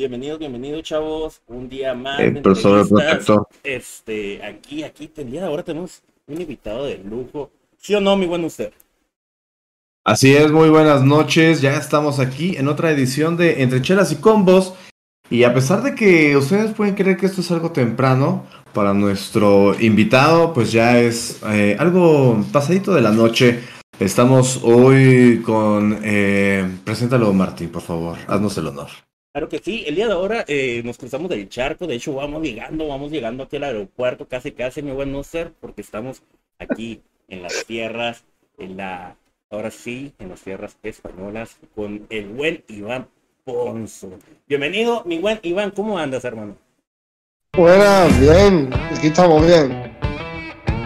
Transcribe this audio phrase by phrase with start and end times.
[0.00, 1.42] bienvenidos, bienvenidos, chavos.
[1.46, 2.20] Un día más.
[2.20, 3.46] El profesor protector.
[3.62, 7.50] Este, aquí, aquí, el día de ahora tenemos un invitado de lujo.
[7.76, 8.72] ¿Sí o no, mi buen usted?
[10.02, 11.60] Así es, muy buenas noches.
[11.60, 14.72] Ya estamos aquí en otra edición de Entre Chelas y Combos.
[15.28, 19.78] Y a pesar de que ustedes pueden creer que esto es algo temprano, para nuestro
[19.80, 23.60] invitado, pues ya es eh, algo pasadito de la noche.
[23.98, 26.00] Estamos hoy con...
[26.02, 28.16] Eh, preséntalo, Martín, por favor.
[28.28, 28.88] Haznos el honor.
[29.32, 32.42] Claro que sí, el día de ahora eh, nos cruzamos del charco, de hecho vamos
[32.42, 36.24] llegando, vamos llegando aquí al aeropuerto, casi casi mi buen ser, porque estamos
[36.58, 38.24] aquí en las tierras,
[38.58, 39.16] en la,
[39.48, 43.06] ahora sí, en las tierras españolas, con el buen Iván
[43.44, 44.18] Ponzo.
[44.48, 46.56] Bienvenido, mi buen Iván, ¿cómo andas, hermano?
[47.56, 49.96] Buenas, bien, aquí estamos bien.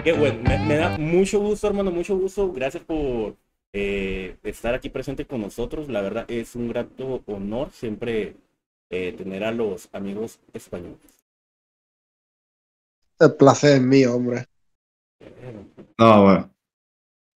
[0.05, 2.53] Qué bueno, me, da mucho gusto, hermano, mucho gusto.
[2.53, 3.37] Gracias por
[3.75, 5.89] eh, estar aquí presente con nosotros.
[5.89, 8.37] La verdad es un grato honor siempre
[8.89, 10.97] eh, tener a los amigos españoles.
[13.19, 14.47] El placer es mío, hombre.
[15.99, 16.51] No, bueno.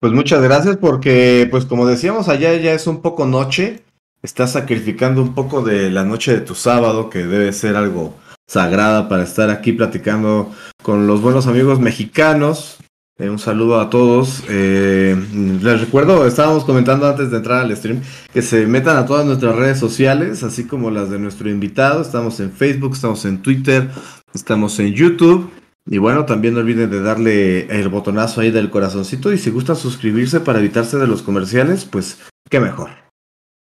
[0.00, 3.83] Pues muchas gracias porque, pues como decíamos, allá ya es un poco noche.
[4.22, 8.14] Estás sacrificando un poco de la noche de tu sábado, que debe ser algo
[8.47, 12.78] sagrada para estar aquí platicando con los buenos amigos mexicanos.
[13.20, 14.44] Eh, un saludo a todos.
[14.48, 15.16] Eh,
[15.61, 18.00] les recuerdo, estábamos comentando antes de entrar al stream,
[18.33, 22.00] que se metan a todas nuestras redes sociales, así como las de nuestro invitado.
[22.00, 23.91] Estamos en Facebook, estamos en Twitter,
[24.33, 25.50] estamos en YouTube.
[25.91, 29.32] Y bueno, también no olviden de darle el botonazo ahí del corazoncito.
[29.32, 32.91] Y si gustan suscribirse para evitarse de los comerciales, pues qué mejor.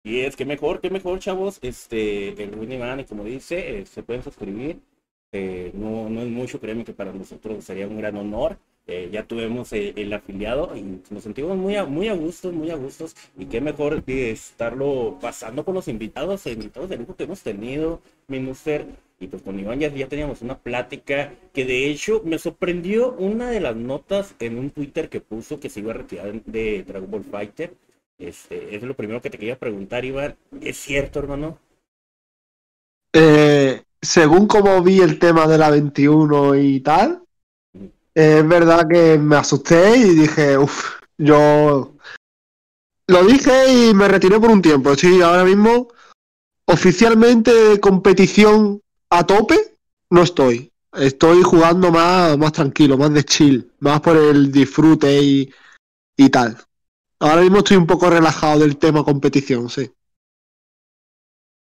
[0.03, 1.57] Y es que mejor, que mejor, chavos.
[1.63, 4.81] Este, el Winnie y como dice, eh, se pueden suscribir.
[5.73, 8.57] No, no es mucho, créeme que para nosotros sería un gran honor.
[8.93, 12.75] Eh, ya tuvimos el afiliado y nos sentimos muy a, muy a gustos, muy a
[12.75, 13.15] gustos.
[13.37, 18.01] Y qué mejor de estarlo pasando con los invitados, invitados de lujo que hemos tenido,
[18.27, 18.85] Minuster.
[19.19, 23.49] Y pues con Iván ya, ya teníamos una plática que de hecho me sorprendió una
[23.49, 27.09] de las notas en un Twitter que puso que se iba a retirar de Dragon
[27.09, 27.73] Ball Fighter
[28.21, 30.35] este, es lo primero que te quería preguntar, Iván.
[30.61, 31.57] ¿Es cierto, hermano?
[33.13, 37.20] Eh, según como vi el tema de la 21 y tal,
[38.13, 41.95] es verdad que me asusté y dije, uff, yo
[43.07, 44.95] lo dije y me retiré por un tiempo.
[44.95, 45.89] Sí, ahora mismo
[46.65, 49.77] oficialmente competición a tope
[50.09, 50.71] no estoy.
[50.93, 55.53] Estoy jugando más, más tranquilo, más de chill, más por el disfrute y,
[56.17, 56.57] y tal.
[57.19, 59.89] Ahora mismo estoy un poco relajado del tema competición, sí.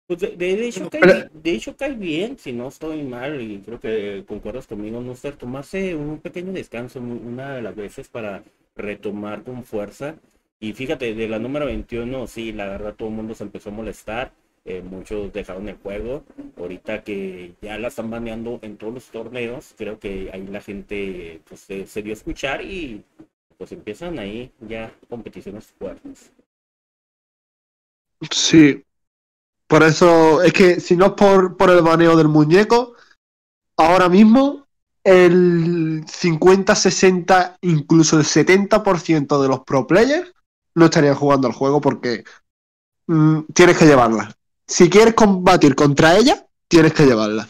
[0.06, 4.24] Pues de, hecho, cae, de hecho cae bien, si no estoy mal, y creo que
[4.26, 8.44] concuerdas conmigo, no ser tomarse un pequeño descanso una de las veces para
[8.76, 10.14] retomar con fuerza.
[10.60, 13.72] Y fíjate, de la número 21, sí, la verdad todo el mundo se empezó a
[13.72, 14.32] molestar,
[14.64, 16.24] eh, muchos dejaron el juego,
[16.56, 21.40] ahorita que ya la están baneando en todos los torneos, creo que ahí la gente
[21.48, 23.02] pues, se dio a escuchar y
[23.58, 26.32] pues empiezan ahí ya competiciones fuertes.
[28.30, 28.85] Sí.
[29.66, 32.94] Por eso, es que si no es por, por el baneo del muñeco,
[33.76, 34.66] ahora mismo
[35.02, 40.32] el 50, 60, incluso el 70% de los pro players
[40.74, 42.24] no estarían jugando al juego porque
[43.06, 44.32] mm, tienes que llevarla.
[44.66, 47.48] Si quieres combatir contra ella, tienes que llevarla.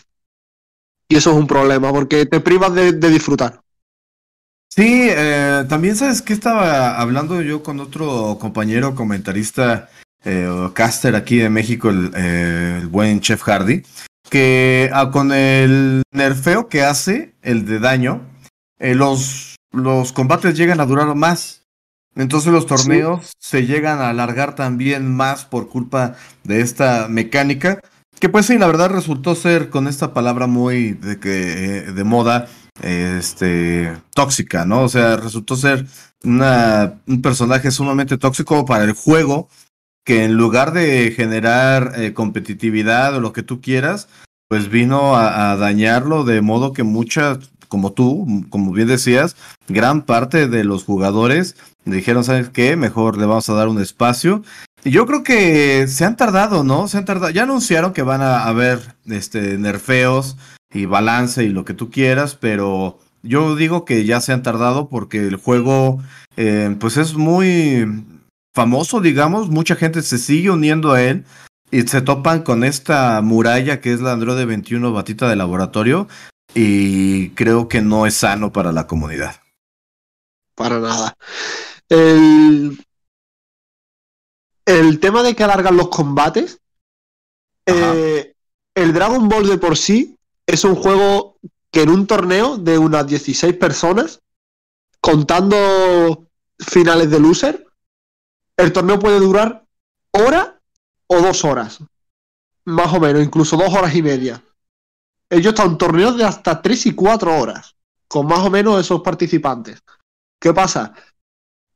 [1.08, 3.60] Y eso es un problema porque te privas de disfrutar.
[4.76, 9.88] Sí, eh, también sabes que estaba hablando yo con otro compañero comentarista
[10.24, 13.82] eh, caster aquí de México, el, eh, buen Chef Hardy,
[14.28, 18.22] que ah, con el nerfeo que hace, el de daño,
[18.78, 21.66] los, los combates llegan a durar más.
[22.16, 27.78] Entonces los torneos se llegan a alargar también más por culpa de esta mecánica.
[28.18, 32.48] Que pues sí, la verdad resultó ser con esta palabra muy de, que, de moda,
[32.82, 34.82] este, tóxica, ¿no?
[34.82, 35.86] O sea, resultó ser
[36.24, 39.50] una, un personaje sumamente tóxico para el juego,
[40.06, 44.08] que en lugar de generar eh, competitividad o lo que tú quieras,
[44.48, 49.34] pues vino a, dañarlo de modo que muchas, como tú, como bien decías,
[49.66, 52.76] gran parte de los jugadores dijeron, ¿sabes qué?
[52.76, 54.44] Mejor le vamos a dar un espacio.
[54.84, 56.86] Y yo creo que se han tardado, ¿no?
[56.86, 57.30] Se han tardado.
[57.30, 60.36] Ya anunciaron que van a haber este, nerfeos
[60.72, 64.88] y balance y lo que tú quieras, pero yo digo que ya se han tardado
[64.88, 66.00] porque el juego
[66.36, 68.04] eh, pues es muy
[68.56, 71.26] famoso, digamos, mucha gente se sigue uniendo a él
[71.70, 76.08] y se topan con esta muralla que es la Android 21 batita de laboratorio
[76.54, 79.36] y creo que no es sano para la comunidad.
[80.54, 81.14] Para nada.
[81.90, 82.82] El,
[84.64, 86.58] el tema de que alargan los combates,
[87.66, 88.32] eh,
[88.74, 90.16] el Dragon Ball de por sí
[90.46, 91.36] es un juego
[91.70, 94.22] que en un torneo de unas 16 personas,
[95.02, 96.26] contando
[96.58, 97.65] finales de loser,
[98.56, 99.64] el torneo puede durar
[100.10, 100.60] hora
[101.06, 101.78] o dos horas.
[102.64, 104.42] Más o menos, incluso dos horas y media.
[105.30, 107.76] Ellos están torneos de hasta tres y cuatro horas,
[108.08, 109.82] con más o menos esos participantes.
[110.40, 110.94] ¿Qué pasa?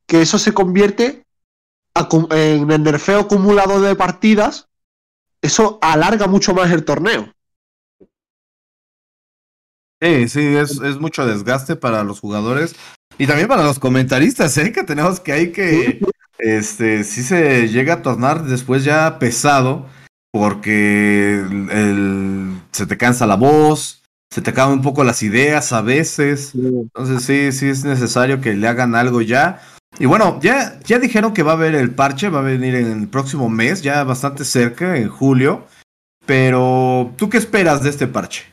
[0.05, 1.25] Que eso se convierte
[2.31, 4.67] en el nerfeo acumulado de partidas,
[5.41, 7.33] eso alarga mucho más el torneo.
[10.01, 12.75] Sí, sí, es, es mucho desgaste para los jugadores
[13.17, 14.71] y también para los comentaristas, ¿eh?
[14.71, 15.99] Que tenemos que hay que,
[16.41, 19.87] este, sí se llega a tornar después ya pesado
[20.31, 25.81] porque el, se te cansa la voz, se te acaban un poco las ideas a
[25.81, 26.53] veces.
[26.55, 29.61] Entonces sí, sí es necesario que le hagan algo ya.
[29.99, 33.01] Y bueno, ya, ya dijeron que va a haber el parche, va a venir en
[33.01, 35.67] el próximo mes, ya bastante cerca, en julio.
[36.25, 38.45] Pero, ¿tú qué esperas de este parche?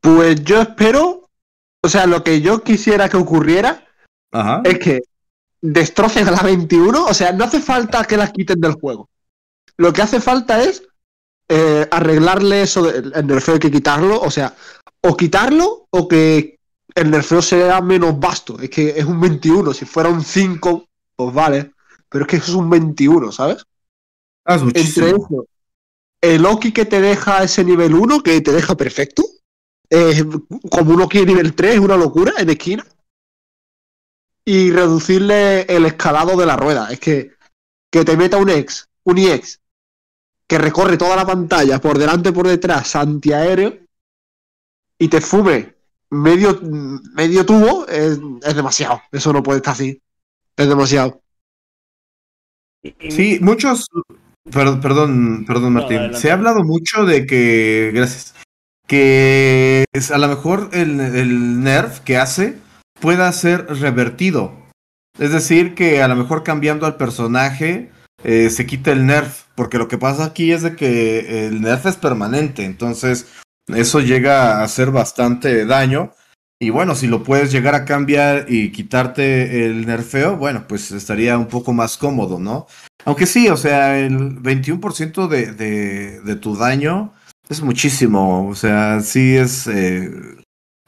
[0.00, 1.28] Pues yo espero,
[1.84, 3.86] o sea, lo que yo quisiera que ocurriera
[4.64, 5.02] es que
[5.62, 9.08] destrocen a la 21, o sea, no hace falta que las quiten del juego.
[9.76, 10.82] Lo que hace falta es
[11.48, 14.54] eh, arreglarle eso, del, el nerfeo hay que quitarlo, o sea,
[15.00, 16.58] o quitarlo o que
[16.94, 18.58] el nerfeo sea menos vasto.
[18.60, 21.72] Es que es un 21, si fuera un 5, pues vale,
[22.08, 23.64] pero es que eso es un 21, ¿sabes?
[24.44, 25.46] Ah, es Entre eso,
[26.20, 29.22] el Oki que te deja ese nivel 1, que te deja perfecto,
[30.70, 32.84] como uno quiere nivel 3, es una locura en esquina.
[34.44, 36.90] Y reducirle el escalado de la rueda.
[36.90, 37.32] Es que,
[37.90, 39.60] que te meta un ex, un IEX,
[40.46, 43.78] que recorre toda la pantalla, por delante, por detrás, antiaéreo,
[44.98, 45.74] y te fume
[46.10, 46.60] medio,
[47.14, 48.20] medio tubo, es,
[48.54, 49.02] demasiado.
[49.10, 50.00] Eso no puede estar así.
[50.56, 51.22] Es demasiado.
[53.08, 53.86] Sí, muchos.
[54.50, 56.14] Perdón, perdón, perdón Martín.
[56.14, 57.92] Se ha hablado mucho de que.
[57.94, 58.34] Gracias
[58.86, 62.58] que es, a lo mejor el, el nerf que hace
[63.02, 64.54] pueda ser revertido.
[65.18, 67.90] Es decir, que a lo mejor cambiando al personaje
[68.22, 71.84] eh, se quita el nerf, porque lo que pasa aquí es de que el nerf
[71.84, 73.26] es permanente, entonces
[73.66, 76.14] eso llega a hacer bastante daño.
[76.60, 81.36] Y bueno, si lo puedes llegar a cambiar y quitarte el nerfeo, bueno, pues estaría
[81.36, 82.68] un poco más cómodo, ¿no?
[83.04, 87.14] Aunque sí, o sea, el 21% de, de, tu daño
[87.48, 90.08] es muchísimo, o sea, sí es eh,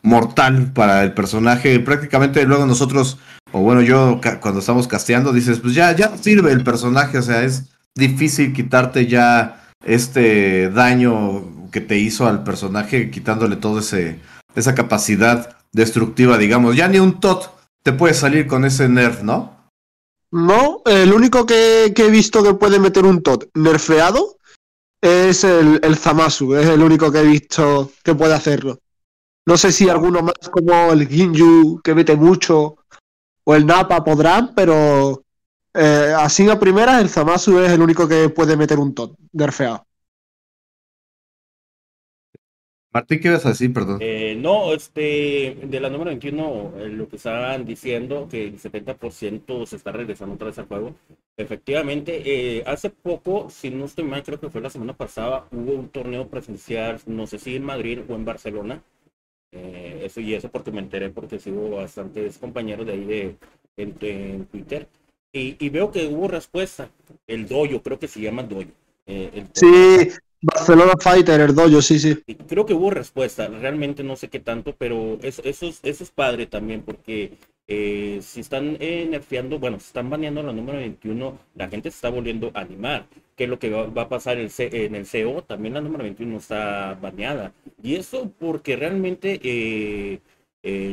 [0.04, 1.80] mortal para el personaje.
[1.80, 3.18] Prácticamente luego nosotros,
[3.50, 7.42] o bueno, yo cuando estamos casteando, dices, pues ya, ya sirve el personaje, o sea,
[7.42, 14.20] es difícil quitarte ya este daño que te hizo al personaje, quitándole todo ese
[14.54, 16.76] esa capacidad destructiva, digamos.
[16.76, 17.50] Ya ni un tot
[17.82, 19.52] te puede salir con ese nerf, ¿no?
[20.30, 24.36] No, el único que, he visto que puede meter un tot nerfeado
[25.00, 28.78] es el Zamasu, es el único que he visto que puede hacerlo.
[29.46, 32.76] No sé si alguno más como el Ginju, que mete mucho,
[33.44, 35.24] o el Napa podrán, pero
[35.74, 39.86] eh, así a primeras el Zamasu es el único que puede meter un tot nerfeado.
[42.94, 43.72] Martín, ¿qué ibas a decir?
[43.72, 43.98] Perdón.
[44.00, 49.66] Eh, no, este, de la número 21, eh, lo que estaban diciendo, que el 70%
[49.66, 50.94] se está regresando otra vez al juego.
[51.36, 55.72] Efectivamente, eh, hace poco, si no estoy mal, creo que fue la semana pasada, hubo
[55.72, 58.80] un torneo presencial, no sé si en Madrid o en Barcelona.
[59.54, 63.36] Eso y eso porque me enteré, porque sigo bastantes compañeros de ahí de,
[63.76, 64.88] en, Twitter.
[65.32, 66.90] Y, veo que hubo respuesta.
[67.26, 68.70] El doyo, creo que se llama doyo.
[69.06, 70.10] El sí,
[70.46, 72.22] Barcelona Fighter, el dojo, sí, sí.
[72.46, 76.82] Creo que hubo respuesta, realmente no sé qué tanto, pero eso, eso, es, padre también,
[76.82, 81.90] porque eh, si están eh, nerfeando, bueno, si están baneando la número 21, la gente
[81.90, 83.06] se está volviendo a animar.
[83.36, 85.42] ¿Qué es lo que va, a pasar en el CO?
[85.42, 87.54] También la número 21 está baneada.
[87.82, 90.20] Y eso porque realmente eh,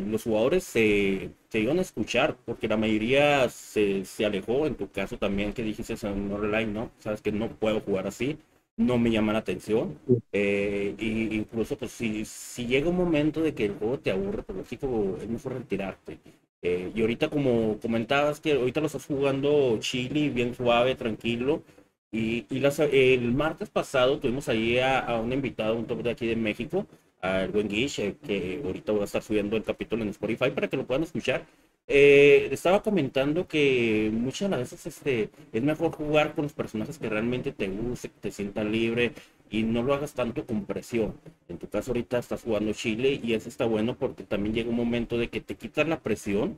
[0.08, 4.90] los jugadores se, se, iban a escuchar, porque la mayoría se, se alejó, en tu
[4.90, 6.92] caso también que dijiste en online, ¿no?
[7.00, 8.38] Sabes que no puedo jugar así
[8.86, 9.98] no me llama la atención.
[10.32, 14.44] Eh, y incluso, pues, si, si llega un momento de que el juego te aburre,
[14.44, 16.20] pues lógico, es mejor retirarte.
[16.62, 21.64] Eh, y ahorita, como comentabas, que ahorita lo estás jugando chili, bien suave, tranquilo.
[22.12, 26.28] Y, y las, el martes pasado tuvimos ahí a, un invitado, un top de aquí
[26.28, 26.86] de México,
[27.22, 30.68] al buen Guish, eh, que ahorita voy a estar subiendo el capítulo en Spotify para
[30.68, 31.46] que lo puedan escuchar.
[31.94, 37.52] Eh, estaba comentando que muchas veces este, es mejor jugar con los personajes que realmente
[37.52, 39.12] te guste, que te sientan libre
[39.50, 41.16] y no lo hagas tanto con presión.
[41.50, 44.78] En tu caso ahorita estás jugando Chile y eso está bueno porque también llega un
[44.78, 46.58] momento de que te quitas la presión,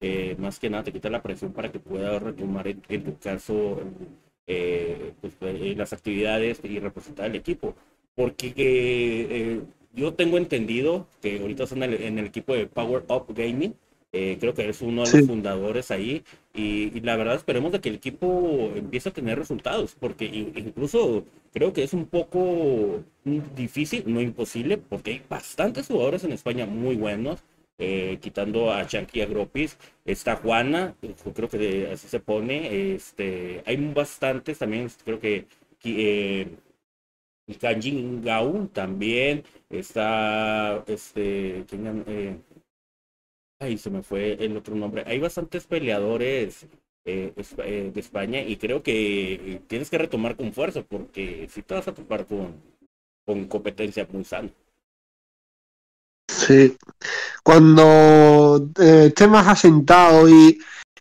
[0.00, 3.80] eh, más que nada te quitas la presión para que puedas retomar en, tu caso
[4.48, 7.76] eh, pues, eh, las actividades y representar al equipo.
[8.16, 9.62] Porque
[9.94, 13.76] yo tengo entendido que ahorita están en el, en el equipo de Power Up Gaming.
[14.40, 16.22] Creo que es uno de los fundadores ahí
[16.54, 21.72] y, la verdad esperemos de que el equipo empiece a tener resultados porque incluso creo
[21.72, 23.02] que es un poco
[23.56, 27.42] difícil, no imposible, porque hay bastantes jugadores en España muy buenos
[27.78, 30.94] eh, quitando a Chanqui Agropis, está Juana,
[31.34, 35.46] creo que así se pone, este, hay bastantes también, creo que
[35.84, 36.48] eh,
[37.60, 42.36] Kanjin Gao también, está, este, eh,
[43.58, 46.66] ahí se me fue el otro nombre, hay bastantes peleadores
[47.04, 51.86] eh, de España y creo que tienes que retomar con fuerza porque si te vas
[51.88, 52.54] a topar con,
[53.24, 54.24] con competencia muy.
[56.28, 56.76] Sí.
[57.42, 60.58] Cuando eh, esté más asentado y,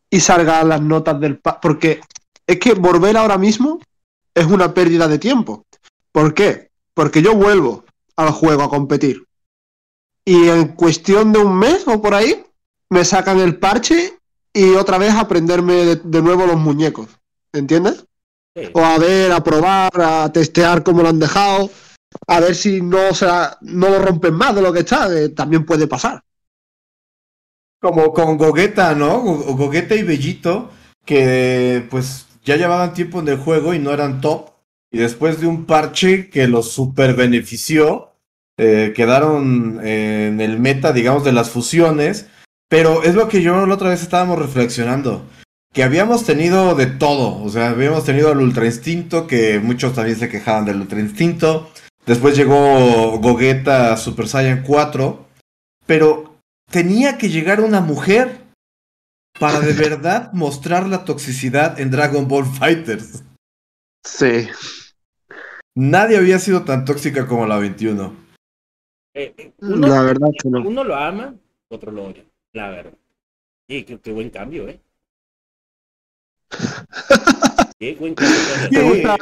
[0.09, 1.39] y salgan las notas del...
[1.39, 2.01] Porque
[2.45, 3.79] es que volver ahora mismo
[4.33, 5.65] es una pérdida de tiempo.
[6.12, 6.69] ¿Por qué?
[6.93, 7.83] Porque yo vuelvo
[8.15, 9.25] al juego a competir.
[10.24, 12.45] Y en cuestión de un mes o por ahí,
[12.89, 14.20] me sacan el parche
[14.54, 17.08] y otra vez aprenderme de, nuevo los muñecos.
[17.54, 18.06] ¿Entiendes?
[18.74, 21.70] O a ver, a probar, a testear cómo lo han dejado
[22.27, 23.25] a ver si no, se
[23.62, 26.22] no lo rompen más de lo que está, también puede pasar.
[27.80, 29.20] Como con Gogeta, ¿no?
[29.22, 30.72] Gogeta y Bellito,
[31.06, 34.50] que pues ya llevaban tiempo en el juego y no eran top.
[34.92, 38.13] Y después de un parche que los super benefició,
[38.58, 42.27] eh, quedaron en el meta, digamos, de las fusiones.
[42.69, 45.24] Pero es lo que yo la otra vez estábamos reflexionando.
[45.74, 47.43] Que habíamos tenido de todo.
[47.43, 51.69] O sea, habíamos tenido el Ultra Instinto, que muchos también se quejaban del Ultra Instinto.
[52.05, 55.25] Después llegó Gogeta Super Saiyan 4.
[55.86, 56.39] Pero
[56.72, 58.45] tenía que llegar una mujer
[59.39, 63.24] para de verdad mostrar la toxicidad en Dragon Ball Fighters.
[64.03, 64.48] Sí.
[65.75, 68.15] Nadie había sido tan tóxica como la 21.
[69.13, 70.62] Eh, eh, uno, la verdad que no.
[70.62, 71.36] Uno lo ama,
[71.69, 72.24] otro lo odia.
[72.55, 72.93] La verdad.
[73.67, 74.79] Y qué, buen cambio, ¿eh?
[77.79, 79.17] qué buen cambio.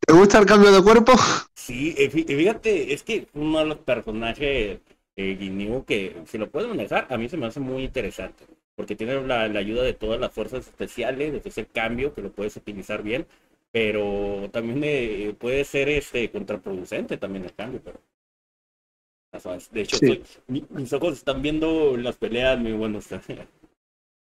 [0.00, 1.12] ¿Te gusta el cambio de cuerpo?
[1.54, 4.80] Sí, eh, fíjate, es que uno de los personajes
[5.14, 8.46] eh, que si lo puedes manejar, a mí se me hace muy interesante.
[8.76, 12.56] Porque tiene la, ayuda de todas las fuerzas especiales, de ese cambio que lo puedes
[12.56, 13.26] utilizar bien.
[13.72, 17.82] Pero también eh, puede ser este contraproducente también el cambio.
[17.84, 18.00] Pero
[19.72, 19.98] de hecho,
[20.46, 23.06] mis ojos están viendo las peleas muy buenos.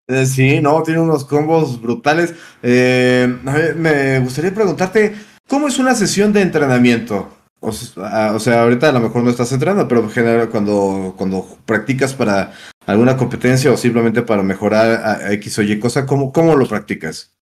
[0.07, 2.33] Eh, sí, no, tiene unos combos brutales.
[2.61, 3.27] Eh,
[3.75, 5.15] me gustaría preguntarte,
[5.51, 7.27] ¿Cómo es una sesión de entrenamiento?
[7.59, 12.13] O, sea, ahorita a lo mejor no estás entrenando, pero en general cuando, cuando practicas
[12.13, 12.53] para
[12.85, 17.35] alguna competencia o simplemente para mejorar a X o Y cosa, ¿cómo, cómo lo practicas?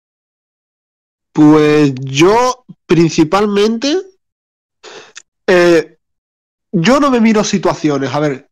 [1.33, 3.97] Pues yo principalmente,
[5.49, 5.96] eh,
[6.79, 8.51] yo no me miro situaciones, a ver,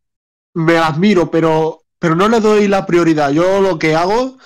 [0.54, 3.31] me las miro, pero, pero no le doy la prioridad.
[3.31, 4.38] Yo lo que hago,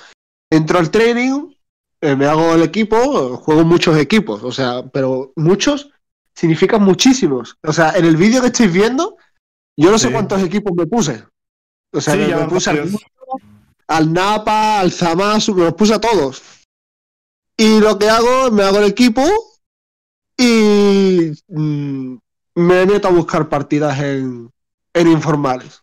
[0.50, 1.54] entro al training,
[2.00, 5.90] eh, me hago el equipo, juego muchos equipos, o sea, pero muchos
[6.35, 7.56] significan muchísimos.
[7.62, 9.16] O sea, en el vídeo que estáis viendo,
[9.76, 11.23] yo no sé cuántos equipos me puse.
[11.92, 12.70] O sea, me, puse
[13.87, 16.42] al, Napa, al Zamasu, me los puse a todos.
[17.56, 19.23] Y lo que hago, me hago el equipo
[20.37, 22.16] y mm,
[22.58, 24.50] me meto a buscar partidas en,
[24.92, 25.82] en informales.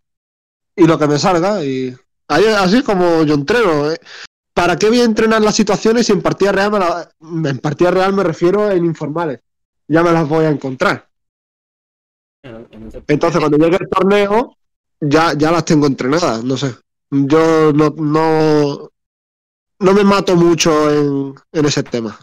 [0.76, 1.96] Y lo que me salga, y
[2.28, 3.92] así como yo entreno.
[3.92, 4.00] ¿eh?
[4.56, 6.72] ¿para qué voy a entrenar las situaciones si en partida real
[7.20, 9.42] me, en partida real me refiero en informales?
[9.88, 11.08] Ya me las voy a encontrar.
[13.08, 14.58] Entonces, cuando llegue el torneo,
[15.02, 16.74] ya, ya las tengo entrenadas, no sé.
[17.12, 18.90] Yo no, no,
[19.80, 22.18] no me mato mucho en, en ese tema.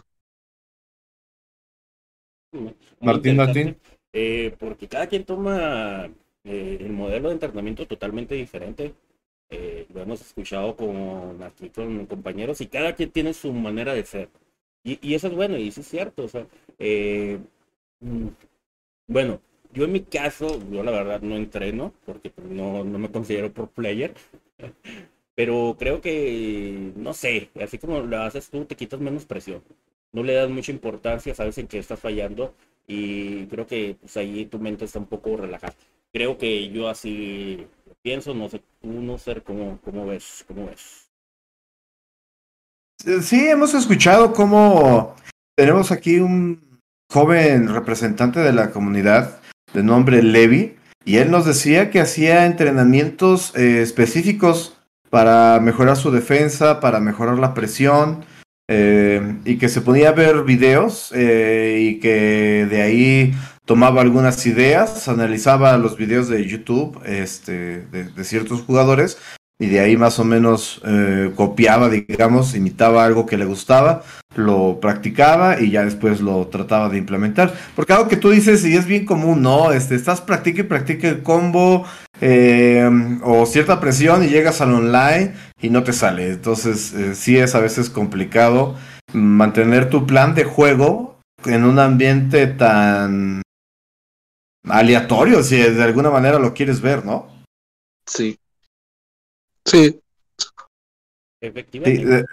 [2.99, 3.77] Martín, Martín.
[4.13, 6.09] Eh, porque cada quien toma
[6.43, 8.93] eh, el modelo de entrenamiento totalmente diferente.
[9.49, 11.37] Eh, lo hemos escuchado con,
[11.75, 14.29] con compañeros y cada quien tiene su manera de ser.
[14.83, 16.23] Y, eso es bueno y eso es cierto.
[16.25, 16.47] O sea,
[16.79, 17.39] eh,
[18.01, 18.27] mm,
[19.07, 19.41] bueno,
[19.73, 23.67] yo en mi caso, yo la verdad no entreno porque no, no me considero pro
[23.67, 24.13] player.
[25.35, 29.63] Pero creo que, no sé, así como lo haces tú, te quitas menos presión.
[30.11, 32.53] No le das mucha importancia, sabes en qué estás fallando
[32.87, 35.73] y creo que pues, ahí tu mente está un poco relajada.
[36.11, 37.65] Creo que yo así
[38.01, 41.09] pienso, no sé, tú no sé cómo, cómo ves, cómo ves.
[43.21, 45.15] Sí, hemos escuchado cómo
[45.57, 46.79] tenemos aquí un
[47.11, 49.39] joven representante de la comunidad
[49.73, 50.75] de nombre Levi,
[51.05, 54.77] y él nos decía que hacía entrenamientos eh, específicos
[55.09, 58.25] para mejorar su defensa, para mejorar la presión,
[58.69, 63.33] eh, y que se ponía a ver videos eh, y que de ahí
[63.65, 69.17] tomaba algunas ideas, analizaba los videos de YouTube este, de, ciertos jugadores
[69.59, 74.03] y de ahí más o menos eh, copiaba, digamos, imitaba algo que le gustaba,
[74.35, 77.53] lo practicaba y ya después lo trataba de implementar.
[77.75, 79.71] Porque algo que tú dices y es bien común, ¿no?
[79.71, 81.85] Este, estás practica y practica el combo
[82.25, 82.89] eh,
[83.21, 86.29] o cierta presión y llegas al online y no te sale.
[86.29, 88.77] Entonces eh, sí es a veces complicado
[89.11, 93.41] mantener tu plan de juego en un ambiente tan
[94.69, 97.27] aleatorio, si de alguna manera lo quieres ver, ¿no?
[98.07, 98.37] Sí.
[99.65, 99.99] Sí.
[101.41, 102.25] Efectivamente.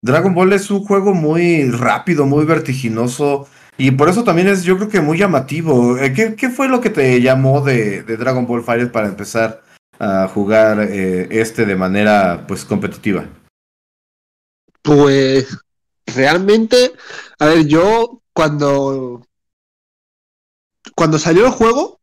[0.00, 3.48] Dragon Ball es un juego muy rápido, muy vertiginoso.
[3.80, 5.96] Y por eso también es, yo creo que muy llamativo.
[5.96, 9.62] Eh, ¿Qué, fue lo que te llamó de, Dragon Ball Fighter para empezar
[9.98, 13.24] a jugar eh, este de manera pues competitiva?
[14.82, 15.56] Pues
[16.04, 16.92] realmente,
[17.38, 19.26] a ver, yo cuando
[20.94, 22.00] cuando salió el juego,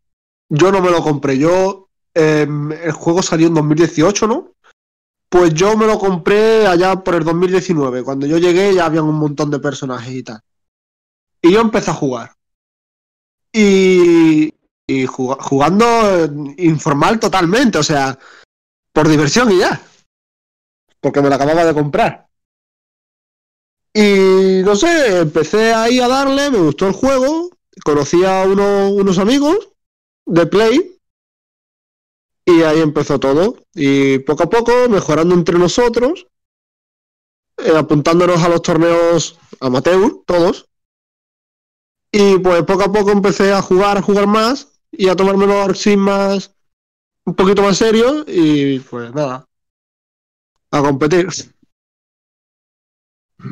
[0.50, 1.38] yo no me lo compré.
[1.38, 4.54] Yo em, el juego salió en 2018, ¿no?
[5.30, 8.02] Pues yo me lo compré allá por el 2019.
[8.02, 10.42] Cuando yo llegué ya habían un montón de personajes y tal.
[11.42, 12.36] Y yo empecé a jugar.
[13.54, 14.54] Y,
[14.88, 15.86] y jugando
[16.58, 18.18] informal totalmente, o sea,
[18.92, 19.82] por diversión y ya.
[21.00, 22.28] Porque me lo acababa de comprar.
[23.94, 27.50] Y no sé, empecé ahí a darle, me gustó el juego,
[27.84, 29.70] conocí a unos amigos
[30.26, 31.00] de Play
[32.46, 33.58] y ahí empezó todo.
[33.74, 36.28] Y poco a poco, mejorando entre nosotros,
[37.58, 40.70] eh, apuntándonos a los torneos amateur, todos.
[42.12, 45.98] Y pues poco a poco empecé a jugar, a jugar más y a tomármelo así
[45.98, 46.56] más,
[47.26, 49.46] un poquito más serio y pues nada,
[50.72, 51.28] a competir.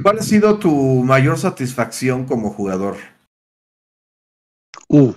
[0.01, 0.71] ¿Cuál ha sido tu
[1.03, 2.97] mayor satisfacción como jugador?
[4.87, 5.13] Uh.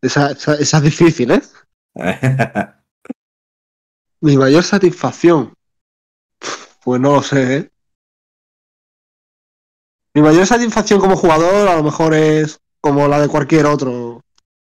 [0.00, 1.42] Esa, esa, es difícil, ¿eh?
[4.20, 5.54] Mi mayor satisfacción.
[6.84, 7.70] Pues no lo sé, ¿eh?
[10.18, 14.20] Mi mayor satisfacción como jugador a lo mejor es como la de cualquier otro.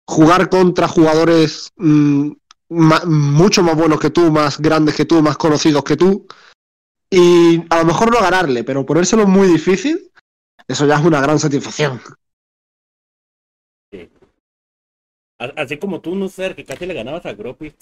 [0.07, 2.31] Jugar contra jugadores mm,
[2.69, 6.29] mucho más buenos que tú, más grandes que tú, más conocidos que tú.
[7.11, 10.13] Y a lo mejor no ganarle, pero ponérselo muy difícil,
[10.69, 12.01] eso ya es una gran satisfacción.
[15.39, 17.75] Así como tú, no sé, que casi le ganabas a Gropi.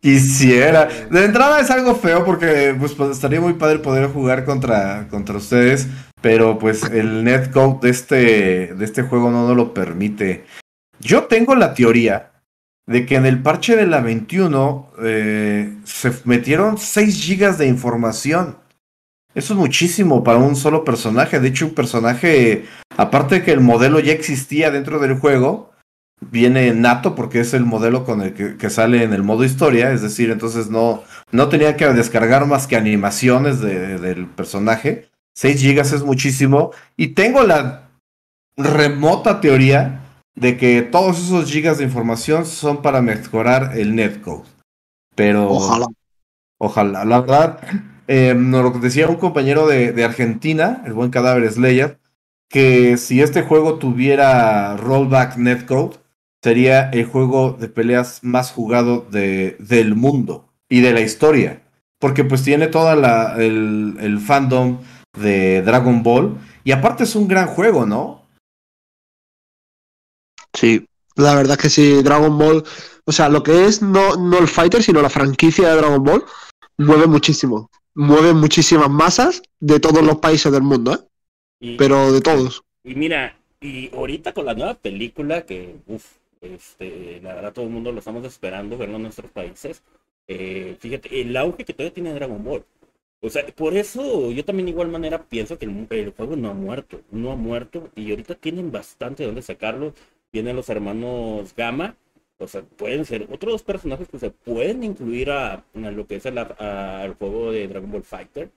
[0.00, 0.88] Quisiera.
[1.10, 5.36] De entrada es algo feo porque pues, pues, estaría muy padre poder jugar contra, contra
[5.36, 5.88] ustedes,
[6.20, 10.44] pero pues el netcode de este, de este juego no nos lo permite.
[11.00, 12.32] Yo tengo la teoría
[12.86, 18.58] de que en el parche de la 21 eh, se metieron 6 gigas de información.
[19.34, 21.40] Eso es muchísimo para un solo personaje.
[21.40, 22.64] De hecho, un personaje,
[22.96, 25.72] aparte de que el modelo ya existía dentro del juego,
[26.20, 29.92] viene nato porque es el modelo con el que, sale en el modo historia.
[29.92, 31.02] Es decir, entonces no,
[31.32, 35.08] no tenía que descargar más que animaciones del personaje.
[35.34, 36.72] 6 GB es muchísimo.
[36.96, 37.90] Y tengo la
[38.56, 40.02] remota teoría
[40.34, 44.44] de que todos esos gigas de información son para mejorar el netcode.
[45.14, 45.50] Pero.
[45.50, 45.86] Ojalá.
[46.58, 47.04] Ojalá.
[47.04, 47.60] La verdad,
[48.08, 51.98] eh, nos lo decía un compañero de, Argentina, el buen cadáver Slayer,
[52.48, 55.96] que si este juego tuviera rollback netcode,
[56.46, 61.64] sería el juego de peleas más jugado de, del mundo y de la historia.
[61.98, 64.78] Porque pues tiene todo el, el fandom
[65.18, 66.38] de Dragon Ball.
[66.62, 68.22] Y aparte es un gran juego, ¿no?
[70.54, 72.62] Sí, la verdad es que sí, Dragon Ball,
[73.04, 76.24] o sea, lo que es no, no el fighter, sino la franquicia de Dragon Ball,
[76.78, 81.76] mueve muchísimo mueven muchísimas masas de todos los países del mundo, ¿eh?
[81.78, 82.62] Pero de todos.
[82.84, 86.04] Y mira, y ahorita con la nueva película que, uff,
[86.54, 89.82] este, la verdad todo el mundo lo estamos esperando verlo en nuestros países.
[90.28, 92.64] Eh, fíjate, el auge que todavía tiene Dragon Ball.
[93.20, 96.50] O sea, por eso yo también de igual manera pienso que el, el, juego no
[96.50, 99.94] ha muerto, no ha muerto y ahorita tienen bastante de dónde sacarlo.
[100.30, 101.96] Tienen los hermanos Gama,
[102.38, 106.38] o sea, pueden ser otros personajes que se pueden incluir a, lo que es el,
[107.18, 108.50] juego de Dragon Ball Fighter,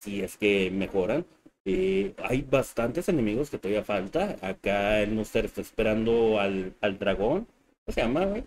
[0.00, 1.24] si es que mejoran.
[1.66, 4.36] Eh, hay bastantes enemigos que todavía falta.
[4.40, 7.46] Acá el Monster está esperando al, al dragón.
[7.84, 8.42] ¿Cómo se llama,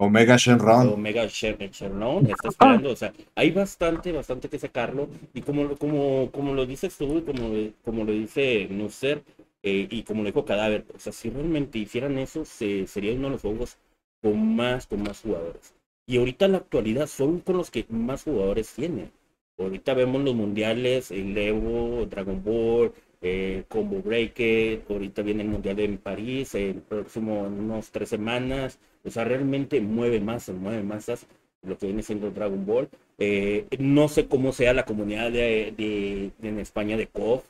[0.00, 0.88] Omega Shenron.
[0.88, 5.08] Omega Shenron está esperando, o sea, hay bastante, bastante que sacarlo.
[5.34, 7.52] Y como, como, como lo dices tú, como,
[7.84, 9.24] como lo dice Nuster,
[9.62, 13.24] eh, y como le dijo Cadáver, o sea, si realmente hicieran eso, se, sería uno
[13.24, 13.76] de los juegos
[14.22, 15.74] con más, con más jugadores.
[16.06, 19.10] Y ahorita en la actualidad son con los que más jugadores tienen.
[19.58, 25.80] Ahorita vemos los mundiales, el Evo, Dragon Ball, eh, Combo Breaker, ahorita viene el mundial
[25.80, 28.78] en París, el próximo en unos tres semanas.
[29.04, 31.26] O sea, realmente mueve masas, mueve masas
[31.62, 32.88] lo que viene siendo Dragon Ball.
[33.18, 37.44] Eh, no sé cómo sea la comunidad de, de, en España de KOF.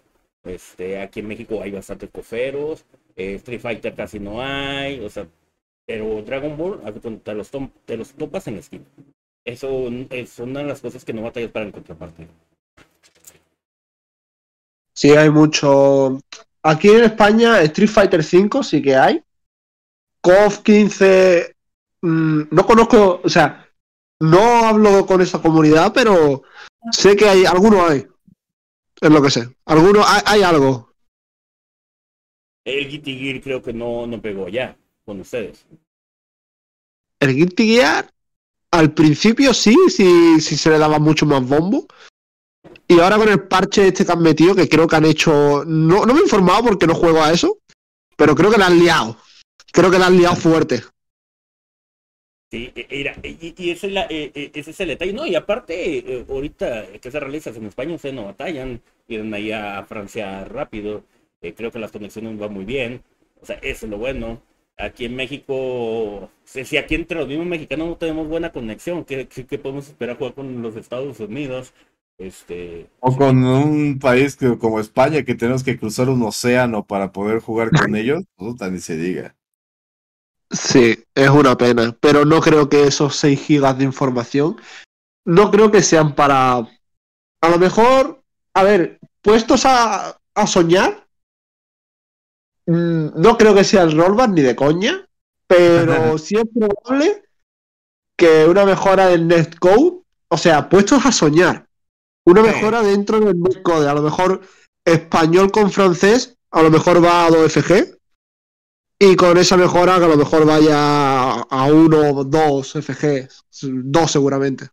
[0.45, 2.87] Este, aquí en México hay bastantes coferos.
[3.17, 5.01] Eh, Street Fighter casi no hay.
[5.01, 5.29] O sea,
[5.87, 6.81] pero Dragon Ball
[7.23, 7.51] te los,
[7.85, 8.85] te los topas en Steam.
[9.49, 12.29] Eso es una de las cosas que no batallas para el contraparte.
[14.93, 16.21] Sí, hay mucho.
[16.63, 19.25] Aquí en España, Street Fighter V sí que hay.
[20.21, 21.57] KOF 15.
[22.03, 23.67] Mmm, no conozco, o sea,
[24.21, 26.43] no hablo con esa comunidad, pero
[26.93, 28.07] sé que hay, alguno hay.
[29.01, 29.49] Es lo que sé.
[29.65, 30.93] Alguno, hay, hay algo.
[32.67, 35.65] El Guilty Gear creo que no, no pegó ya con ustedes.
[37.19, 38.13] El Guilty Gear,
[38.71, 41.87] al principio sí, sí, sí se le daba mucho más bombo.
[42.87, 45.65] Y ahora con el parche este que han metido, que creo que han hecho.
[45.67, 47.59] No, no me he informado porque no juego a eso,
[48.17, 49.17] pero creo que la han liado.
[49.73, 50.83] Creo que la han liado fuerte.
[52.51, 55.13] Sí, era, y, y ese, es la, eh, ese, es el detalle.
[55.13, 59.53] No, y aparte, eh, ahorita que se realiza en España, ustedes no batallan, vienen ahí
[59.53, 61.05] a Francia rápido.
[61.43, 63.03] Eh, creo que las conexiones van muy bien.
[63.43, 64.41] O sea, eso es lo bueno.
[64.79, 69.45] Aquí en México, si, aquí entre los mismos mexicanos no tenemos buena conexión, ¿qué, qué,
[69.45, 71.75] qué podemos esperar jugar con los Estados Unidos?
[72.19, 77.13] Este, o con un país que, como España, que tenemos que cruzar un océano para
[77.13, 79.37] poder jugar con ellos, puta, ni se diga.
[80.51, 84.57] Sí, es una pena, pero no creo que esos 6 gigas de información,
[85.25, 86.67] no creo que sean para...
[87.41, 88.23] A lo mejor,
[88.55, 91.07] a ver, puestos a, a soñar,
[92.69, 95.07] no creo que sea el rollback ni de coña,
[95.47, 97.23] pero sí es probable
[98.17, 101.67] que una mejora del netcode, o sea, puestos a soñar,
[102.27, 104.43] una mejora dentro del netcode, a lo mejor
[104.85, 107.99] español con francés, a lo mejor va a 2FG,
[108.99, 113.29] y con esa mejora que a lo mejor vaya a uno o dos FG,
[113.63, 114.69] dos seguramente.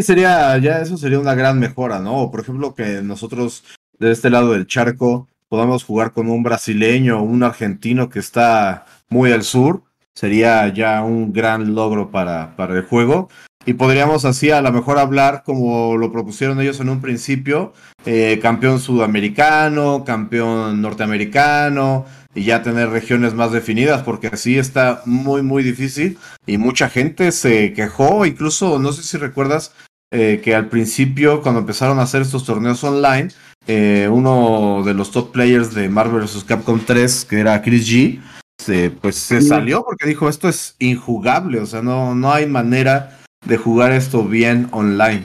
[0.00, 2.30] Sería, ya eso sería una gran mejora, ¿no?
[2.30, 3.64] Por ejemplo, que nosotros
[3.98, 8.86] de este lado del charco podamos jugar con un brasileño o un argentino que está
[9.10, 9.82] muy al sur,
[10.14, 13.28] sería ya un gran logro para, para el juego.
[13.66, 17.74] Y podríamos así a lo mejor hablar como lo propusieron ellos en un principio,
[18.06, 25.42] eh, campeón sudamericano, campeón norteamericano, y ya tener regiones más definidas, porque así está muy,
[25.42, 26.16] muy difícil.
[26.46, 29.74] Y mucha gente se quejó, incluso, no sé si recuerdas,
[30.14, 33.28] eh, que al principio, cuando empezaron a hacer estos torneos online,
[33.66, 36.44] eh, uno de los top players de Marvel vs.
[36.44, 38.20] Capcom 3, que era Chris G,
[38.60, 43.20] se, pues se salió porque dijo, esto es injugable, o sea, no, no hay manera
[43.46, 45.24] de jugar esto bien online.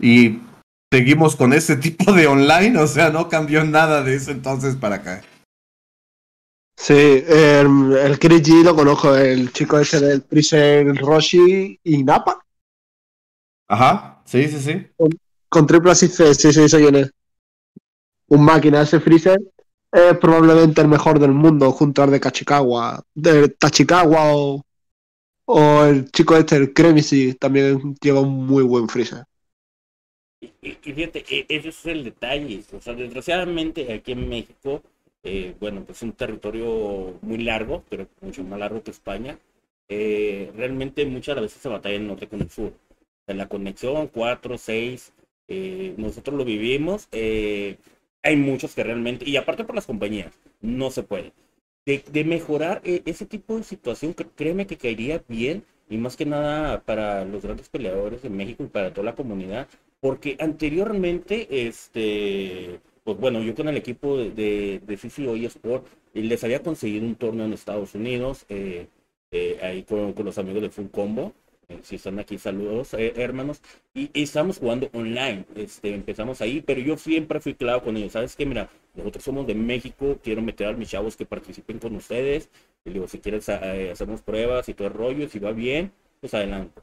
[0.00, 0.40] Y
[0.92, 4.96] seguimos con ese tipo de online, o sea, no cambió nada de eso entonces para
[4.96, 5.22] acá.
[6.76, 12.44] Sí, el, el Chris G lo conozco, el chico ese del Freezer Roshi y Napa.
[13.68, 14.86] Ajá, sí, sí, sí.
[14.96, 15.10] Con,
[15.48, 17.10] con triple assist, sí, sí, sí, es.
[18.28, 19.38] Un máquina, ese Freezer
[19.92, 24.62] es probablemente el mejor del mundo junto al de Kachikawa, de Tachikawa o,
[25.46, 29.24] o el chico este, el Cremisi, también lleva un muy buen Freezer.
[30.40, 32.62] Y, y, fíjate, e, ese es el detalle.
[32.72, 34.82] O sea, desgraciadamente aquí en México
[35.22, 39.38] eh, bueno, pues un territorio muy largo, pero mucho más largo que España.
[39.88, 42.72] Eh, realmente muchas veces se batalla en el norte con el sur.
[43.34, 45.12] La conexión 4, 6,
[45.48, 47.08] eh, nosotros lo vivimos.
[47.12, 47.76] Eh,
[48.22, 51.32] hay muchos que realmente, y aparte por las compañías, no se puede.
[51.86, 56.26] De, de mejorar eh, ese tipo de situación, créeme que caería bien, y más que
[56.26, 59.68] nada para los grandes peleadores de México y para toda la comunidad,
[60.00, 66.44] porque anteriormente, este, pues bueno, yo con el equipo de, de, de CCO Sport les
[66.44, 68.88] había conseguido un torneo en Estados Unidos, eh,
[69.30, 71.32] eh, ahí con, con, los amigos de Full Combo.
[71.68, 73.60] Eh, si están aquí, saludos, eh, hermanos.
[73.94, 75.44] Y, y, estamos jugando online.
[75.54, 78.12] Este, empezamos ahí, pero yo siempre fui claro con ellos.
[78.12, 78.46] ¿Sabes qué?
[78.46, 82.50] Mira, nosotros somos de México, quiero meter a mis chavos que participen con ustedes.
[82.84, 86.34] Y digo, si quieres, eh, hacemos pruebas y todo el rollo, si va bien, pues
[86.34, 86.80] adelante.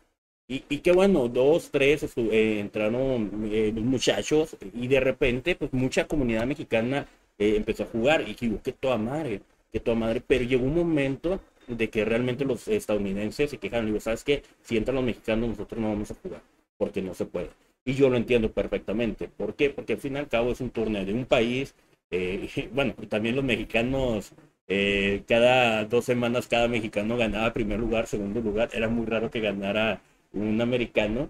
[0.48, 6.08] Y, y, qué bueno, dos, tres eh, entraron eh, muchachos y de repente pues mucha
[6.08, 7.08] comunidad mexicana
[7.40, 10.76] eh, empezó a jugar y digo, que toda madre, que toda madre, pero llegó un
[10.76, 14.44] momento de que realmente los estadounidenses se quejaron, digo, ¿sabes qué?
[14.62, 16.42] Si entran los mexicanos nosotros no vamos a jugar,
[16.78, 17.50] porque no se puede.
[17.86, 19.28] Y yo lo entiendo perfectamente.
[19.28, 19.70] ¿Por qué?
[19.70, 21.76] Porque al fin y al cabo es un torneo de un país,
[22.12, 24.34] eh, bueno, también los mexicanos
[24.68, 28.70] Eh, cada dos semanas cada mexicano ganaba primer lugar, segundo lugar.
[28.74, 30.02] Era muy raro que ganara
[30.34, 31.30] un americano.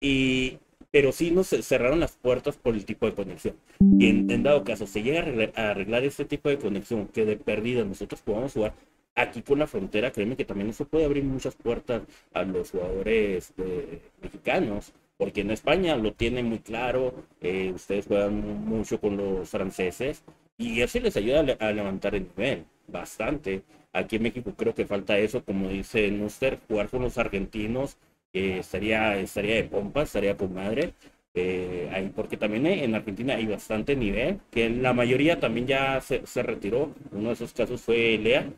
[0.00, 0.58] Y,
[0.90, 3.56] pero sí nos cerraron las puertas por el tipo de conexión.
[3.98, 5.20] Y en, dado caso se llega
[5.56, 8.74] a arreglar, este tipo de conexión que de perdida nosotros podamos jugar
[9.14, 13.52] aquí con la frontera, créeme que también eso puede abrir muchas puertas a los jugadores
[13.58, 19.48] eh, mexicanos porque en España lo tienen muy claro, eh, ustedes juegan mucho con los
[19.48, 20.24] franceses
[20.58, 23.62] y eso les ayuda a, levantar el nivel bastante.
[23.92, 27.98] Aquí en México creo que falta eso, como dice Nuster, jugar con los argentinos
[28.32, 30.94] eh, estaría, estaría de pompa, estaría con madre.
[31.34, 36.42] Eh, porque también en Argentina hay bastante nivel, que la mayoría también ya se, se
[36.42, 36.92] retiró.
[37.12, 38.50] Uno de esos casos fue Lea,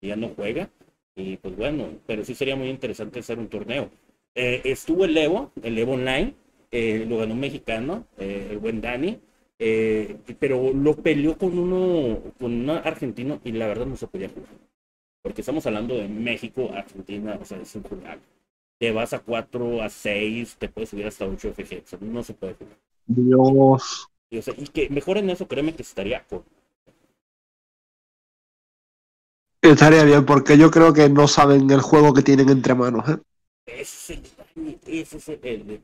[0.00, 0.70] ya no juega.
[1.16, 3.90] Y pues bueno, pero sí sería muy interesante hacer un torneo.
[4.34, 6.34] Eh, estuvo el Evo, el Evo Online,
[6.70, 9.20] eh, lo ganó un mexicano, eh, el buen Dani,
[10.38, 14.48] pero lo peleó con uno, con un argentino y la verdad no se podía jugar.
[15.22, 18.22] Porque estamos hablando de México, Argentina, o sea, es injugable.
[18.78, 22.22] Te vas a 4, a 6, te puedes subir hasta 8 FG, o sea, no
[22.22, 22.78] se puede jugar.
[23.06, 24.08] Dios.
[24.30, 26.44] Y, o sea, y que mejor en eso, créeme que estaría con,
[29.62, 33.08] Estaría bien, porque yo creo que no saben el juego que tienen entre manos.
[33.08, 33.18] ¿eh?
[33.66, 34.20] Ese
[35.36, 35.80] detalle.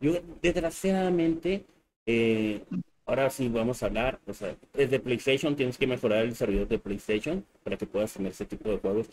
[0.00, 1.64] Yo, desgraciadamente,
[2.06, 2.62] eh,
[3.06, 6.78] ahora sí vamos a hablar, o sea, desde PlayStation tienes que mejorar el servidor de
[6.78, 9.08] PlayStation para que puedas tener ese tipo de juegos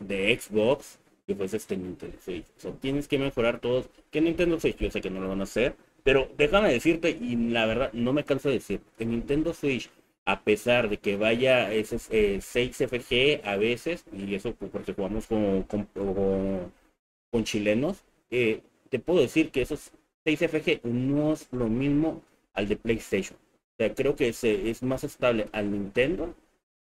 [0.00, 2.46] de Xbox y pues este Nintendo Switch.
[2.64, 3.86] O tienes que mejorar todos.
[4.10, 7.36] Que Nintendo Switch, yo sé que no lo van a hacer, pero déjame decirte, y
[7.50, 9.90] la verdad no me canso de decir, que Nintendo Switch
[10.26, 15.26] a pesar de que vaya ese 6 eh, FG a veces, y eso porque jugamos
[15.28, 18.60] con, con, chilenos, eh,
[18.90, 19.92] te puedo decir que esos
[20.24, 22.22] 6 FG no es lo mismo
[22.54, 23.38] al de PlayStation.
[23.38, 26.34] O sea, creo que es más estable al Nintendo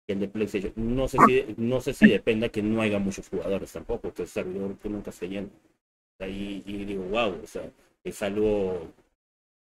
[0.07, 0.73] que el de PlayStation.
[0.77, 4.29] No sé si, no sé si depende que no haya muchos jugadores tampoco, que el
[4.29, 5.49] servidor que nunca se llena.
[6.21, 7.71] Y, y digo, wow, o sea,
[8.05, 8.93] es algo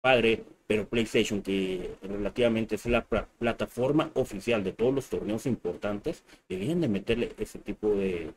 [0.00, 6.80] padre, pero PlayStation, que relativamente es la plataforma oficial de todos los torneos importantes, deberían
[6.80, 8.32] de meterle ese tipo de,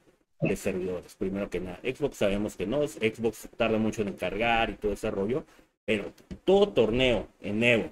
[0.56, 1.80] servidores, primero que nada.
[1.84, 5.46] Xbox sabemos que no, Xbox tarda mucho en encargar y todo ese rollo,
[5.86, 6.14] pero
[6.46, 7.92] todo torneo en Evo,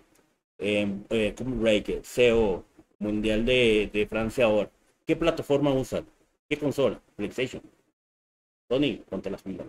[0.57, 2.65] en eh, Breaker, CEO,
[2.99, 4.69] Mundial de, de Francia ahora,
[5.05, 6.05] ¿qué plataforma usan?
[6.49, 7.01] ¿Qué consola?
[7.15, 7.61] PlayStation.
[8.67, 9.67] Tony, ponte las pilas.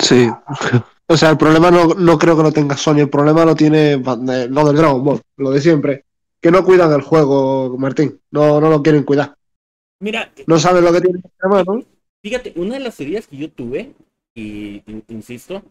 [0.00, 0.28] Sí.
[1.06, 3.92] O sea, el problema no, no creo que lo tenga Sony, el problema lo tiene
[3.92, 3.98] eh,
[4.48, 6.04] lo del Dragon Ball, lo de siempre.
[6.40, 8.20] Que no cuidan el juego, Martín.
[8.30, 9.36] No, no lo quieren cuidar.
[10.00, 10.30] Mira.
[10.46, 11.20] No sabes lo que tiene
[11.66, 11.82] ¿no?
[12.22, 13.92] Fíjate, una de las ideas que yo tuve,
[14.34, 15.62] y insisto,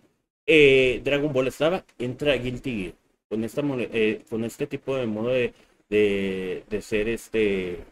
[0.45, 2.93] eh, Dragon Ball estaba, entra Guilty Gear.
[3.29, 5.53] Con, esta, eh, con este tipo de modo de,
[5.89, 7.83] de, ser este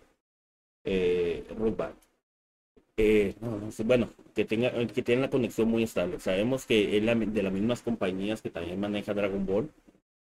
[0.84, 1.44] eh,
[3.02, 3.36] eh
[3.86, 6.20] bueno, que tenga que tiene la conexión muy estable.
[6.20, 9.70] Sabemos que es de las mismas compañías que también maneja Dragon Ball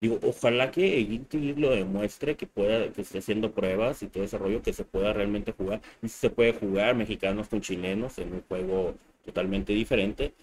[0.01, 4.37] Digo, ojalá que Guilty lo demuestre, que pueda, que esté haciendo pruebas y todo ese
[4.37, 5.81] rollo, que se pueda realmente jugar.
[6.01, 10.33] Y si se puede jugar mexicanos con chilenos en un juego totalmente diferente.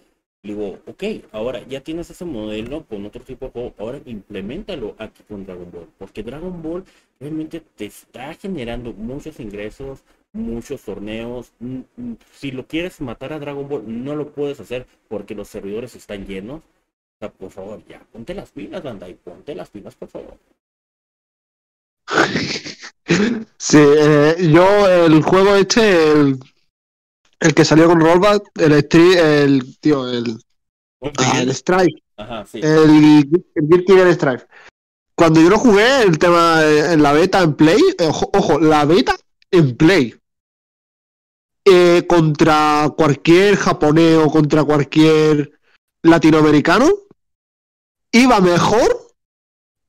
[0.43, 5.23] Digo, ok, ahora ya tienes ese modelo con otro tipo de juego, ahora implementalo aquí
[5.23, 6.83] con Dragon Ball, porque Dragon Ball
[7.19, 11.53] realmente te está generando muchos ingresos, muchos torneos.
[11.59, 15.47] Mm, mm, si lo quieres matar a Dragon Ball, no lo puedes hacer porque los
[15.47, 16.61] servidores están llenos
[17.29, 20.37] por favor, ya, ponte las pilas, Bandai, ponte las pilas, por favor.
[23.57, 26.39] Sí, eh, yo el juego este, el,
[27.39, 30.37] el que salió con Rollback, el Street, el tío, el,
[31.01, 32.59] ah, el Strike, Ajá, sí.
[32.61, 34.47] el, el Strike.
[35.15, 39.15] Cuando yo lo jugué, el tema en la beta en Play, ojo, ojo la beta
[39.51, 40.15] en Play.
[41.65, 45.57] Eh, contra cualquier japonés o contra cualquier
[46.01, 46.89] latinoamericano,
[48.11, 49.03] iba mejor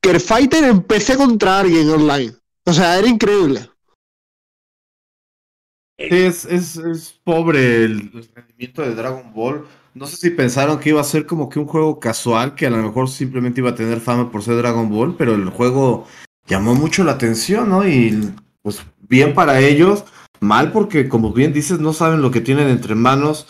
[0.00, 2.32] que el Fighter empecé contra alguien online.
[2.64, 3.68] O sea, era increíble.
[5.96, 9.66] es, es, es pobre el, rendimiento de Dragon Ball.
[9.94, 12.70] No sé si pensaron que iba a ser como que un juego casual, que a
[12.70, 16.06] lo mejor simplemente iba a tener fama por ser Dragon Ball, pero el juego
[16.46, 17.86] llamó mucho la atención, ¿no?
[17.86, 18.32] Y
[18.62, 20.04] pues bien para ellos,
[20.44, 23.46] mal porque como bien dices, no saben lo que tienen entre manos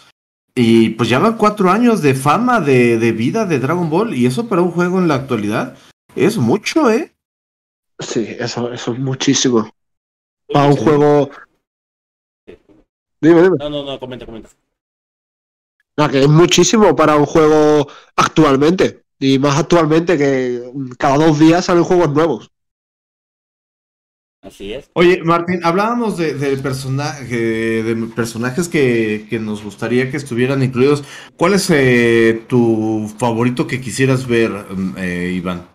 [0.55, 4.49] y pues lleva cuatro años de fama, de, de, vida de Dragon Ball, y eso
[4.49, 5.77] para un juego en la actualidad
[6.15, 7.13] es mucho, ¿eh?
[7.99, 9.69] Sí, eso, eso es muchísimo.
[10.53, 11.31] Para un juego.
[13.21, 13.57] Dime, dime.
[13.59, 14.51] No, no, no, comenta, comenta.
[15.97, 19.05] No, que es muchísimo para un juego actualmente.
[19.19, 22.51] Y más actualmente que cada dos días salen juegos nuevos.
[24.45, 24.91] Así es.
[24.93, 31.03] Oye, Martín, hablábamos de, de, personaje, de personajes que, que, nos gustaría que estuvieran incluidos.
[31.37, 35.67] ¿Cuál es eh, tu favorito que quisieras ver, mm, eh, Iván?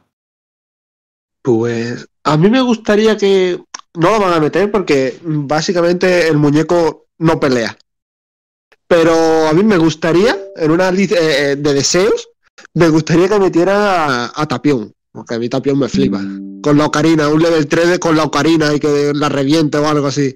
[1.42, 3.60] Pues a mí me gustaría que
[3.96, 7.76] no lo van a meter porque básicamente el muñeco no pelea.
[8.88, 12.30] Pero a mí me gustaría, en una lista eh, de deseos,
[12.76, 14.94] me gustaría que metiera a, a Tapión.
[15.12, 16.22] Porque a mí Tapión me flipa.
[16.62, 19.88] Con la ocarina, un level 3 de con la ocarina y que la reviente o
[19.88, 20.36] algo así.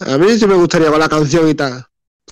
[0.00, 1.84] A mí sí me gustaría con la canción y tal.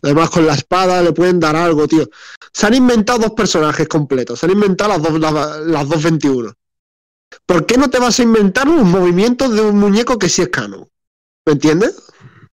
[0.03, 2.09] Además, con la espada le pueden dar algo, tío.
[2.53, 4.39] Se han inventado dos personajes completos.
[4.39, 6.53] Se han inventado las dos, las, las dos 21.
[7.45, 10.49] ¿Por qué no te vas a inventar los movimientos de un muñeco que sí es
[10.49, 10.89] canon?
[11.45, 11.97] ¿Me entiendes?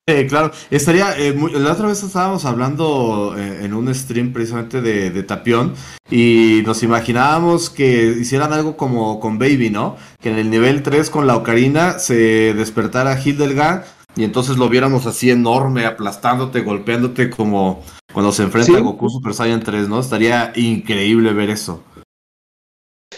[0.06, 1.18] Eh, claro, estaría.
[1.18, 5.76] Eh, muy, la otra vez estábamos hablando eh, en un stream precisamente de, de, Tapión
[6.12, 9.96] y nos imaginábamos que hicieran algo como con Baby, ¿no?
[10.20, 13.86] Que en el nivel 3 con la ocarina se despertara Hildegard
[14.18, 18.78] y entonces lo viéramos así enorme, aplastándote, golpeándote como cuando se enfrenta ¿Sí?
[18.78, 20.02] a Goku Super Saiyan 3, ¿no?
[20.02, 21.82] Estaría increíble ver eso.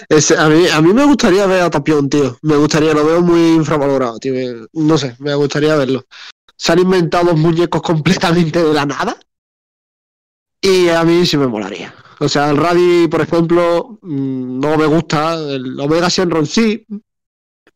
[0.08, 2.38] Es, a, mí, a mí me gustaría ver a Tapión, tío.
[2.44, 4.34] Me gustaría, lo veo muy infravalorado, tío.
[4.74, 6.06] No sé, me gustaría verlo
[6.58, 9.18] se han inventado muñecos completamente de la nada.
[10.62, 11.94] Y a mí sí me molaría.
[12.20, 15.36] O sea, el Radi, por ejemplo, mm, no me gusta.
[15.36, 16.86] El Omega Shenron sí.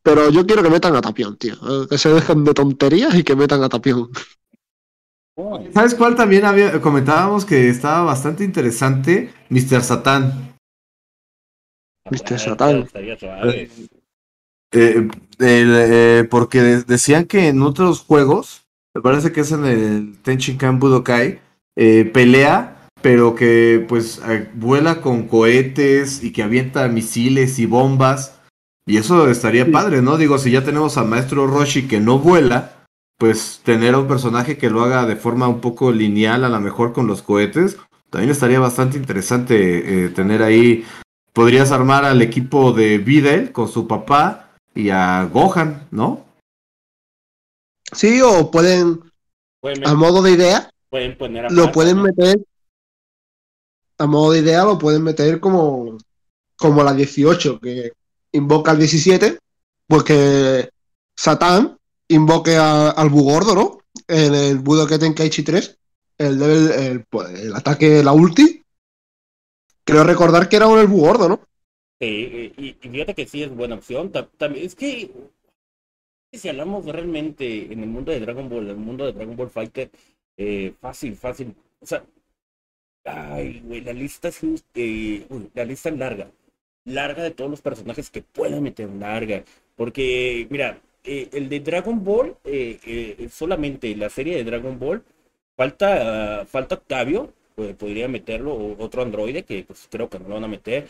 [0.01, 1.55] Pero yo quiero que metan a Tapión, tío.
[1.87, 4.09] Que se dejen de tonterías y que metan a Tapión.
[5.73, 9.33] ¿Sabes cuál también había, comentábamos que estaba bastante interesante?
[9.49, 9.83] Mr.
[9.83, 10.55] Satan.
[12.09, 12.39] Mr.
[12.39, 12.87] Satan.
[12.93, 13.69] Eh,
[14.71, 20.79] eh, eh, porque decían que en otros juegos me parece que es en el Tenchinkan
[20.79, 21.39] Budokai,
[21.75, 24.21] eh, pelea, pero que pues
[24.53, 28.39] vuela con cohetes y que avienta misiles y bombas.
[28.85, 29.71] Y eso estaría sí.
[29.71, 30.17] padre, ¿no?
[30.17, 32.79] Digo, si ya tenemos al maestro Roshi que no vuela,
[33.17, 36.59] pues tener a un personaje que lo haga de forma un poco lineal, a lo
[36.59, 37.77] mejor con los cohetes,
[38.09, 40.85] también estaría bastante interesante eh, tener ahí.
[41.33, 46.25] Podrías armar al equipo de Videl con su papá y a Gohan, ¿no?
[47.91, 48.99] Sí, o pueden,
[49.59, 52.03] pueden a modo de idea, pueden poner a lo pueden ¿no?
[52.03, 52.39] meter,
[53.97, 55.97] a modo de idea, lo pueden meter como,
[56.55, 57.93] como la 18, que
[58.31, 59.39] invoca al 17,
[59.87, 60.69] pues que
[61.15, 63.79] Satán invoque a, al Bugordo, ¿no?
[64.07, 65.77] En el Budokai Tenkaichi 3,
[66.17, 68.63] el, el, el, pues, el ataque, la ulti.
[69.83, 71.41] Creo recordar que era un el Bugordo, ¿no?
[71.99, 74.11] Sí, y, y, fíjate que sí es buena opción.
[74.37, 75.11] También es que
[76.37, 79.49] si hablamos realmente en el mundo de Dragon Ball, en el mundo de Dragon Ball
[79.49, 79.89] Fighter,
[80.37, 81.55] eh, fácil, fácil.
[81.79, 82.03] O sea,
[83.05, 84.41] ay, güey, la lista es
[84.75, 86.31] eh, uy, la lista es larga.
[86.85, 89.43] Larga de todos los personajes que pueda meter larga.
[89.75, 95.03] Porque, mira, eh, el de Dragon Ball, eh, solamente la serie de Dragon Ball,
[95.55, 100.29] falta, uh, falta Octavio, pues, podría meterlo, o otro androide que pues creo que no
[100.29, 100.87] lo van a meter.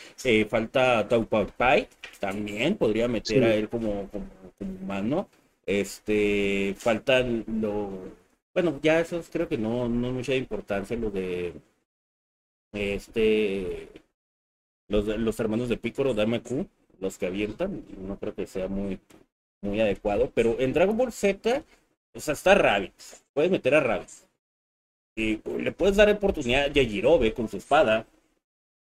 [0.48, 1.26] falta Tau
[1.56, 1.88] Pai,
[2.20, 3.44] también podría meter sí.
[3.44, 4.26] a él como, como
[4.60, 5.28] humano.
[5.66, 7.90] Este, faltan lo,
[8.54, 11.54] bueno, ya eso creo que no, no mucha importancia lo de
[12.72, 13.88] este,
[14.88, 16.66] los, los hermanos de Picoro, Dama Q,
[17.00, 19.00] los que avientan, no creo que sea muy,
[19.62, 21.62] muy adecuado, pero en Dragon Ball Z,
[22.14, 24.26] o sea, está Rabbids, puedes meter a Rabbids.
[25.16, 28.06] Y le puedes dar oportunidad a Yajirobe con su espada,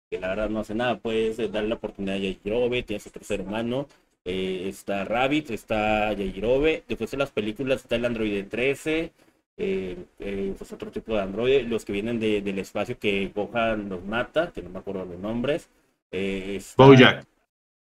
[0.09, 3.41] que la verdad no hace nada, puedes darle la oportunidad a Yajirobe, tienes otro ser
[3.41, 3.87] humano,
[4.27, 9.13] eh, está Rabbit, está Yajirobe, después de las películas está el Android 13,
[9.59, 13.89] eh, eh, pues otro tipo de androide, los que vienen de, del espacio que Gohan
[13.89, 15.69] los mata, que no me acuerdo los nombres.
[16.11, 17.25] Eh, está, Bojack.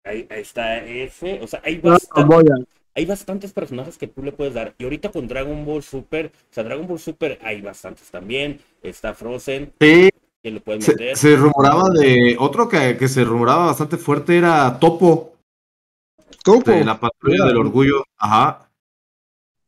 [0.06, 2.36] Ahí, ahí, está ese, o sea, hay, bastante,
[2.94, 4.74] hay bastantes personajes que tú le puedes dar.
[4.78, 8.60] Y ahorita con Dragon Ball Super, o sea, Dragon Ball Super hay bastantes también.
[8.82, 9.74] Está Frozen.
[9.82, 10.10] Sí.
[10.44, 11.18] Que lo pueden meter.
[11.18, 15.35] Se, se rumoraba de otro que, que se rumoraba bastante fuerte era Topo.
[16.46, 16.70] Topo.
[16.70, 18.06] De la patrulla del orgullo.
[18.18, 18.70] Ajá.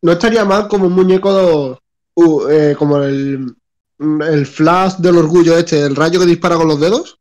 [0.04, 1.78] No estaría mal como un muñeco de,
[2.14, 3.56] uh, eh, como el,
[3.98, 7.20] el flash del orgullo este, el rayo que dispara con los dedos.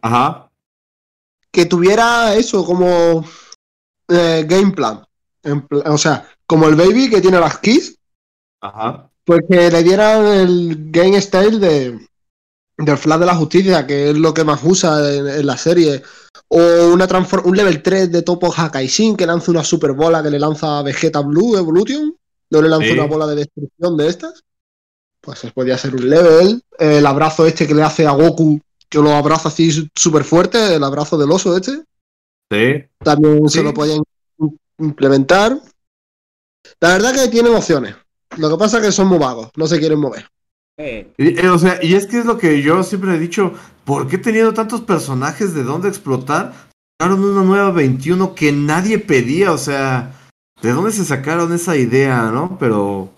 [0.00, 0.50] Ajá.
[1.50, 3.26] Que tuviera eso como
[4.08, 5.04] eh, game plan.
[5.42, 7.98] Pl o sea, como el baby que tiene las keys.
[8.62, 9.10] Ajá.
[9.24, 12.08] Pues que le dieran el game style de,
[12.84, 16.02] del flash de la justicia, que es lo que más usa en, en la serie.
[16.48, 16.58] O
[16.92, 17.08] una
[17.44, 20.82] un level 3 de Topo Hakaishin que lanza una super bola que le lanza a
[20.82, 22.14] Vegeta Blue Evolution.
[22.50, 22.92] No le lanza sí.
[22.92, 24.44] una bola de destrucción de estas.
[25.20, 26.62] Pues podría ser un level.
[26.78, 30.84] El abrazo este que le hace a Goku, que lo abraza así súper fuerte, el
[30.84, 31.82] abrazo del oso este.
[32.50, 32.84] Sí.
[32.98, 33.58] También sí.
[33.58, 34.02] se lo podían
[34.78, 35.58] implementar.
[36.80, 37.96] La verdad que tienen opciones.
[38.36, 40.28] Lo que pasa es que son muy vagos, no se quieren mover.
[40.76, 41.12] Eh.
[41.18, 43.52] Y, o sea, y es que es lo que yo siempre he dicho,
[43.84, 46.52] ¿por qué teniendo tantos personajes de dónde explotar?
[46.98, 50.12] Sacaron una nueva 21 que nadie pedía, o sea,
[50.62, 52.56] ¿de dónde se sacaron esa idea, no?
[52.58, 53.10] Pero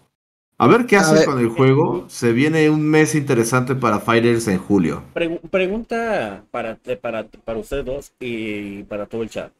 [0.58, 2.06] a ver qué hacen con el juego.
[2.08, 5.02] Se viene un mes interesante para Fighters en julio.
[5.50, 9.52] pregunta para, para, para ustedes dos y para todo el chat.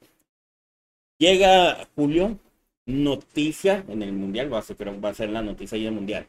[1.19, 2.39] Llega julio,
[2.87, 5.95] noticia en el mundial, va a ser, va a ser la noticia ahí en el
[5.95, 6.27] mundial.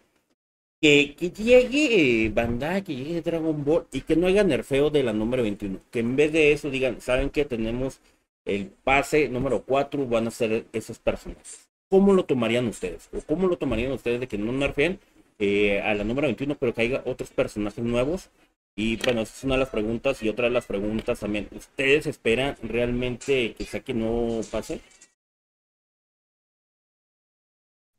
[0.80, 5.13] Que, que llegue Bandai, que llegue Dragon Ball y que no haya nerfeo de la
[5.13, 5.80] número 21.
[5.91, 7.99] Que en vez de eso digan, ¿saben que tenemos
[8.45, 10.05] el pase número 4?
[10.07, 11.67] Van a ser esos personajes.
[11.89, 13.09] ¿Cómo lo tomarían ustedes?
[13.13, 14.99] ¿O cómo lo tomarían ustedes de que no nerfeen
[15.39, 18.30] eh, a la número 21, pero que haya otros personajes nuevos?
[18.75, 20.21] Y bueno, esa es una de las preguntas.
[20.21, 24.82] Y otra de las preguntas también, ¿ustedes esperan realmente que que no pase?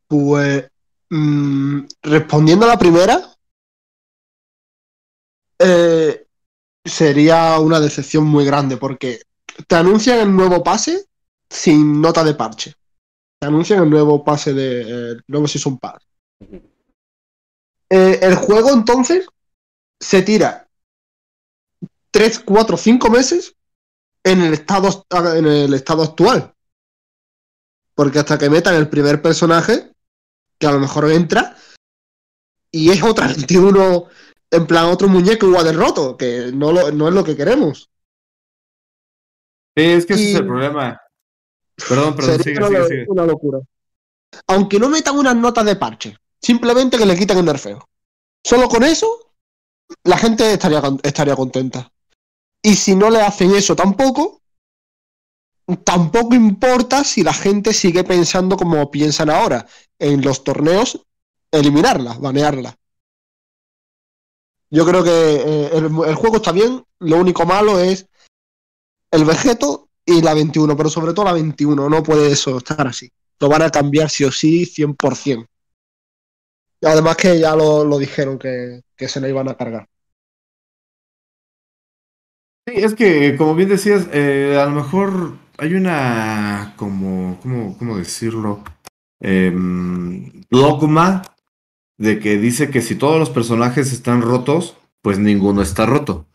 [0.06, 0.70] Pues
[1.11, 3.34] mm, respondiendo a la primera,
[5.59, 6.26] eh,
[6.84, 9.22] sería una decepción muy grande porque
[9.66, 11.06] te anuncian el nuevo pase
[11.50, 12.74] sin nota de parche.
[13.40, 15.12] Te anuncian el nuevo pase de.
[15.12, 16.02] Eh, nuevo Season Pass.
[17.90, 19.26] Eh, el juego entonces
[20.00, 20.68] se tira
[22.11, 23.54] 3, 4, 5 meses
[24.24, 25.06] en el estado,
[25.36, 26.54] en el estado actual.
[27.94, 29.92] Porque hasta que metan el primer personaje,
[30.59, 31.56] que a lo mejor entra,
[32.70, 34.06] y es otra 21,
[34.50, 37.90] en plan otro muñeco igual de roto, que no, no es lo que queremos.
[39.76, 41.00] Sí, es que ese es el problema.
[41.88, 43.61] Perdón, perdón, sigue, una, sigue, una locura.
[44.48, 47.88] Aunque no metan unas notas de parche, simplemente que le quiten el nerfeo.
[48.44, 49.34] Solo con eso,
[50.04, 51.92] la gente estaría, estaría contenta.
[52.62, 54.38] Y si no le hacen eso tampoco,
[55.76, 59.66] tampoco importa si la gente sigue pensando como piensan ahora,
[59.98, 61.04] en los torneos,
[61.50, 62.74] eliminarla, banearla.
[64.70, 68.06] Yo creo que eh, el, juego está bien, lo único malo es
[69.10, 73.10] el vegeto y la 21, pero sobre todo la 21, no puede eso estar así.
[73.40, 75.46] Lo van a cambiar sí o sí, 100%.
[76.80, 79.88] Y además que ya lo, lo dijeron que, que se la iban a cargar.
[82.66, 87.96] Sí, es que, como bien decías, eh, a lo mejor hay una, como, ¿cómo, cómo
[87.98, 88.62] decirlo?
[89.20, 89.52] Eh,
[90.50, 91.22] dogma
[91.98, 96.26] de que dice que si todos los personajes están rotos, pues ninguno está roto.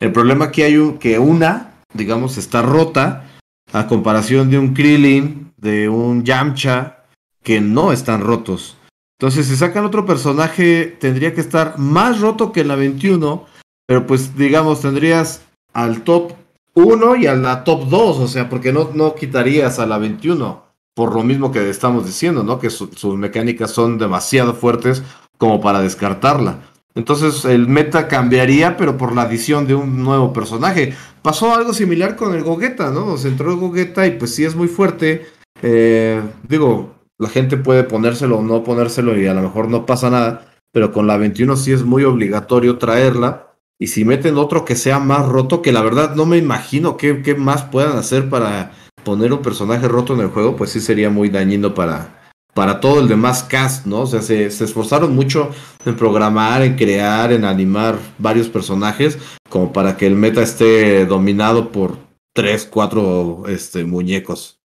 [0.00, 3.28] El problema aquí hay que una, digamos, está rota
[3.72, 7.04] a comparación de un Krillin, de un Yamcha,
[7.44, 8.76] que no están rotos.
[9.18, 13.46] Entonces, si sacan otro personaje, tendría que estar más roto que la 21,
[13.86, 16.32] pero pues digamos, tendrías al top
[16.74, 20.62] 1 y a la top 2, o sea, porque no, no quitarías a la 21,
[20.94, 22.58] por lo mismo que estamos diciendo, ¿no?
[22.58, 25.02] Que sus mecánicas son demasiado fuertes
[25.38, 26.60] como para descartarla.
[26.94, 30.94] Entonces el meta cambiaría, pero por la adición de un nuevo personaje.
[31.22, 33.16] Pasó algo similar con el Gogeta, ¿no?
[33.16, 35.26] Se entró el Gogeta y pues sí es muy fuerte.
[35.62, 40.10] Eh, digo, la gente puede ponérselo o no ponérselo y a lo mejor no pasa
[40.10, 43.51] nada, pero con la 21 sí es muy obligatorio traerla.
[43.78, 47.22] Y si meten otro que sea más roto, que la verdad no me imagino qué,
[47.22, 48.72] qué más puedan hacer para
[49.04, 52.22] poner un personaje roto en el juego, pues sí sería muy dañino para,
[52.54, 54.02] para todo el demás cast, ¿no?
[54.02, 55.50] O sea, se, se, esforzaron mucho
[55.84, 59.18] en programar, en crear, en animar varios personajes,
[59.48, 61.96] como para que el meta esté dominado por
[62.32, 64.60] tres, cuatro este, muñecos.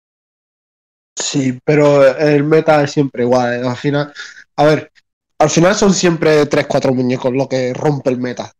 [1.15, 3.63] Sí, pero el meta es siempre igual.
[3.63, 3.67] ¿eh?
[3.67, 4.13] Al final,
[4.55, 4.91] a ver,
[5.39, 8.51] al final son siempre tres, cuatro muñecos lo que rompe el meta.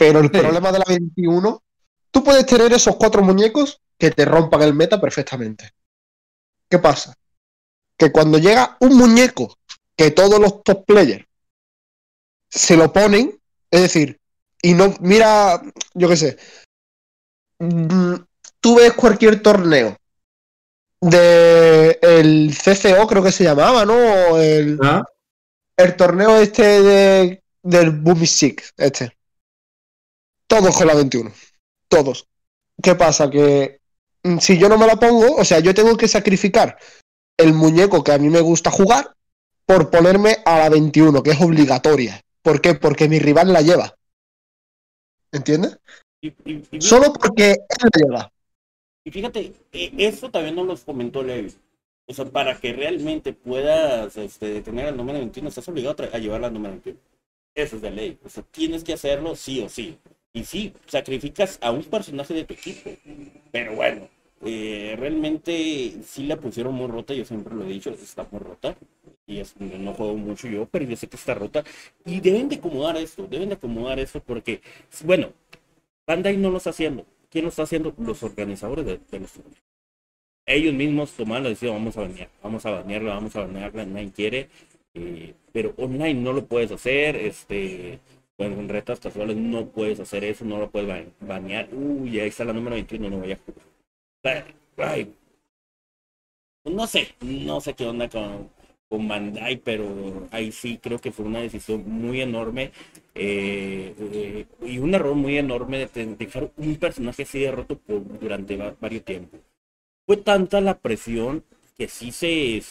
[0.00, 0.38] Pero el sí.
[0.38, 1.62] problema de la 21,
[2.10, 5.72] tú puedes tener esos cuatro muñecos que te rompan el meta perfectamente.
[6.70, 7.14] ¿Qué pasa?
[7.98, 9.58] Que cuando llega un muñeco
[9.94, 11.26] que todos los top players
[12.48, 13.38] se lo ponen,
[13.70, 14.18] es decir,
[14.62, 15.60] y no, mira,
[15.92, 16.38] yo qué sé,
[17.58, 18.14] mm,
[18.58, 19.98] tú ves cualquier torneo
[20.98, 24.38] de el CCO, creo que se llamaba, ¿no?
[24.38, 25.04] El, ¿Ah?
[25.76, 29.19] el torneo este de, del Boomy Six, este.
[30.50, 31.32] Todos con la 21.
[31.86, 32.26] Todos.
[32.82, 33.30] ¿Qué pasa?
[33.30, 33.80] Que
[34.24, 36.76] mm, si yo no me la pongo, o sea, yo tengo que sacrificar
[37.36, 39.14] el muñeco que a mí me gusta jugar
[39.64, 42.20] por ponerme a la 21, que es obligatoria.
[42.42, 42.74] ¿Por qué?
[42.74, 43.94] Porque mi rival la lleva.
[45.30, 45.78] ¿Entiendes?
[46.20, 48.32] Y, y, y, Solo porque él la lleva.
[49.04, 51.54] Y fíjate, e, eso también nos lo comentó Levi.
[52.06, 56.40] O sea, para que realmente puedas este, tener el número 21, estás obligado a, llevar
[56.40, 56.98] la número 21.
[57.54, 58.18] Eso es de ley.
[58.24, 59.96] O sea, tienes que hacerlo sí o sí.
[60.32, 62.90] Y sí, sacrificas a un personaje de tu equipo.
[63.50, 64.08] Pero bueno,
[64.42, 68.76] eh, realmente sí la pusieron muy rota, yo siempre lo he dicho, está muy rota.
[69.26, 71.64] Y es, no juego mucho yo, pero yo sé que está rota.
[72.04, 74.62] Y deben de acomodar esto, deben de acomodar esto porque,
[75.04, 75.32] bueno,
[76.06, 77.04] Bandai no lo está haciendo.
[77.30, 77.94] ¿Quién lo está haciendo?
[77.98, 79.62] Los organizadores de, los torneos.
[80.46, 84.10] Ellos mismos toman la decisión, vamos a banear, vamos a banearla, vamos a banearla, nadie
[84.10, 84.48] quiere.
[84.94, 88.00] Eh, pero online no lo puedes hacer, este,
[88.40, 91.68] bueno, en retas casuales no puedes hacer eso, no lo puedes banear.
[91.74, 93.36] Uy, ahí está la número 21, no voy
[96.64, 98.48] no sé, no sé qué onda con,
[98.88, 102.72] con Bandai, pero ahí sí creo que fue una decisión muy enorme
[103.14, 108.56] eh, eh, y un error muy enorme de dejar un personaje así derroto por, durante
[108.56, 109.40] varios tiempos.
[110.06, 111.44] Fue tanta la presión
[111.76, 112.62] que sí se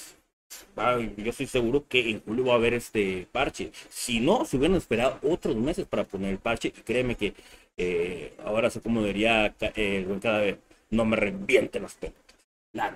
[1.18, 3.72] yo estoy seguro que en julio va a haber este parche.
[3.90, 7.34] Si no, se hubieran esperado otros meses para poner el parche, y créeme que
[7.78, 12.24] eh, ahora sé cómo diría el buen cadáver, no me revienten las pelotas.
[12.74, 12.94] La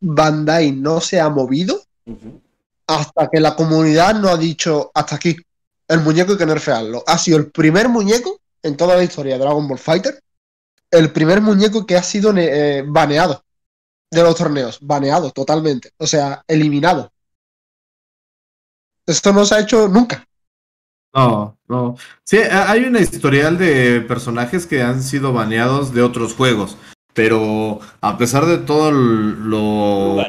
[0.00, 1.82] Bandai no se ha movido
[2.86, 5.36] hasta que la comunidad no ha dicho hasta aquí.
[5.88, 7.02] El muñeco hay que nerfearlo.
[7.06, 10.20] Ha sido el primer muñeco en toda la historia de Dragon Ball Fighter,
[10.90, 13.42] el primer muñeco que ha sido eh, baneado
[14.10, 17.12] de los torneos, baneado totalmente, o sea, eliminado.
[19.06, 20.24] Esto no se ha hecho nunca.
[21.14, 21.96] No, no.
[22.24, 26.76] Sí, hay una historial de personajes que han sido baneados de otros juegos,
[27.14, 30.20] pero a pesar de todo lo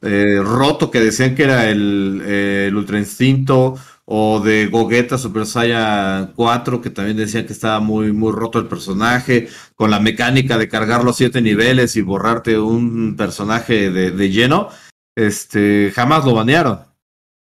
[0.00, 3.76] eh, roto que decían que era el, el Ultra Instinto
[4.10, 8.66] o de Gogeta Super Saiyan 4, que también decían que estaba muy, muy roto el
[8.66, 14.70] personaje, con la mecánica de cargar los siete niveles y borrarte un personaje de, lleno,
[15.14, 16.80] este, jamás lo banearon,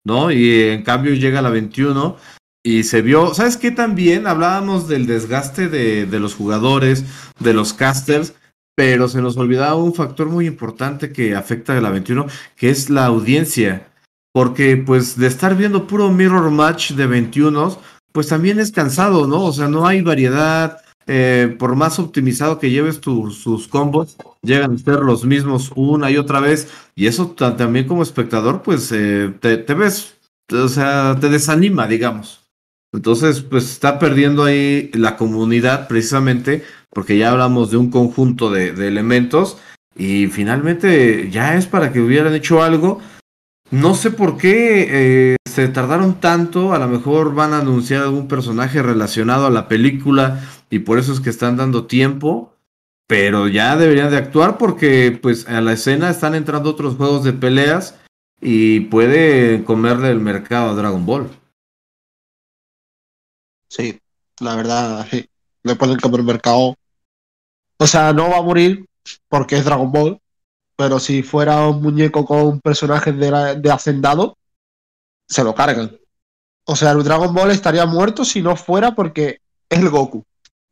[0.04, 0.32] ¿no?
[0.32, 2.16] Y en cambio llega la 21
[2.62, 3.70] y se vio, ¿sabes qué?
[3.70, 7.04] También hablábamos del desgaste de, de los jugadores,
[7.40, 8.32] de los casters,
[8.74, 12.24] pero se nos olvidaba un factor muy importante que afecta a la 21,
[12.56, 13.88] que es la audiencia
[14.34, 17.78] porque pues de estar viendo puro mirror match de 21,
[18.10, 19.44] pues también es cansado, ¿no?
[19.44, 24.78] O sea, no hay variedad, eh, por más optimizado que lleves sus combos, llegan a
[24.78, 29.74] ser los mismos una y otra vez, y eso también como espectador, pues eh, te,
[29.74, 30.16] ves,
[30.52, 32.40] o sea, te desanima, digamos.
[32.92, 38.70] Entonces, pues está perdiendo ahí la comunidad precisamente porque ya hablamos de un conjunto de
[38.86, 39.58] elementos
[39.96, 43.00] y finalmente ya es para que hubieran hecho algo
[43.74, 44.86] no sé por qué
[45.32, 49.66] eh, se tardaron tanto, a lo mejor van a anunciar algún personaje relacionado a la
[49.66, 52.54] película y por eso es que están dando tiempo,
[53.08, 57.32] pero ya deberían de actuar porque pues a la escena están entrando otros juegos de
[57.32, 57.98] peleas
[58.40, 61.28] y puede comerle el mercado a Dragon Ball.
[63.68, 63.98] Sí,
[64.38, 65.28] la verdad, sí.
[65.64, 66.76] Le pueden comer el mercado.
[67.78, 68.86] O sea, no va a morir
[69.28, 70.20] porque es Dragon Ball,
[70.76, 74.36] pero si fuera un muñeco con personajes de, de Hacendado,
[75.28, 75.96] se lo cargan.
[76.66, 80.24] O sea, el Dragon Ball estaría muerto si no fuera porque es el Goku.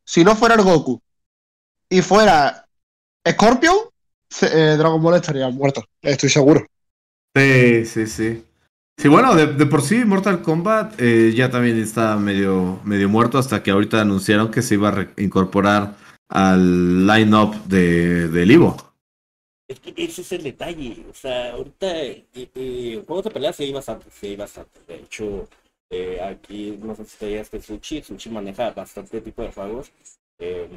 [0.04, 1.00] Si no fuera el Goku
[1.88, 2.66] y fuera
[3.28, 3.76] Scorpion,
[4.40, 6.66] eh, Dragon Ball estaría muerto, estoy seguro.
[7.36, 8.44] Sí, sí, sí.
[8.98, 13.62] Sí, bueno, de, por sí Mortal Kombat eh, ya también está medio, medio muerto hasta
[13.62, 15.96] que ahorita anunciaron que se iba a incorporar
[16.28, 18.76] al line-up de, del Ivo.
[19.72, 21.04] Es que ese es el detalle.
[21.10, 24.80] O sea, ahorita eh, eh, juegos de pelea sí hay bastante, sí hay bastante.
[24.86, 25.48] De hecho,
[25.90, 28.02] eh, aquí no sé si te este Sushi.
[28.02, 29.92] Sushi maneja bastante tipo de juegos
[30.38, 30.68] eh,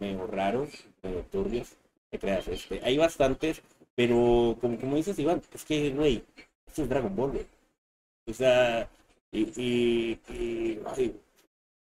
[0.00, 0.70] medio, raros,
[1.02, 1.76] medio turbios.
[2.10, 3.60] Te creas, este, hay bastantes,
[3.94, 6.24] pero como, como dices, Iván, es que, güey,
[6.66, 7.46] este es Dragon Ball.
[8.26, 8.88] O sea,
[9.30, 10.80] y, y,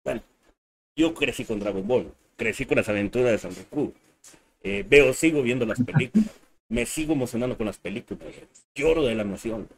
[0.05, 0.23] bueno,
[0.97, 3.93] yo crecí con Dragon Ball, crecí con las aventuras de San Goku.
[4.63, 6.29] Eh, veo, sigo viendo las películas
[6.69, 8.29] me sigo emocionando con las películas.
[8.75, 9.69] Lloro de la emoción.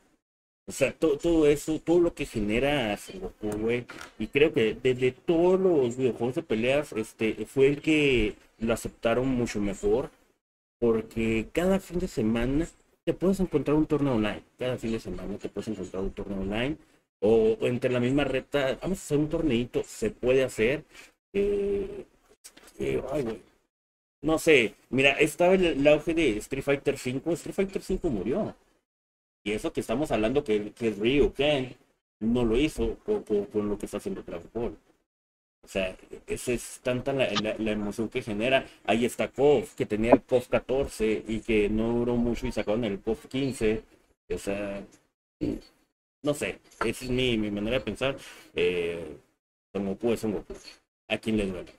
[0.66, 3.86] O sea, todo, eso, todo lo que genera Goku, güey.
[4.18, 9.28] Y creo que desde todos los videojuegos de peleas, este, fue el que lo aceptaron
[9.28, 10.10] mucho mejor.
[10.78, 12.68] Porque cada fin de semana
[13.04, 14.42] te puedes encontrar un torneo online.
[14.58, 16.76] Cada fin de semana te puedes encontrar un torneo online.
[17.20, 20.84] O, entre la misma reta, vamos a hacer un torneito, se puede hacer.
[21.32, 22.06] Eh,
[22.78, 23.49] eh, ay, güey
[24.22, 28.54] no sé, mira, estaba el, auge de Street Fighter V, Street Fighter V murió.
[29.44, 31.76] Y eso que estamos hablando que, que Ryu Ken
[32.20, 34.78] no lo hizo con, lo que está haciendo Dragon Ball.
[35.62, 35.96] O sea,
[36.26, 37.26] esa es tanta la,
[37.72, 38.66] emoción que genera.
[38.84, 42.84] Ahí está KOF, que tenía el KOF 14 y que no duró mucho y sacaron
[42.84, 43.82] el KOF 15.
[44.30, 44.82] O sea,
[46.22, 48.16] no sé, esa es mi, mi manera de pensar.
[48.54, 49.16] Eh,
[49.72, 50.34] como puede ser,
[51.08, 51.72] ¿a quién le duele?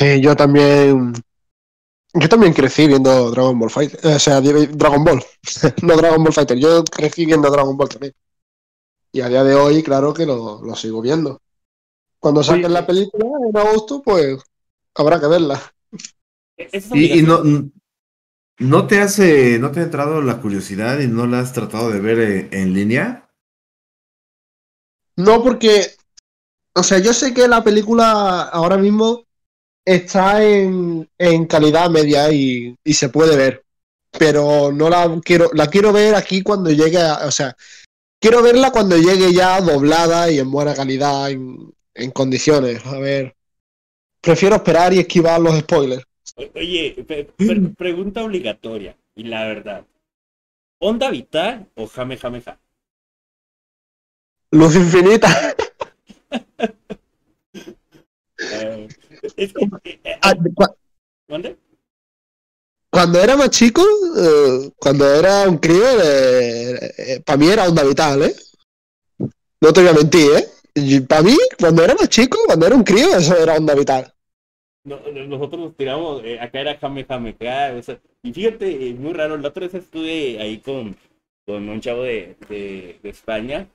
[0.00, 1.12] Sí, yo también.
[2.14, 4.14] Yo también crecí viendo Dragon Ball Fighter.
[4.14, 5.22] O sea, Dragon Ball.
[5.82, 6.58] no Dragon Ball Fighter.
[6.58, 8.14] Yo crecí viendo Dragon Ball también.
[9.12, 11.42] Y a día de hoy, claro que lo, lo sigo viendo.
[12.18, 14.42] Cuando saquen la película en agosto, pues
[14.94, 15.60] habrá que verla.
[16.92, 17.42] Y, y, no,
[18.58, 22.00] no te hace, no te ha entrado la curiosidad y no la has tratado de
[22.00, 23.30] ver en, en línea.
[25.16, 25.96] No, porque,
[26.74, 29.26] o sea, yo sé que la película ahora mismo
[29.94, 33.64] está en, en calidad media y, y, se puede ver.
[34.18, 37.56] Pero no la quiero, la quiero ver aquí cuando llegue, a, o sea,
[38.20, 42.84] quiero verla cuando llegue ya doblada y en buena calidad, en, en condiciones.
[42.86, 43.34] A ver,
[44.20, 46.04] prefiero esperar y esquivar los spoilers.
[46.54, 47.24] Oye, pre
[47.76, 49.84] pregunta obligatoria y la verdad.
[50.78, 52.58] ¿Onda vital o jame jame ja?
[54.52, 55.54] Luz infinita.
[58.40, 58.88] uh,
[59.22, 60.34] es que, eh, ah,
[61.28, 61.56] ¿Dónde?
[62.90, 63.82] Cuando era más chico,
[64.18, 68.34] eh, cuando era un crío, eh, eh, para mí era onda vital, ¿eh?
[69.60, 71.00] No te voy a mentir, ¿eh?
[71.08, 74.12] Para mí, cuando era más chico, cuando era un crío, eso era onda vital.
[74.82, 74.98] No,
[75.28, 79.36] nosotros nos tiramos, acá era Jame Jame, acá, o sea, y fíjate, eh, muy raro,
[79.36, 80.96] la otra vez estuve ahí con,
[81.46, 83.68] con un chavo de, de, de España,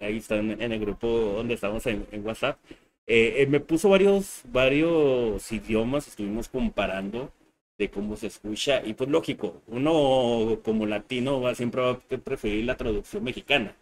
[0.00, 2.58] ahí está en, en, el grupo donde estamos en, en WhatsApp,
[3.06, 7.32] me puso varios, varios idiomas, estuvimos comparando
[7.78, 12.64] de cómo se escucha, y pues lógico, uno como latino va, siempre va a preferir
[12.64, 13.74] la traducción mexicana,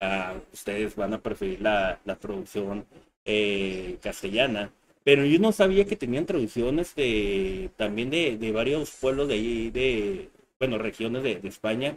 [0.00, 2.84] uh, ustedes van a preferir la, la traducción
[4.02, 4.70] castellana,
[5.02, 9.70] pero yo no sabía que tenían traducciones de, también de, de varios pueblos de ahí,
[9.70, 11.94] de, bueno, regiones de, de España.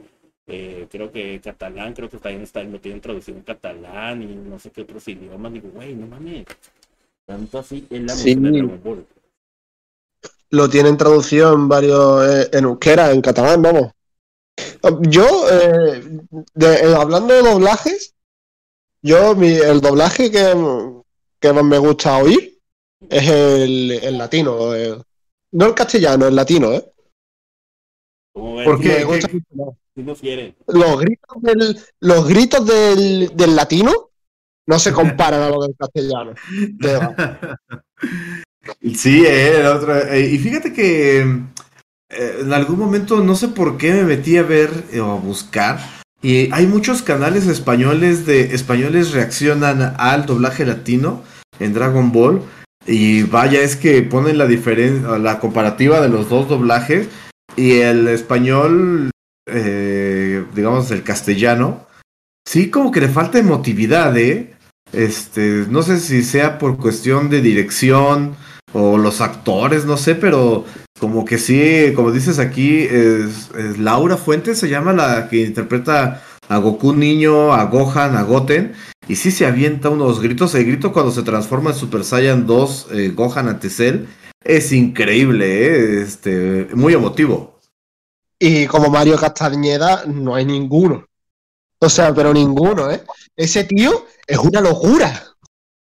[0.50, 4.58] Eh, creo que catalán, creo que también está, lo tienen traducido en catalán y no
[4.58, 5.52] sé qué otros idiomas.
[5.54, 6.46] Digo, güey, no mames.
[7.26, 8.36] Tanto así en la Sí.
[8.36, 9.06] de Dragon Ball.
[10.52, 13.92] Lo tienen traducido en varios, eh, en euskera, en catalán, vamos.
[15.10, 16.02] Yo, eh,
[16.54, 18.16] de, eh, hablando de doblajes,
[19.02, 20.54] yo, mi, el doblaje que,
[21.42, 22.58] que más me gusta oír
[23.10, 24.74] es el, el latino.
[24.74, 24.98] eh.
[25.52, 26.94] No el castellano, el latino, ¿eh?
[28.34, 28.88] Como ven, ¿Por qué?
[28.88, 29.76] Me ¿Qué- gusta qué- mucho más.
[29.76, 30.56] si no quieren.
[30.68, 34.10] Los gritos del, los gritos del, del latino
[34.68, 36.34] no se comparan a los del castellano.
[38.96, 41.22] Sí, eh, el otro, eh, y fíjate que
[42.10, 45.20] eh, en algún momento no sé por qué me metí a ver eh, o a
[45.20, 45.80] buscar
[46.22, 51.22] y hay muchos canales españoles de españoles reaccionan al doblaje latino
[51.60, 52.42] en Dragon Ball
[52.86, 57.10] y vaya es que ponen la diferencia la comparativa de los dos doblajes
[57.58, 59.12] y el español
[59.48, 61.88] eh, digamos el castellano
[62.48, 64.54] sí como que le falta emotividad eh
[64.94, 68.36] este no sé si sea por cuestión de dirección
[68.74, 70.66] o los actores, no sé, pero
[71.00, 76.58] como que sí, como dices aquí, es, Laura Fuentes se llama la que interpreta a
[76.58, 78.74] Goku niño, a Gohan, a Goten,
[79.08, 82.88] y sí se avienta unos gritos, el grito cuando se transforma en Super Saiyan 2
[82.92, 84.06] eh, Gohan ante Cell,
[84.44, 86.02] es increíble, ¿eh?
[86.02, 87.57] este, muy emotivo.
[88.40, 91.06] Y como Mario Castañeda, no hay ninguno.
[91.80, 93.04] O sea, pero ninguno, ¿eh?
[93.36, 95.24] Ese tío es una locura.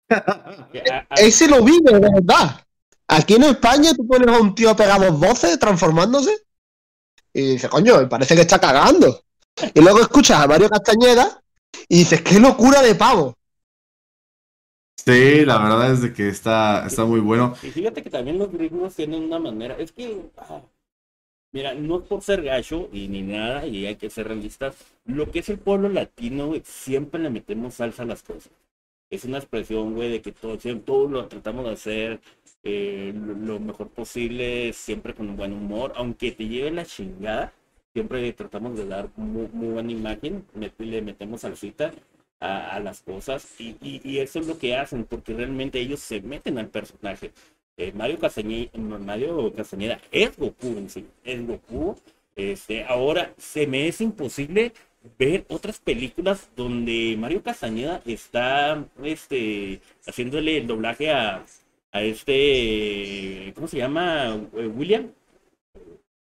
[1.15, 2.61] Ese lo vive, de verdad.
[3.07, 6.45] Aquí en España tú pones a un tío pegado voces transformándose
[7.33, 9.23] y dices, coño, me parece que está cagando.
[9.73, 11.41] Y luego escuchas a Mario Castañeda
[11.87, 13.35] y dices, qué locura de pavo.
[14.95, 17.55] Sí, la verdad es de que está, está muy bueno.
[17.61, 20.61] Y fíjate que también los gringos tienen una manera, es que, ah,
[21.53, 24.75] mira, no es por ser gacho y ni nada, y hay que ser realistas,
[25.05, 28.51] lo que es el pueblo latino, siempre le metemos salsa a las cosas.
[29.09, 32.21] Es una expresión, güey, de que todo, siempre, todo lo tratamos de hacer
[32.63, 37.53] eh, lo, mejor posible, siempre con un buen humor, aunque te lleve la chingada,
[37.93, 40.45] siempre tratamos de dar muy, buena imagen,
[40.79, 41.93] le metemos salsita
[42.39, 46.69] a, las cosas y eso es lo que hacen, porque realmente ellos se meten al
[46.69, 47.31] personaje.
[47.77, 51.95] Eh, Mario, Castañeda, Mario Castañeda es Goku en sí, es Goku.
[52.35, 54.73] Este, ahora se me es imposible
[55.19, 61.43] ver otras películas donde Mario Castañeda está este, haciéndole el doblaje a,
[61.91, 64.37] a este, ¿cómo se llama?
[64.55, 65.07] Eh, William.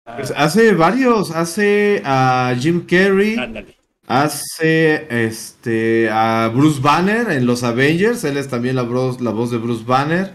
[0.05, 3.75] Ah, Pues hace varios, hace a Jim Carrey, ándale.
[4.07, 9.51] hace este a Bruce Banner en los Avengers, él es también la voz, la voz
[9.51, 10.31] de Bruce Banner.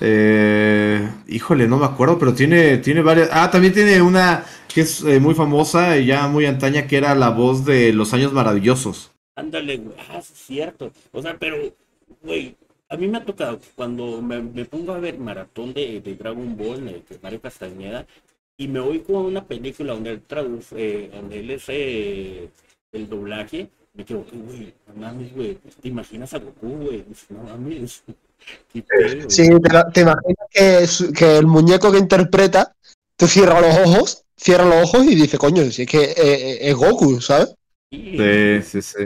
[0.00, 3.30] Eh, híjole, no me acuerdo, pero tiene, tiene varias.
[3.32, 7.14] Ah, también tiene una que es eh, muy famosa y ya muy antaña, que era
[7.14, 9.12] la voz de Los Años Maravillosos.
[9.34, 9.96] Ándale, güey.
[10.10, 10.92] Ah, es cierto.
[11.12, 11.56] O sea, pero,
[12.22, 12.56] güey,
[12.88, 16.84] a mí me ha tocado cuando me, pongo a ver maratón de, de Dragon Ball
[16.84, 18.06] de, de Mario Castañeda
[18.58, 22.48] y me voy con una película donde él traduce, eh, donde él es eh,
[22.92, 28.02] el doblaje, me quedo, güey, no mames, güey, te imaginas a Goku, güey, no mames.
[28.72, 32.74] Sí, te, te imaginas que, el muñeco que interpreta,
[33.16, 36.58] tú cierras los ojos, cierra los ojos y dice, coño, si es que eh, eh,
[36.60, 37.54] es Goku, ¿sabes?
[37.90, 38.62] Sí.
[38.62, 39.04] Sí, sí.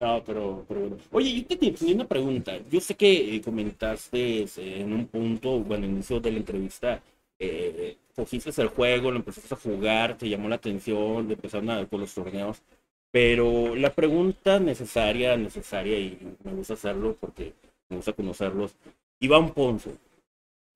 [0.00, 0.96] No, pero, pero bueno.
[1.10, 2.56] Oye, yo te tenía una pregunta.
[2.70, 7.02] Yo sé que eh, comentaste en un punto, bueno, inicio de la entrevista,
[7.40, 12.00] eh, cogiste el juego, lo empezaste a jugar, te llamó la atención, empezaron a con
[12.00, 12.62] los torneos,
[13.10, 17.54] pero la pregunta necesaria, necesaria, y me gusta hacerlo porque
[17.88, 18.76] me gusta conocerlos,
[19.20, 19.92] Iván Ponzo,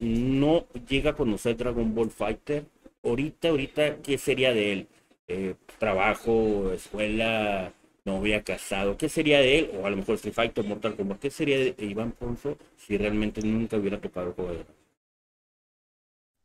[0.01, 2.67] no llega a conocer Dragon Ball Fighter.
[3.05, 4.89] Ahorita, ahorita, ¿qué sería de él?
[5.29, 7.73] Eh, trabajo, escuela,
[8.05, 9.71] novia, casado, ¿qué sería de él?
[9.81, 13.43] O a lo mejor Street Fighter, Mortal Kombat, ¿qué sería de Iván Ponzo si realmente
[13.43, 14.65] nunca hubiera tocado el juego?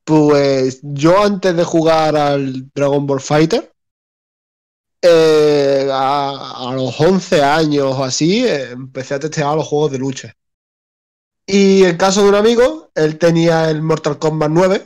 [0.05, 3.71] Pues yo antes de jugar al Dragon Ball Fighter,
[5.01, 9.99] eh, a, a los 11 años o así, eh, empecé a testear los juegos de
[9.99, 10.33] lucha.
[11.47, 14.85] Y en caso de un amigo, él tenía el Mortal Kombat 9,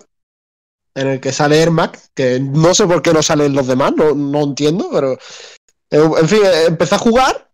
[0.94, 4.14] en el que sale Ermac, que no sé por qué no salen los demás, no,
[4.14, 7.52] no entiendo, pero eh, en fin, eh, empecé a jugar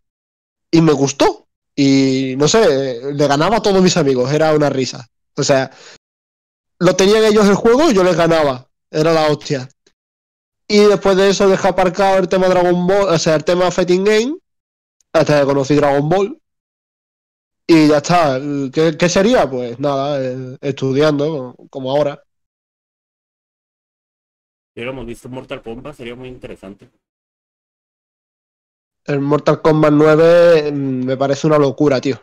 [0.72, 1.48] y me gustó.
[1.76, 5.08] Y no sé, le ganaba a todos mis amigos, era una risa.
[5.36, 5.72] O sea,
[6.80, 8.68] lo tenían ellos el juego y yo les ganaba.
[8.92, 9.70] Era la hostia.
[10.68, 14.04] Y después de eso dejé aparcado el tema Dragon Ball, o sea, el tema Fighting
[14.04, 14.38] Game,
[15.14, 16.42] hasta que conocí Dragon Ball.
[17.70, 18.40] Y ya está.
[18.72, 19.50] ¿Qué, qué sería?
[19.50, 22.24] Pues nada, eh, estudiando, como ahora.
[24.74, 26.90] Si hubiéramos visto Mortal Kombat, sería muy interesante.
[29.06, 32.22] El Mortal Kombat 9 mm, me parece una locura, tío.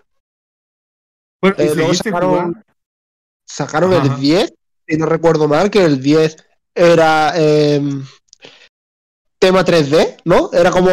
[1.43, 2.65] Bueno, ¿y Eh, luego sacaron,
[3.47, 4.55] sacaron el 10,
[4.89, 6.37] si no recuerdo mal, que el 10
[6.75, 7.83] era eh,
[9.39, 10.51] tema 3D, ¿no?
[10.53, 10.91] Era como.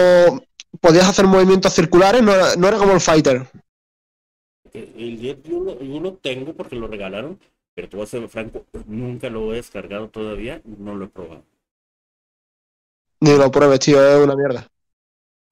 [0.80, 3.47] Podías hacer movimientos circulares, no era, no era como el Fighter.
[4.74, 7.39] Eh, El 10 yo lo, yo lo tengo porque lo regalaron,
[7.76, 11.43] pero te voy a ser franco, nunca lo he descargado todavía, no lo he probado.
[13.22, 14.67] Ni lo pruebes, tío, es una mierda.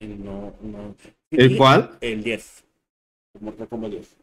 [0.01, 0.95] Eh, No, no.
[1.31, 1.91] ¿El cuál?
[2.01, 2.63] El 10.
[3.39, 4.17] Mortal Kombat 10.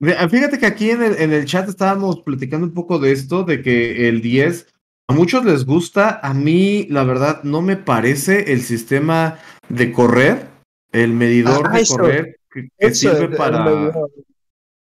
[0.00, 3.44] Ve- Fíjate que aquí en el, en el chat estábamos platicando un poco de esto,
[3.44, 4.66] de que el 10
[5.08, 10.48] a muchos les gusta, a mí la verdad no me parece el sistema de correr,
[10.92, 11.96] el medidor Ah, de eso.
[11.96, 12.36] correr
[12.78, 13.92] que, sirve para,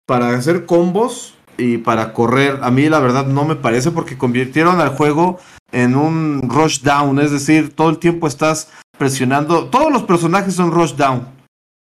[0.06, 2.58] para hacer combos y para correr.
[2.62, 5.38] A mí la verdad no me parece porque convirtieron al juego
[5.72, 10.72] en un rush down, es decir, todo el tiempo estás presionando, todos los personajes son
[10.72, 11.28] rush down.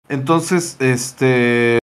[0.08, 1.78] Entonces, este,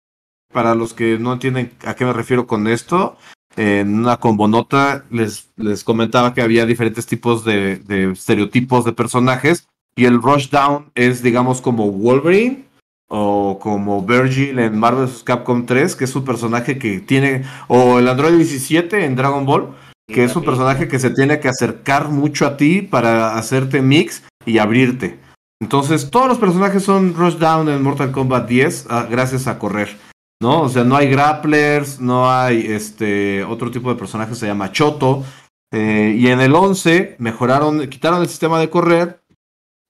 [0.53, 3.17] para los que no entienden a qué me refiero con esto,
[3.57, 9.67] en una combonota les, les comentaba que había diferentes tipos de, de estereotipos de personajes
[9.97, 12.66] y el rush down es digamos como Wolverine
[13.09, 15.23] o como Virgil en Marvel vs.
[15.23, 19.75] Capcom 3, que es un personaje que tiene, o el Android 17 en Dragon Ball,
[20.09, 24.23] que es un personaje que se tiene que acercar mucho a ti para hacerte mix
[24.45, 25.19] y abrirte.
[25.61, 29.97] Entonces, todos los personajes son rushdown en Mortal Kombat 10 ah, gracias a correr.
[30.41, 30.63] ¿No?
[30.63, 35.25] O sea, no hay grapplers, no hay este otro tipo de personaje se llama Choto.
[35.73, 39.21] eh, y en el 11 mejoraron, quitaron el sistema de correr.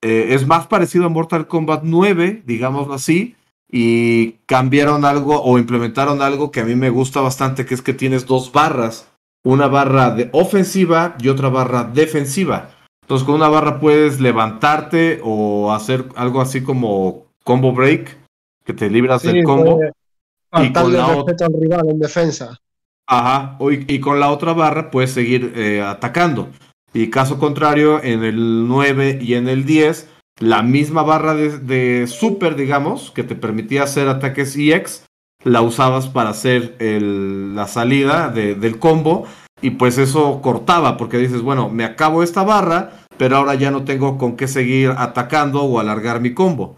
[0.03, 3.37] Eh, es más parecido a Mortal Kombat 9, digámoslo así.
[3.69, 7.95] Y cambiaron algo o implementaron algo que a mí me gusta bastante, que es que
[7.95, 9.09] tienes dos barras.
[9.45, 12.71] Una barra de ofensiva y otra barra defensiva.
[13.03, 18.17] Entonces con una barra puedes levantarte o hacer algo así como combo break,
[18.65, 19.81] que te libras del combo.
[20.61, 22.59] Y con la respeto al rival en defensa.
[23.09, 26.49] Ajá, y con la otra barra puedes seguir eh, atacando.
[26.97, 30.09] Y caso contrario, en el 9 y en el 10,
[30.41, 35.05] la misma barra de, de super, digamos, que te permitía hacer ataques EX,
[35.45, 39.27] la usabas para hacer el- la salida de- del combo.
[39.61, 43.85] Y pues eso cortaba, porque dices, bueno, me acabo esta barra, pero ahora ya no
[43.85, 46.77] tengo con qué seguir atacando o alargar mi combo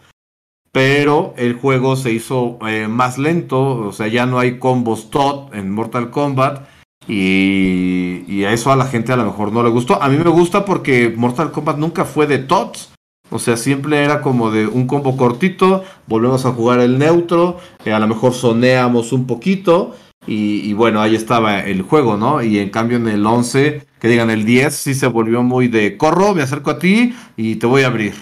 [0.70, 5.54] pero el juego se hizo eh, más lento, o sea, ya no hay combos TOT
[5.54, 6.68] en Mortal Kombat
[7.08, 10.00] y, a eso a la gente a lo mejor no le gustó.
[10.02, 12.92] A mí me gusta porque Mortal Kombat nunca fue de TOTs,
[13.30, 17.92] o sea, siempre era como de un combo cortito, volvemos a jugar el neutro, eh,
[17.92, 19.94] a lo mejor soneamos un poquito
[20.26, 22.42] y, y bueno, ahí estaba el juego, ¿no?
[22.42, 25.96] Y en cambio en el 11, que digan el 10, sí se volvió muy de
[25.96, 28.14] corro, me acerco a ti y te voy a abrir,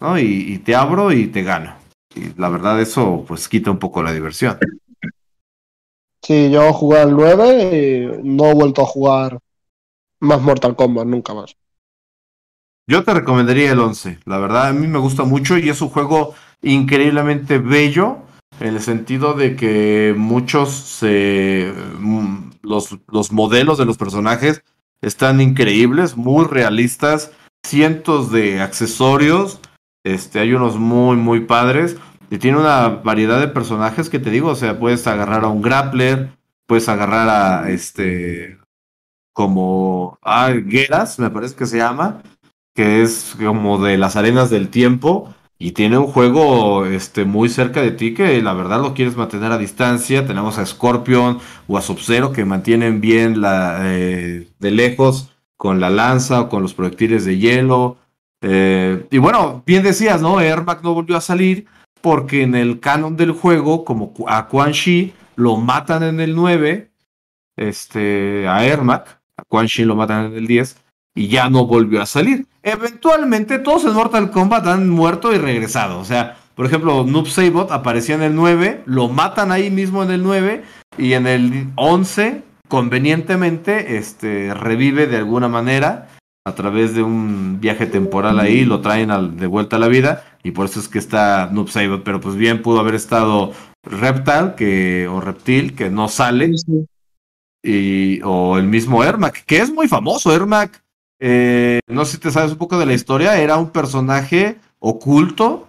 [0.00, 0.18] ¿no?
[0.18, 1.74] Y, y te abro y te gano.
[2.14, 4.58] Y la verdad eso pues quita un poco la diversión.
[6.26, 9.38] Sí, yo jugué al 9 y no he vuelto a jugar
[10.18, 11.56] más Mortal Kombat, nunca más.
[12.88, 14.18] Yo te recomendaría el 11.
[14.24, 18.18] La verdad, a mí me gusta mucho y es un juego increíblemente bello
[18.58, 24.64] en el sentido de que muchos se, mm, los, los modelos de los personajes
[25.02, 27.30] están increíbles, muy realistas,
[27.64, 29.60] cientos de accesorios,
[30.04, 31.98] este, hay unos muy, muy padres.
[32.30, 35.62] Y tiene una variedad de personajes que te digo, o sea, puedes agarrar a un
[35.62, 36.30] grappler,
[36.66, 38.58] puedes agarrar a este
[39.32, 42.22] como a Geras, me parece que se llama,
[42.74, 47.80] que es como de las arenas del tiempo y tiene un juego este muy cerca
[47.80, 50.26] de ti que la verdad lo quieres mantener a distancia.
[50.26, 55.88] Tenemos a Scorpion o a Sub-Zero que mantienen bien la eh, de lejos con la
[55.88, 57.96] lanza o con los proyectiles de hielo.
[58.42, 60.40] Eh, y bueno, bien decías, ¿no?
[60.40, 61.66] Ermac no volvió a salir
[62.00, 66.90] porque en el canon del juego, como a Quan Shi lo matan en el 9,
[67.56, 70.76] este, a Ermac, a Quan Shi lo matan en el 10,
[71.14, 72.46] y ya no volvió a salir.
[72.62, 75.98] Eventualmente todos en Mortal Kombat han muerto y regresado.
[75.98, 80.10] O sea, por ejemplo, Noob Saibot aparecía en el 9, lo matan ahí mismo en
[80.10, 80.64] el 9,
[80.98, 86.08] y en el 11, convenientemente, este, revive de alguna manera
[86.46, 90.52] a través de un viaje temporal ahí, lo traen de vuelta a la vida y
[90.52, 95.08] por eso es que está Noob Saibot, pero pues bien pudo haber estado Reptile que,
[95.08, 96.52] o Reptil que no sale
[97.64, 100.84] y, o el mismo Ermac, que es muy famoso, Ermac,
[101.18, 105.68] eh, no sé si te sabes un poco de la historia, era un personaje oculto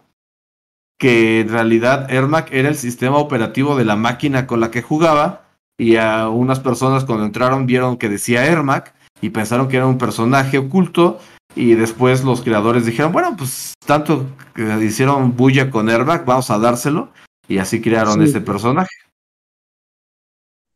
[0.99, 5.47] que en realidad Ermac era el sistema operativo de la máquina con la que jugaba
[5.75, 9.97] y a unas personas cuando entraron vieron que decía Ermac y pensaron que era un
[9.97, 11.19] personaje oculto
[11.55, 16.59] y después los creadores dijeron, bueno, pues tanto que hicieron bulla con Airbag, vamos a
[16.59, 17.11] dárselo
[17.47, 18.95] y así crearon ese personaje.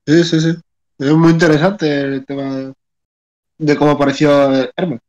[0.07, 0.55] Sí, sí, sí.
[0.97, 2.73] Es muy interesante el tema
[3.57, 4.31] de cómo apareció
[4.75, 4.99] Airbag.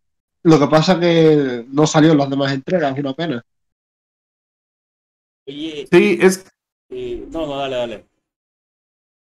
[0.45, 3.45] Lo que pasa que no salió en las demás entregas, es una pena.
[5.47, 6.45] Oye, sí, es...
[6.91, 8.12] Eh, no, no, dale, dale.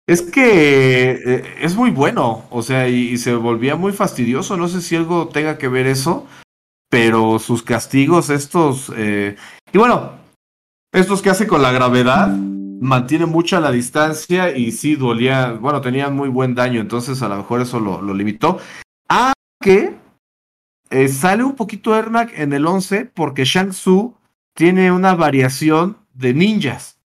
[0.09, 4.57] Es que eh, es muy bueno, o sea, y, se volvía muy fastidioso.
[4.57, 6.25] No sé si algo tenga que ver eso,
[6.89, 8.91] pero sus castigos, estos.
[8.97, 9.35] Eh,
[9.71, 10.13] y bueno,
[10.91, 15.51] estos que hace con la gravedad, mantiene mucha la distancia y sí dolía.
[15.51, 18.57] Bueno, tenían muy buen daño, entonces a lo mejor eso lo, limitó.
[19.07, 19.95] Aunque
[20.89, 24.15] eh, sale un poquito Ermac en el 11 porque Shang Tzu
[24.55, 26.98] tiene una variación de ninjas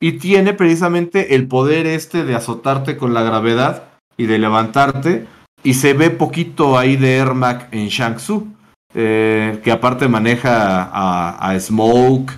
[0.00, 3.84] y tiene precisamente el poder este de azotarte con la gravedad
[4.16, 5.26] y de levantarte.
[5.64, 8.46] Y se ve poquito ahí de Ermac en Shang Tzu,
[8.94, 12.32] eh, que aparte maneja a, Smoke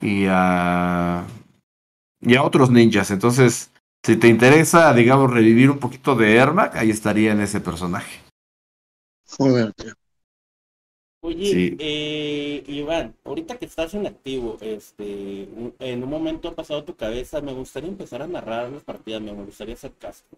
[0.00, 1.24] y a,
[2.20, 3.10] y a otros ninjas.
[3.10, 3.70] Entonces,
[4.04, 8.20] si te interesa, digamos, revivir un poquito de Ermac, ahí estaría en ese personaje.
[9.36, 9.92] Joder, tío.
[11.24, 15.48] Oye, eh, Iván, ahorita que estás en activo, este,
[15.78, 19.30] en un momento ha pasado tu cabeza, me gustaría empezar a narrar las partidas, me
[19.32, 20.36] gustaría hacer casco.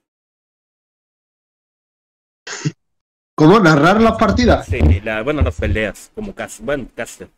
[3.34, 4.66] ¿Cómo narrar las partidas?
[4.66, 4.78] Sí,
[5.24, 7.30] bueno, las peleas, como cast, bueno, caster.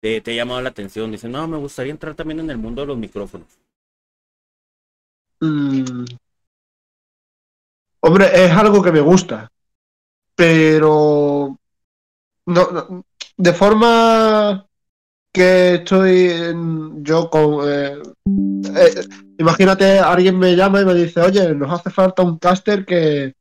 [0.00, 2.80] Te, te ha llamado la atención, dice, no, me gustaría entrar también en el mundo
[2.80, 3.58] de los micrófonos.
[5.42, 6.06] Mm.
[8.00, 9.52] Hombre, es algo que me gusta,
[10.34, 11.59] pero
[12.46, 13.04] no,
[13.36, 14.66] de forma
[15.32, 16.32] que estoy
[17.02, 17.68] yo con...
[17.68, 18.02] Eh,
[18.76, 19.06] eh,
[19.38, 23.34] imagínate, alguien me llama y me dice, oye, nos hace falta un caster que,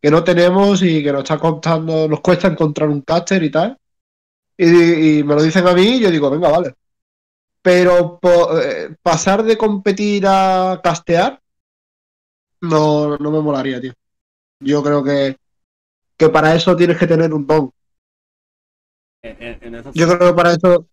[0.00, 3.78] que no tenemos y que nos está costando, nos cuesta encontrar un caster y tal.
[4.58, 6.74] Y, me lo dicen a mí y yo digo, venga, vale.
[7.62, 8.18] Pero
[8.62, 11.40] eh, pasar de competir a castear
[12.60, 13.92] no, no me molaría, tío.
[14.60, 15.36] Yo creo que,
[16.16, 17.70] que para eso tienes que tener un don.
[19.94, 20.86] Yo creo que para eso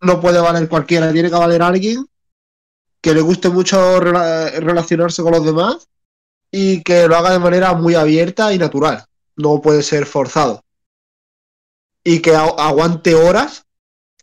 [0.00, 2.06] no puede valer cualquiera, tiene que valer alguien
[3.00, 5.88] que le guste mucho relacionarse con los demás
[6.50, 9.04] y que lo haga de manera muy abierta y natural.
[9.36, 10.64] No puede ser forzado.
[12.02, 13.64] Y que aguante horas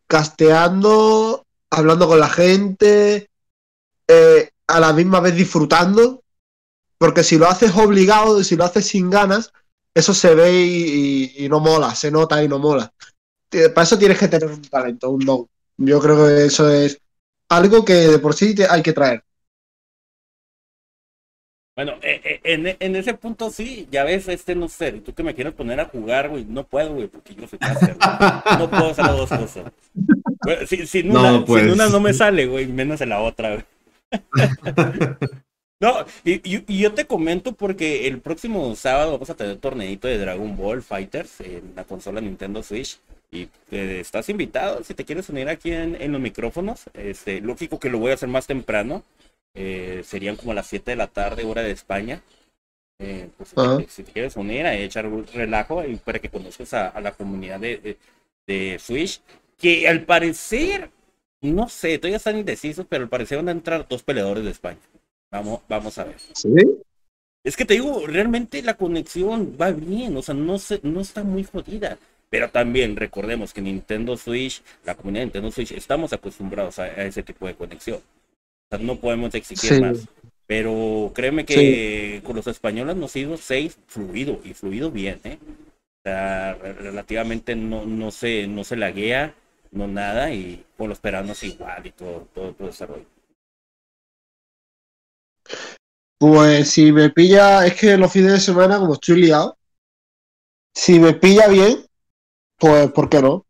[0.08, 3.30] casteando, hablando con la gente,
[4.08, 6.22] eh, a la misma vez disfrutando.
[6.98, 9.54] Porque si lo haces obligado, si lo haces sin ganas,
[9.94, 12.92] eso se ve y no mola, se nota y no mola
[13.74, 15.48] para eso tienes que tener un talento, un don.
[15.78, 17.00] Yo creo que eso es
[17.50, 19.24] algo que de por sí hay que traer.
[21.76, 25.34] Bueno, eh, eh, en, ese punto sí, ya ves, este no sé, tú que me
[25.34, 27.98] quieres poner a jugar, güey, no puedo, güey, porque yo soy caster,
[28.60, 29.72] No puedo hacer las dos cosas.
[30.68, 33.66] si, una, no, no me sale, güey, menos en la otra, güey.
[35.80, 40.18] No, y, y, yo te comento porque el próximo sábado vamos a tener torneito de
[40.18, 43.00] Dragon Ball Fighters en la consola Nintendo Switch.
[43.34, 46.84] Y eh, estás invitado, si te quieres unir aquí en, los micrófonos.
[46.94, 49.04] Este, lógico que lo voy a hacer más temprano.
[49.56, 52.22] Eh, serían como las 7 de la tarde, hora de España.
[53.00, 53.56] Eh, pues,
[53.90, 57.60] si, te, quieres unir, a echar un relajo y para que conozcas a, la comunidad
[57.60, 57.98] de,
[58.46, 59.20] de, Switch.
[59.58, 60.92] Que al parecer,
[61.42, 64.80] no sé, todavía están indecisos, pero al parecer van a entrar dos peleadores de España.
[65.32, 66.18] Vamos, vamos a ver.
[66.34, 66.54] ¿Sí?
[67.44, 71.24] Es que te digo, realmente la conexión va bien, o sea, no, se, no está
[71.24, 71.98] muy jodida.
[72.34, 77.22] Pero también recordemos que Nintendo Switch, la comunidad de Nintendo Switch, estamos acostumbrados a, ese
[77.22, 77.98] tipo de conexión.
[77.98, 80.08] O sea, no podemos exigir más.
[80.48, 85.38] Pero créeme que con los españoles nos ha ido seis fluido y fluido bien, ¿eh?
[85.44, 89.36] O sea, relativamente no, no se, no se laguea,
[89.70, 93.06] no nada, y con los peruanos igual y todo, todo, todo ese rollo.
[96.18, 99.56] Pues si me pilla, es que los fines de semana, como estoy liado,
[100.74, 101.86] si me pilla bien,
[102.58, 103.46] pues ¿por qué no?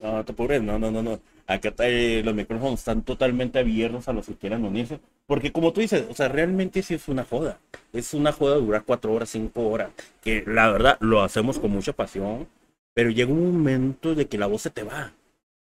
[0.00, 1.20] No, te pobres, no, no, no, no.
[1.46, 5.00] Acá eh, los micrófonos están totalmente abiertos a los que quieran unirse.
[5.26, 7.58] Porque como tú dices, o sea, realmente sí es una joda.
[7.92, 9.90] Es una joda durar cuatro horas, cinco horas.
[10.22, 12.46] Que la verdad lo hacemos con mucha pasión.
[12.94, 15.12] Pero llega un momento de que la voz se te va.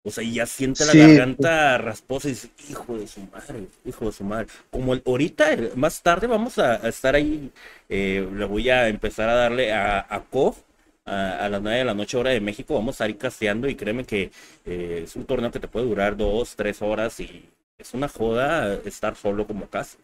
[0.02, 4.06] O sea, y ya siente la garganta rasposa y dice, hijo de su madre, hijo
[4.06, 4.46] de su madre.
[4.70, 7.50] Como ahorita, más tarde vamos a, estar ahí,
[7.88, 10.58] eh, le voy a empezar a darle a, a KOF
[11.04, 14.04] a, las 9 de la noche hora de México, vamos a ir casteando y créeme
[14.04, 14.30] que
[14.64, 17.48] eh, es un torneo que te puede durar dos, tres horas y
[17.78, 19.98] es una joda estar solo como casi.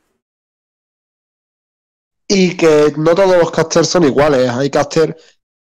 [2.28, 5.16] Y que no todos los casters son iguales, hay casters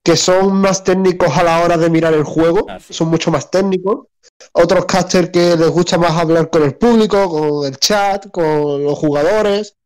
[0.02, 3.50] que son más técnicos a la hora de mirar el juego, ah, son mucho más
[3.50, 4.06] técnicos.
[4.52, 8.98] Otros casters que les gusta más hablar con el público, con el chat, con los
[8.98, 9.76] jugadores.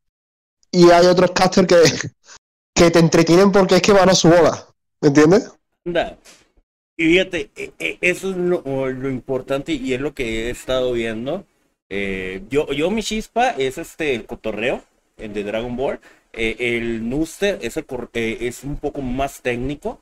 [0.71, 1.77] Y hay otros casters que,
[2.75, 4.74] que te entretienen porque es que van a su bola.
[5.05, 5.53] ¿Me entiendes?
[6.97, 11.45] Y fíjate, e, e, eso es lo, importante y es lo que he estado viendo.
[11.91, 14.83] Eh, yo, yo mi chispa es este el cotorreo,
[15.19, 16.01] el de Dragon Ball.
[16.33, 20.01] Eh, el Nuster es, eh, es un poco más técnico.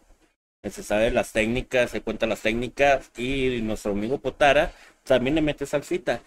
[0.62, 3.11] Se sabe las técnicas, se cuenta las técnicas.
[3.16, 4.72] Y nuestro amigo Potara
[5.03, 6.20] también le mete salsita.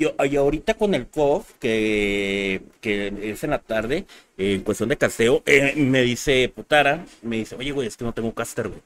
[0.00, 4.06] Y ahorita con el COF, que, que es en la tarde,
[4.38, 8.14] en cuestión de casteo, eh, me dice Potara, me dice, oye, güey, es que no
[8.14, 8.80] tengo caster, güey.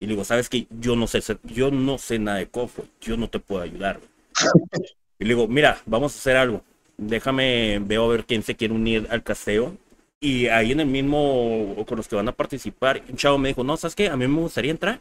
[0.00, 0.66] Y le digo, ¿sabes qué?
[0.78, 4.00] Yo no sé, yo no sé nada de COF, Yo no te puedo ayudar,
[5.18, 6.62] Y le digo, mira, vamos a hacer algo.
[6.96, 9.76] Déjame, veo a ver quién se quiere unir al casteo
[10.20, 13.64] y ahí en el mismo, con los que van a participar, un chavo me dijo,
[13.64, 14.08] no, ¿sabes qué?
[14.08, 15.00] A mí me gustaría entrar.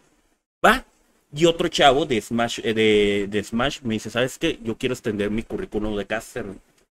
[0.65, 0.85] Va.
[1.31, 4.59] Y otro chavo de Smash, eh, de, de Smash me dice, ¿sabes qué?
[4.63, 6.45] Yo quiero extender mi currículum de caster.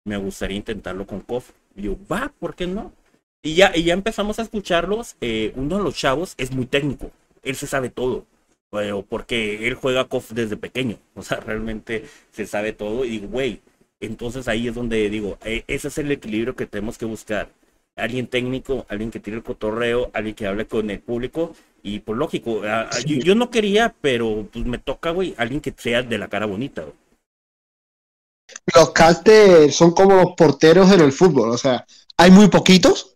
[0.05, 1.51] Me gustaría intentarlo con KOF.
[1.75, 2.93] Y yo, va, ¿por qué no?
[3.43, 5.15] Y ya, y ya empezamos a escucharlos.
[5.21, 7.11] Eh, uno de los chavos es muy técnico.
[7.43, 8.25] Él se sabe todo.
[9.09, 10.97] porque él juega KOF desde pequeño.
[11.15, 13.05] O sea, realmente se sabe todo.
[13.05, 13.61] Y digo, güey,
[13.99, 17.49] entonces ahí es donde digo, eh, ese es el equilibrio que tenemos que buscar
[17.95, 21.53] alguien técnico, alguien que tire el cotorreo, alguien que hable con el público.
[21.83, 22.61] Y por pues, lógico,
[23.05, 26.85] yo, no quería, pero pues me toca, güey, alguien que sea de la cara bonita.
[28.75, 31.85] Los casters son como los porteros en el fútbol, o sea,
[32.17, 33.15] hay muy poquitos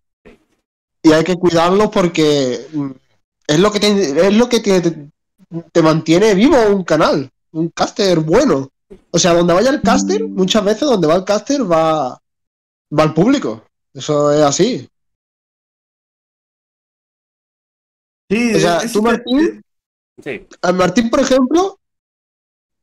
[1.02, 2.90] y hay que cuidarlos porque mm,
[3.46, 5.10] es lo que te, es lo que te,
[5.72, 8.70] te mantiene vivo un canal, un caster bueno.
[9.10, 12.20] O sea, donde vaya el caster, muchas veces donde va el caster va,
[12.96, 13.64] va el público.
[13.92, 14.88] Eso es así.
[18.28, 19.62] Sí, o sea, tú, Martín,
[20.22, 20.46] sí.
[20.62, 21.78] Al Martín, por ejemplo,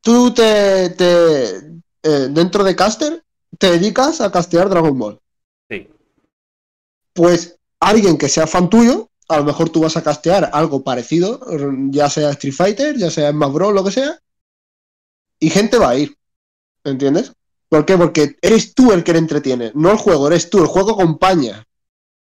[0.00, 1.56] tú te, te
[2.02, 3.24] eh, dentro de caster
[3.58, 5.20] te dedicas a castear Dragon Ball.
[5.70, 5.88] Sí.
[7.12, 11.40] Pues alguien que sea fan tuyo, a lo mejor tú vas a castear algo parecido,
[11.90, 14.18] ya sea Street Fighter, ya sea Smash Bros, lo que sea,
[15.38, 16.16] y gente va a ir.
[16.84, 17.32] ¿Entiendes?
[17.68, 17.96] ¿Por qué?
[17.96, 21.64] Porque eres tú el que le entretiene, no el juego, eres tú, el juego acompaña.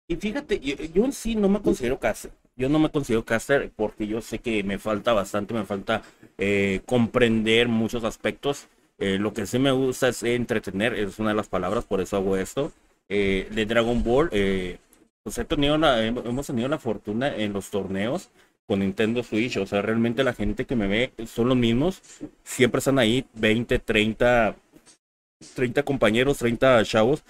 [0.07, 2.33] Y fíjate, yo, en sí no me considero caster.
[2.61, 6.03] Yo no me considero caster porque yo sé que me falta bastante, me falta
[6.37, 8.69] eh, comprender muchos aspectos.
[8.99, 12.19] Eh, lo que sí me gusta es entretener, es una de las palabras, por eso
[12.19, 12.71] hago esto.
[13.09, 14.29] Eh, de Dragon Ball,
[15.23, 18.29] pues he tenido hemos tenido la fortuna en los torneos
[18.67, 19.57] con Nintendo Switch.
[19.57, 22.03] O sea, realmente la gente que me ve son los mismos.
[22.45, 24.55] Siempre están ahí 20, 30
[25.55, 27.25] 30 compañeros, 30 chavos,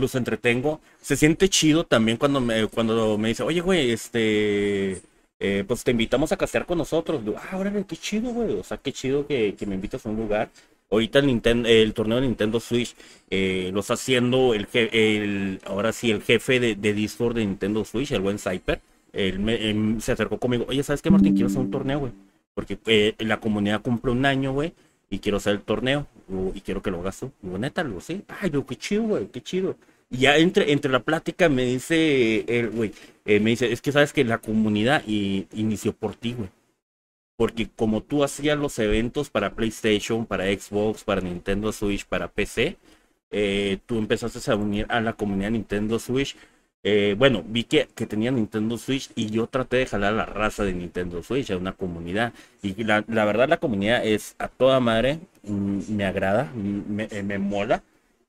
[0.00, 0.80] los entretengo.
[1.00, 5.02] Se siente chido también cuando me, cuando me dice, oye, güey, este,
[5.40, 7.24] eh, pues te invitamos a castear con nosotros.
[7.24, 8.54] Digo, ah, órale, qué chido, güey.
[8.54, 10.50] O sea, qué chido que, me invitas a un lugar.
[10.90, 12.94] Ahorita el, Nintendo, el torneo de Nintendo Switch
[13.28, 17.84] eh, lo está haciendo el, el, ahora sí, el jefe de, de Discord de Nintendo
[17.84, 18.80] Switch, el buen Cyper.
[19.12, 21.34] Él, se acercó conmigo, oye, ¿sabes qué, Martín?
[21.34, 22.12] Quiero hacer un torneo, güey.
[22.54, 24.72] Porque eh, la comunidad cumple un año, güey,
[25.10, 26.06] y quiero hacer el torneo,
[26.54, 27.32] y quiero que lo hagas tú.
[27.42, 28.22] Digo, neta, lo sé.
[28.28, 29.76] Ay, digo, qué chido, güey, qué chido.
[30.10, 32.92] Y ya entre, entre la plática me dice, el güey,
[33.24, 36.50] eh, me dice, es que sabes que la comunidad inició por ti, güey
[37.38, 42.76] porque como tú hacías los eventos para PlayStation, para Xbox, para Nintendo Switch, para PC,
[43.30, 46.36] eh, tú empezaste a unir a la comunidad Nintendo Switch.
[46.84, 50.64] Eh, bueno, vi que, que tenía Nintendo Switch y yo traté de jalar la raza
[50.64, 52.32] de Nintendo Switch a una comunidad.
[52.62, 57.22] Y la, la verdad la comunidad es a toda madre, mm, me agrada, me, eh,
[57.22, 57.82] me mola.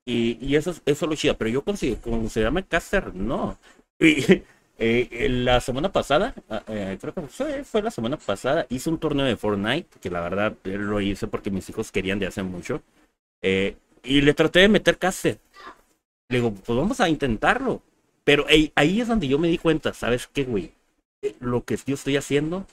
[0.06, 1.38] Y, y, eso, eso lo chido.
[1.38, 3.58] Pero yo considero, caster, no.
[4.02, 4.44] Y,
[4.82, 7.22] eh, la semana pasada, ah, eh, creo que
[7.64, 11.52] fue, la semana pasada, hice un torneo de Fortnite, que la verdad lo hice porque
[11.52, 12.82] mis hijos querían de hace mucho.
[13.42, 15.40] Eh, y le traté de meter caster.
[16.30, 17.82] Le digo, pues vamos a intentarlo.
[18.30, 20.72] Pero ahí es donde yo me di cuenta, ¿sabes qué, güey?
[21.40, 22.68] lo que yo estoy haciendo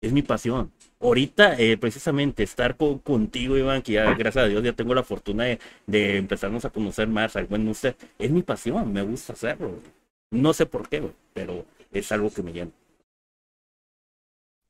[0.00, 0.72] es mi pasión.
[0.98, 5.60] Ahorita, precisamente, estar contigo, Iván, que ya, gracias a Dios, ya tengo la fortuna de,
[5.86, 9.78] de empezarnos a conocer más al buen usted, es mi pasión, me gusta hacerlo.
[10.32, 12.72] No sé por qué, pero es algo que me llena.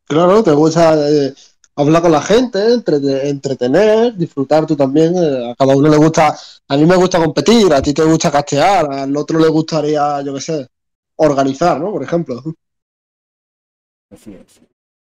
[0.04, 1.32] Claro, te gusta eh,
[1.78, 5.14] hablar con la gente, entretener, disfrutar tú también.
[5.16, 6.36] Eh, a cada uno le gusta,
[6.68, 10.34] a mí me gusta competir, a ti te gusta castear, al otro le gustaría, yo
[10.34, 10.68] qué sé,
[11.16, 11.92] organizar, ¿no?
[11.92, 12.42] Por ejemplo.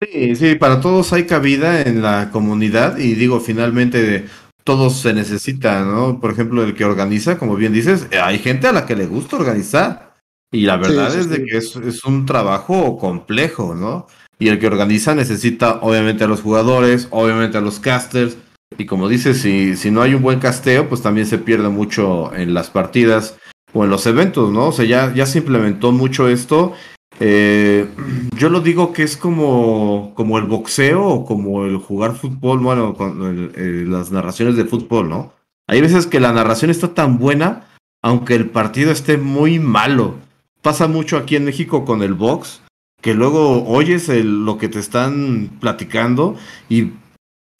[0.02, 4.26] Sí, sí, para todos hay cabida en la comunidad y digo, finalmente
[4.64, 6.20] todos se necesitan, ¿no?
[6.20, 9.36] Por ejemplo, el que organiza, como bien dices, hay gente a la que le gusta
[9.36, 10.14] organizar.
[10.52, 14.06] Y la verdad es de que es, es, un trabajo complejo, ¿no?
[14.44, 18.36] Y el que organiza necesita obviamente a los jugadores, obviamente a los casters.
[18.78, 22.36] Y como dices, si, si no hay un buen casteo, pues también se pierde mucho
[22.36, 23.38] en las partidas
[23.72, 24.68] o en los eventos, ¿no?
[24.68, 26.74] O sea, ya, ya se implementó mucho esto.
[27.22, 27.88] Eh,
[28.38, 32.96] yo lo digo que es como, como el boxeo o como el jugar fútbol, bueno,
[32.96, 33.54] con
[33.90, 35.32] las narraciones de fútbol, ¿no?
[35.70, 37.70] Hay veces que la narración está tan buena,
[38.02, 40.16] aunque el partido esté muy malo
[40.64, 42.63] pasa mucho aquí en México con el box,
[43.04, 46.38] que luego oyes lo que te están platicando
[46.70, 46.94] y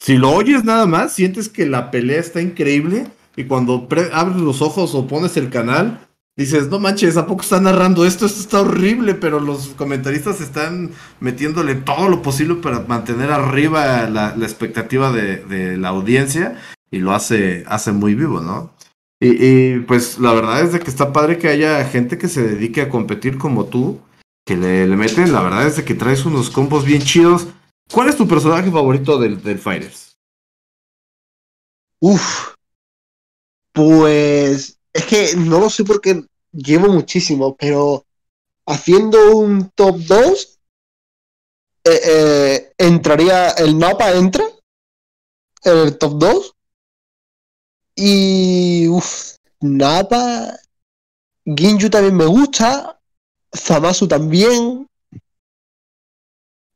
[0.00, 4.62] si lo oyes nada más, sientes que la pelea está increíble y cuando abres los
[4.62, 6.00] ojos o pones el canal,
[6.34, 8.24] dices, no manches, ¿a poco está narrando esto?
[8.24, 14.34] Esto está horrible, pero los comentaristas están metiéndole todo lo posible para mantener arriba la,
[14.40, 16.58] expectativa de, la audiencia
[16.90, 18.72] y lo hace, hace muy vivo, ¿no?
[19.20, 22.80] Y, pues la verdad es de que está padre que haya gente que se dedique
[22.80, 24.00] a competir como tú,
[24.44, 27.46] que le, meten, la verdad es que traes unos combos bien chidos.
[27.90, 30.16] ¿Cuál es tu personaje favorito del, del Fighters?
[32.00, 32.54] Uf,
[33.72, 38.04] pues es que no lo sé porque llevo muchísimo, pero
[38.66, 40.58] haciendo un top 2,
[41.84, 44.44] eh, eh, entraría, el mapa entra
[45.64, 46.54] en el top 2
[47.96, 50.58] y uff, Napa,
[51.44, 53.00] Ginju también me gusta,
[53.54, 54.86] Zamasu también.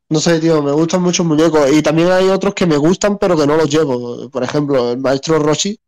[0.09, 1.71] No sé, tío, me gustan muchos muñecos.
[1.71, 4.29] Y también hay otros que me gustan, pero que no los llevo.
[4.29, 5.79] Por ejemplo, el maestro Roshi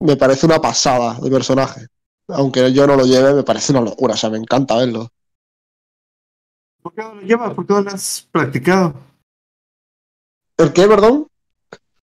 [0.00, 1.86] me parece una pasada de personaje.
[2.28, 4.14] Aunque yo no lo lleve, me parece una locura.
[4.14, 5.08] O sea, me encanta verlo.
[6.82, 7.54] ¿Por qué no lo llevas?
[7.54, 8.94] ¿Por qué no lo has practicado?
[10.56, 11.28] ¿El qué, perdón?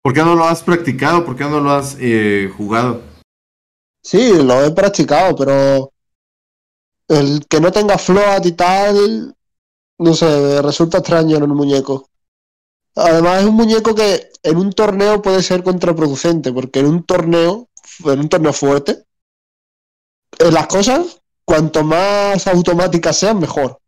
[0.02, 1.26] ¿Por qué no lo has practicado?
[1.26, 3.02] ¿Por qué no lo has eh, jugado?
[4.02, 5.92] Sí, lo he practicado, pero
[7.10, 9.36] el que no tenga float y tal,
[9.98, 12.10] no sé, resulta extraño en un muñeco.
[12.96, 17.68] Además es un muñeco que en un torneo puede ser contraproducente, porque en un torneo,
[18.06, 19.04] en un torneo fuerte,
[20.38, 23.80] en las cosas, cuanto más automáticas sean, mejor.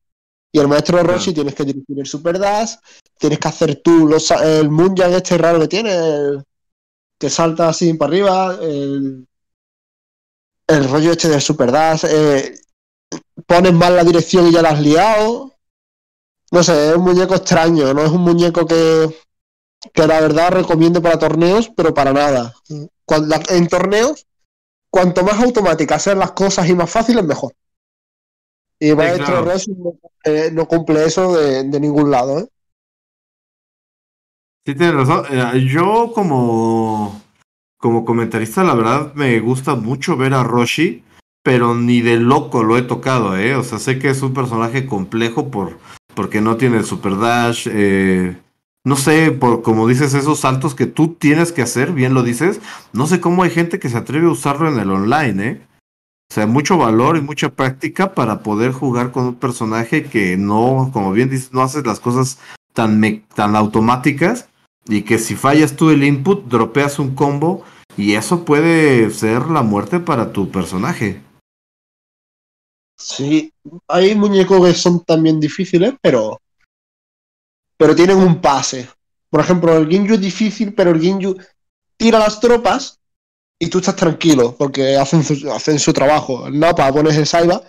[0.51, 2.75] Y el maestro Rossi tienes que dirigir el Super Dash,
[3.17, 6.43] tienes que hacer tú los, el Moonjang este raro que tiene,
[7.17, 9.27] que salta así para arriba, el,
[10.67, 12.60] el rollo este del Super Dash, eh,
[13.45, 15.53] pones mal la dirección y ya la has liado.
[16.51, 19.15] No sé, es un muñeco extraño, no es un muñeco que,
[19.93, 22.53] que la verdad recomiendo para torneos, pero para nada.
[23.05, 24.27] Cuando, en torneos,
[24.89, 27.53] cuanto más automáticas sean las cosas y más fáciles, mejor.
[28.79, 29.71] Y Maestro Rossi
[30.23, 32.39] eh, no, cumple eso de, ningún lado.
[32.39, 32.47] ¿eh?
[34.65, 35.25] Sí, tienes razón.
[35.29, 37.21] Eh, yo como,
[37.77, 41.03] como comentarista, la verdad me gusta mucho ver a Roshi,
[41.43, 43.55] pero ni de loco lo he tocado, ¿eh?
[43.55, 45.77] O sea, sé que es un personaje complejo por,
[46.13, 47.67] porque no tiene el Super Dash,
[48.83, 52.59] no sé, por como dices, esos saltos que tú tienes que hacer, bien lo dices,
[52.93, 55.61] no sé cómo hay gente que se atreve a usarlo en el online, ¿eh?
[56.31, 60.89] O sea, mucho valor y mucha práctica para poder jugar con un personaje que no,
[60.93, 62.39] como bien dices, no haces las cosas
[62.73, 63.01] tan,
[63.35, 64.47] tan automáticas
[64.87, 67.63] y que si fallas tú el input, dropeas un combo
[67.97, 71.21] y eso puede ser la muerte para tu personaje.
[73.01, 73.53] Sí,
[73.87, 76.39] hay muñecos que son también difíciles, pero
[77.81, 78.87] pero tienen un pase.
[79.27, 81.35] Por ejemplo, el Ginyu es difícil, pero el Ginyu
[81.97, 82.99] tira las tropas
[83.57, 86.45] y tú estás tranquilo porque hacen su, hacen su trabajo.
[86.45, 87.63] El Napa pones el Saiba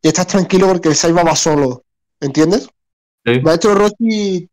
[0.00, 1.84] y estás tranquilo porque el Saiba va solo.
[2.18, 2.66] ¿Entiendes?
[3.26, 3.40] Sí.
[3.40, 4.48] Maestro Rossi,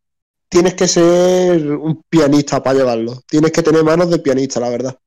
[0.50, 3.22] tienes que ser un pianista para llevarlo.
[3.26, 5.00] Tienes que tener manos de pianista, la verdad.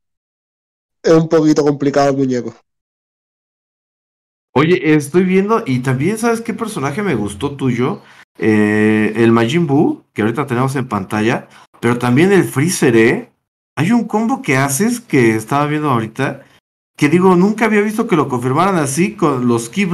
[1.02, 2.54] Es un poquito complicado el muñeco.
[4.58, 8.02] Oye, estoy viendo y también sabes qué personaje me gustó tuyo.
[8.40, 11.46] Eh, el Majin Buu, que ahorita tenemos en pantalla,
[11.78, 13.30] pero también el Freezer, ¿eh?
[13.76, 16.42] Hay un combo que haces que estaba viendo ahorita,
[16.96, 19.88] que digo, nunca había visto que lo confirmaran así con los Key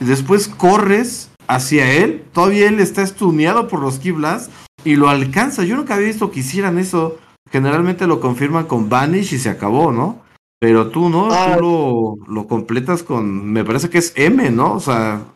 [0.00, 4.50] y después corres hacia él, todavía él está estuneado por los Key Blast
[4.82, 5.62] y lo alcanza.
[5.62, 7.18] Yo nunca había visto que hicieran eso.
[7.52, 10.25] Generalmente lo confirman con Vanish y se acabó, ¿no?
[10.58, 11.56] Pero tú no, tú ah.
[11.60, 14.74] lo, lo completas con, me parece que es M, ¿no?
[14.74, 15.34] O sea...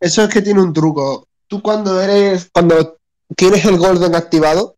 [0.00, 2.98] Eso es que tiene un truco tú cuando eres, cuando
[3.34, 4.76] tienes el Golden activado,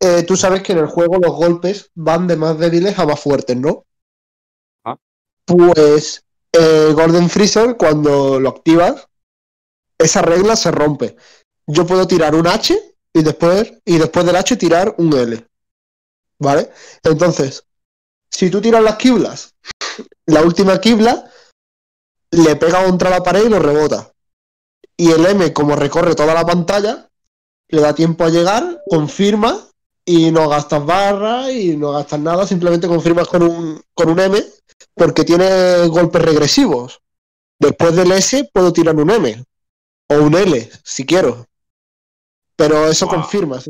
[0.00, 3.18] eh, tú sabes que en el juego los golpes van de más débiles a más
[3.18, 3.84] fuertes, ¿no?
[4.84, 4.96] Ah.
[5.46, 9.08] Pues el Golden Freezer, cuando lo activas,
[9.98, 11.16] esa regla se rompe.
[11.66, 12.78] Yo puedo tirar un H
[13.12, 15.46] y después, y después del H tirar un L.
[16.38, 16.70] ¿Vale?
[17.02, 17.64] Entonces,
[18.34, 19.54] si tú tiras las kiblas,
[20.26, 21.30] la última kibla
[22.30, 24.14] le pega contra la pared y lo rebota
[24.96, 27.08] y el M, como recorre toda la pantalla,
[27.68, 29.58] le da tiempo a llegar, confirma
[30.04, 34.42] y no gastas barras y no gastas nada, simplemente confirmas con un, con un M
[34.94, 37.00] porque tiene golpes regresivos.
[37.58, 39.44] Después del S puedo tirar un M
[40.08, 41.46] o un L si quiero.
[42.56, 43.60] Pero eso confirma.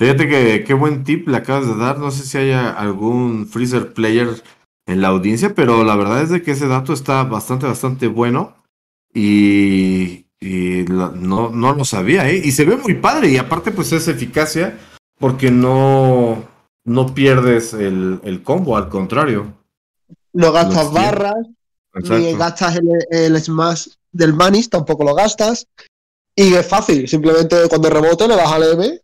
[0.00, 1.98] Fíjate que qué buen tip le acabas de dar.
[1.98, 4.42] No sé si haya algún Freezer player
[4.86, 8.56] en la audiencia, pero la verdad es de que ese dato está bastante, bastante bueno.
[9.12, 12.40] Y, no, no lo sabía, ¿eh?
[12.42, 13.28] Y se ve muy padre.
[13.28, 14.78] Y aparte, pues es eficacia
[15.18, 16.46] porque no,
[16.82, 19.52] no pierdes el, el combo, al contrario.
[20.32, 21.46] No gastas barras,
[22.08, 25.66] ni gastas el, el, smash del manis, tampoco lo gastas.
[26.34, 28.98] Y es fácil, simplemente cuando rebote le das al M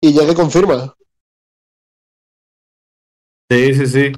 [0.00, 0.96] y ya te confirma.
[3.50, 4.12] Sí, sí, sí.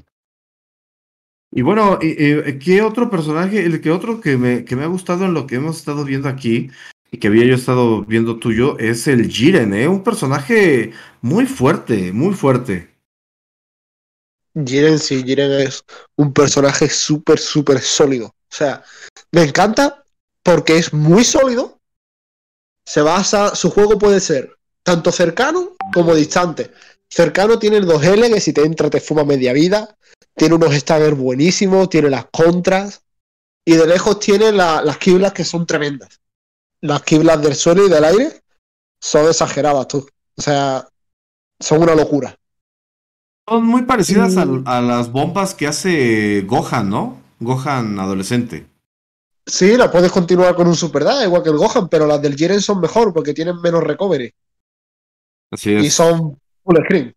[1.51, 5.35] Y bueno, ¿qué otro personaje, el que otro que me, que me ha gustado en
[5.35, 6.71] lo que hemos estado viendo aquí
[7.11, 9.89] y que había yo estado viendo tuyo es el Jiren, ¿eh?
[9.89, 10.93] Un personaje
[11.23, 12.95] muy fuerte, muy fuerte.
[14.55, 15.85] Jiren, sí, Jiren es
[16.17, 18.27] un personaje súper, súper sólido.
[18.27, 18.83] O sea,
[19.33, 20.05] me encanta
[20.43, 21.81] porque es muy sólido.
[22.85, 24.58] Se basa, su juego puede ser
[24.89, 26.71] tanto cercano como distante.
[27.09, 29.99] Cercano tiene el 2L, que si te entra te fuma media vida
[30.39, 33.03] tiene unos staggers buenísimos, tiene las contras
[33.67, 36.21] y de lejos tiene las kiblas que son tremendas.
[36.81, 38.41] Las kiblas del suelo y del aire
[39.01, 40.07] son exageradas, tú.
[40.37, 40.89] O sea,
[41.61, 42.35] son una locura.
[43.47, 44.65] Son muy parecidas a, mm.
[44.65, 47.21] las bombas que hace Gohan, ¿no?
[47.41, 48.67] Gohan adolescente.
[49.45, 52.37] Sí, la puedes continuar con un Super Da, igual que el Gohan, pero las del
[52.37, 54.33] Jiren son mejor porque tienen menos recovery.
[55.51, 55.85] Así es.
[55.85, 57.15] Y son full screen.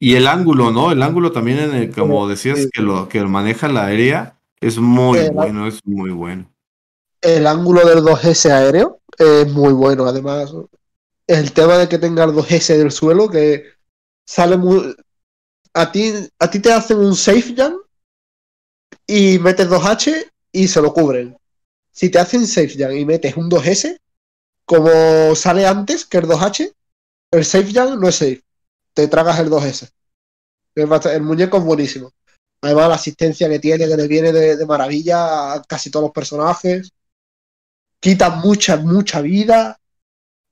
[0.00, 0.92] Y el ángulo, ¿no?
[0.92, 5.28] El ángulo también, en el, como decías, que lo que maneja la aérea, es muy
[5.30, 6.52] bueno, es muy bueno.
[7.20, 10.52] El ángulo del 2S aéreo es muy bueno, además.
[11.26, 13.64] El tema de que tenga el 2S del suelo, que
[14.24, 14.94] sale muy.
[15.74, 17.82] A ti, a ti te hacen un safe jump
[19.06, 21.36] y metes 2H y se lo cubren.
[21.90, 23.98] Si te hacen safe jump y metes un 2S,
[24.68, 26.72] como sale antes que el 2H,
[27.32, 28.42] el safe jump no es safe
[28.98, 29.92] te tragas el 2S.
[30.74, 32.10] El muñeco es buenísimo.
[32.60, 36.90] Además, la asistencia que tiene, que le viene de, maravilla a casi todos los personajes.
[38.00, 39.78] Quita mucha, mucha vida.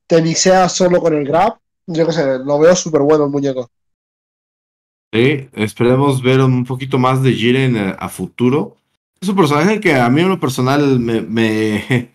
[0.07, 1.59] Te mixea solo con el grab.
[1.89, 3.69] Yo qué sé, lo veo súper bueno el muñeco.
[5.13, 8.77] Sí, esperemos ver un poquito más de Jiren eh, a futuro.
[9.21, 12.15] Es un personaje que a mí en lo personal me...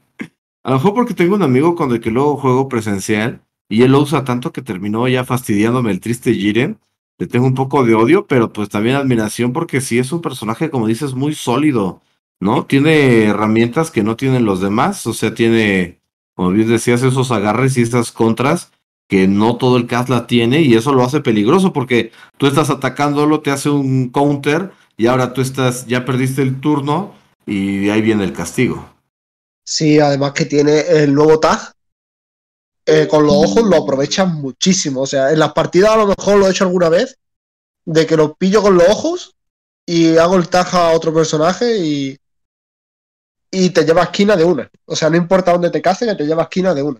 [0.63, 3.91] A lo mejor porque tengo un amigo con el que luego juego presencial y él
[3.91, 6.79] lo usa tanto que terminó ya fastidiándome el triste Jiren.
[7.17, 10.69] Le tengo un poco de odio, pero pues también admiración porque sí es un personaje,
[10.69, 12.01] como dices, muy sólido,
[12.39, 12.65] ¿no?
[12.65, 16.01] Tiene herramientas que no tienen los demás, o sea, tiene
[16.41, 18.71] como bien decías, esos agarres y esas contras
[19.07, 22.69] que no todo el cast la tiene y eso lo hace peligroso porque tú estás
[22.69, 27.13] atacándolo, te hace un counter y ahora tú estás, ya perdiste el turno
[27.45, 28.89] y ahí viene el castigo.
[29.71, 31.71] Sí, además que tiene el nuevo tag.
[32.85, 35.03] Eh, con los ojos lo aprovechan muchísimo.
[35.03, 37.17] O sea, en las partidas a lo mejor lo he hecho alguna vez,
[37.85, 39.37] de que lo pillo con los ojos
[39.85, 42.17] y hago el tag a otro personaje y,
[43.49, 44.69] y te lleva esquina de una.
[44.83, 46.99] O sea, no importa dónde te case, que te lleva esquina de una.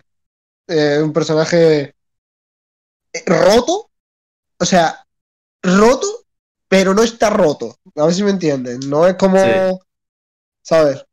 [0.66, 1.94] Eh, un personaje
[3.26, 3.90] roto,
[4.58, 5.06] o sea,
[5.62, 6.24] roto,
[6.68, 7.76] pero no está roto.
[7.96, 8.80] A ver si me entienden.
[8.88, 9.78] No es como,
[10.62, 11.04] ¿sabes?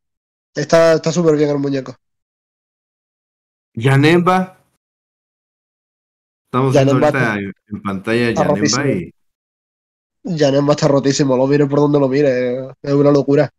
[0.59, 1.95] Está súper bien el muñeco.
[3.73, 4.57] Yanemba.
[6.45, 9.13] Estamos viendo ahorita en pantalla Yanemba y.
[10.23, 13.49] Yanemba está rotísimo, lo mire por donde lo mire, es una locura.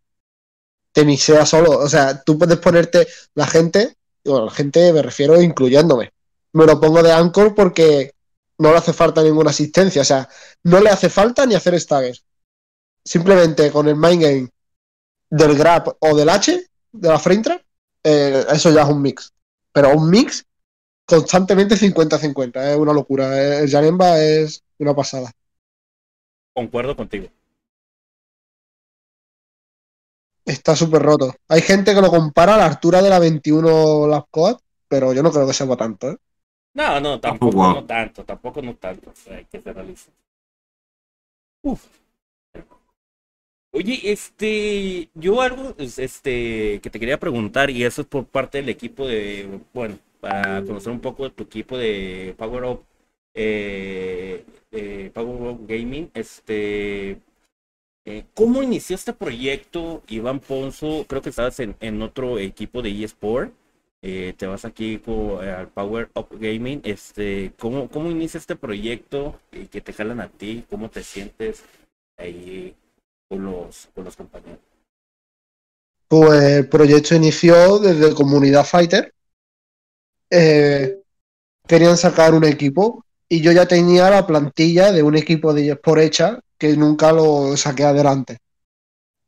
[0.92, 5.40] Te mixea solo, o sea, tú puedes ponerte la gente, bueno, la gente me refiero
[5.40, 6.12] incluyéndome.
[6.52, 8.12] Me lo pongo de anchor porque
[8.58, 10.28] no le hace falta ninguna asistencia, o sea,
[10.64, 12.24] no le hace falta ni hacer staggers.
[13.04, 14.48] Simplemente con el mind game
[15.30, 17.42] del grab o del H, de la frame
[18.04, 19.32] eh, eso ya es un mix.
[19.72, 20.44] Pero un mix
[21.04, 23.58] constantemente 50-50, es una locura.
[23.60, 25.30] El Janemba es una pasada.
[26.54, 27.28] Concuerdo contigo.
[30.44, 31.34] Está súper roto.
[31.48, 34.26] Hay gente que lo compara a la altura de la 21 Lab
[34.88, 36.16] pero yo no creo que sea tanto, ¿eh?
[36.74, 40.12] No, no, tampoco no tanto, tampoco no tanto, hay que ser realista.
[41.62, 41.84] Uf.
[43.72, 48.68] Oye, este, yo algo, este, que te quería preguntar, y eso es por parte del
[48.68, 52.84] equipo de, bueno, para conocer un poco de tu equipo de Power Up,
[53.34, 54.44] eh,
[55.14, 57.20] Power Up Gaming, este,
[58.04, 61.04] eh, ¿cómo inició este proyecto, Iván Ponzo?
[61.08, 63.52] Creo que estabas en, otro equipo de eSport.
[64.02, 65.00] Eh, te vas aquí
[65.42, 69.40] al Power Up Gaming, este, ¿cómo, ¿cómo inicia este proyecto
[69.70, 70.64] que te jalan a ti?
[70.70, 71.64] ¿Cómo te sientes
[72.16, 72.74] ahí
[73.30, 74.58] con los, compañeros?
[76.08, 79.14] Pues el proyecto inició desde Comunidad Fighter.
[80.28, 81.00] Eh,
[81.66, 86.00] querían sacar un equipo y yo ya tenía la plantilla de un equipo de por
[86.00, 88.38] hecha que nunca lo saqué adelante.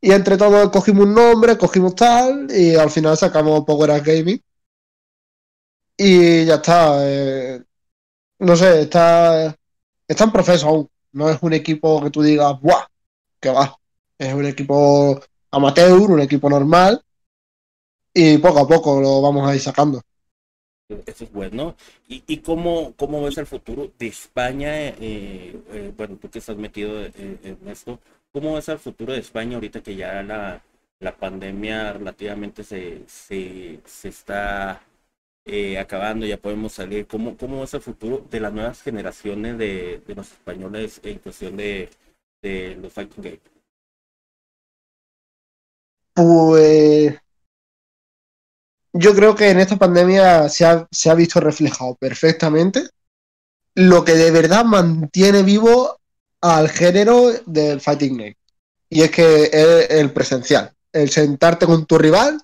[0.01, 4.43] Y entre todos cogimos un nombre, cogimos tal, y al final sacamos Power Up Gaming
[5.97, 6.97] y ya está.
[7.09, 7.63] Eh,
[8.41, 9.57] no sé, está,
[10.09, 10.89] está en proceso aún.
[11.13, 12.87] No es un equipo que tú digas, ¡buah!
[13.41, 13.79] Que va.
[14.23, 15.21] Es un equipo
[15.51, 17.03] amateur, un equipo normal.
[18.15, 20.01] Y poco a poco lo vamos a ir sacando.
[21.07, 21.75] Eso es bueno.
[22.09, 24.89] ¿Y, y cómo, cómo ves el futuro de España?
[24.89, 27.99] Eh, eh, bueno, tú que estás metido en, esto,
[28.31, 30.63] ¿cómo ves el futuro de España ahorita que ya la,
[31.01, 34.83] la pandemia relativamente se, se, se está
[35.45, 37.07] eh, acabando, ya podemos salir.
[37.09, 41.89] ¿Cómo, ¿Cómo es el futuro de las nuevas generaciones de, los españoles en cuestión de,
[42.81, 43.52] los fighting games?
[46.15, 47.15] Pues
[48.93, 52.89] yo creo que en esta pandemia se ha, se ha visto reflejado perfectamente
[53.75, 55.99] lo que de verdad mantiene vivo
[56.43, 58.37] al género del fighting game.
[58.91, 62.39] Y es que es el presencial, el sentarte con tu rival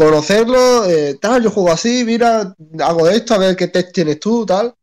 [0.00, 4.46] conocerlo, eh, tal, yo juego así, mira, hago esto, a ver qué test tienes tú,
[4.46, 4.74] tal.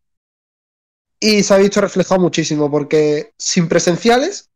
[1.20, 4.52] Y se ha visto reflejado muchísimo, porque sin presenciales,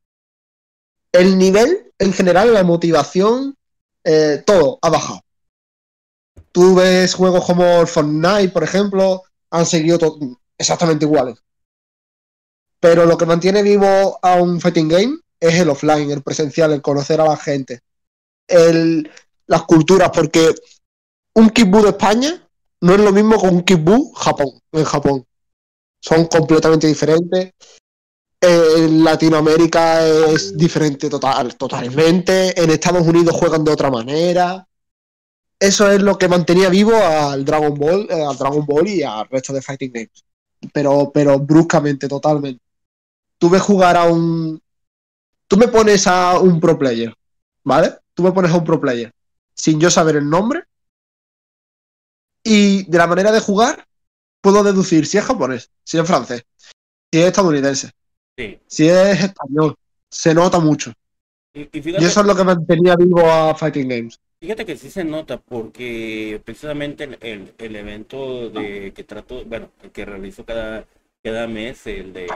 [1.11, 3.57] el nivel en general, la motivación,
[4.03, 5.21] eh, todo ha bajado.
[6.51, 10.17] Tú ves juegos como Fortnite, por ejemplo, han seguido
[10.57, 11.37] exactamente iguales.
[12.79, 16.81] Pero lo que mantiene vivo a un fighting game es el offline, el presencial, el
[16.81, 17.81] conocer a la gente.
[18.47, 19.09] El,
[19.47, 20.53] las culturas, porque
[21.35, 22.47] un Kibbu de España
[22.81, 25.25] no es lo mismo que un Kibbu Japón, en Japón.
[26.01, 27.51] Son completamente diferentes.
[28.41, 32.59] En Latinoamérica es diferente total, totalmente.
[32.59, 34.67] En Estados Unidos juegan de otra manera.
[35.59, 39.27] Eso es lo que mantenía vivo al Dragon Ball, eh, al Dragon Ball y al
[39.29, 40.25] resto de Fighting Games.
[40.73, 42.63] Pero, pero bruscamente, totalmente.
[43.37, 44.59] Tú ves jugar a un.
[45.47, 47.13] Tú me pones a un pro player,
[47.63, 47.95] ¿vale?
[48.15, 49.13] Tú me pones a un pro player
[49.53, 50.63] sin yo saber el nombre.
[52.43, 53.87] Y de la manera de jugar,
[54.41, 56.43] puedo deducir si es japonés, si es francés,
[57.11, 57.91] si es estadounidense,
[58.67, 59.75] si es español.
[60.09, 60.91] Se nota mucho.
[61.53, 64.19] Y, eso es lo que mantenía vivo a Fighting Games.
[64.39, 69.91] Fíjate que sí se nota porque precisamente el, el, evento de que trato, bueno, el
[69.91, 70.85] que realizo cada,
[71.23, 72.27] cada mes, el de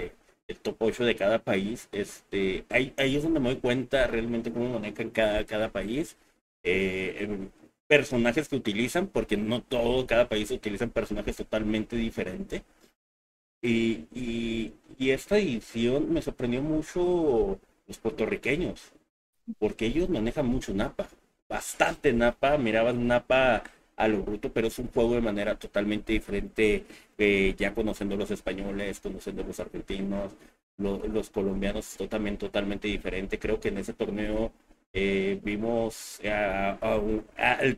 [0.48, 4.52] el top 8 de cada país, este, ahí, ahí es donde me doy cuenta realmente
[4.52, 6.18] cómo manejan cada, cada país
[6.64, 7.50] eh,
[7.88, 12.64] personajes que utilizan, porque no todo, cada país utilizan personajes totalmente diferentes.
[13.66, 18.94] Y, y, y esta edición me sorprendió mucho los puertorriqueños,
[19.58, 21.08] porque ellos manejan mucho Napa,
[21.50, 23.64] bastante Napa, miraban Napa
[23.96, 26.86] a lo bruto, pero es un juego de manera totalmente diferente,
[27.18, 30.34] eh, ya conociendo los españoles, conociendo los argentinos,
[30.78, 33.40] los colombianos, totalmente, totalmente diferente.
[33.40, 34.52] Creo que en ese torneo
[34.94, 36.20] eh, vimos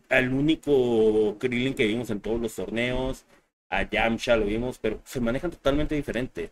[0.09, 3.25] al, único Krillin que vimos en todos los torneos,
[3.69, 6.51] a Yamcha lo vimos, pero se manejan totalmente diferente.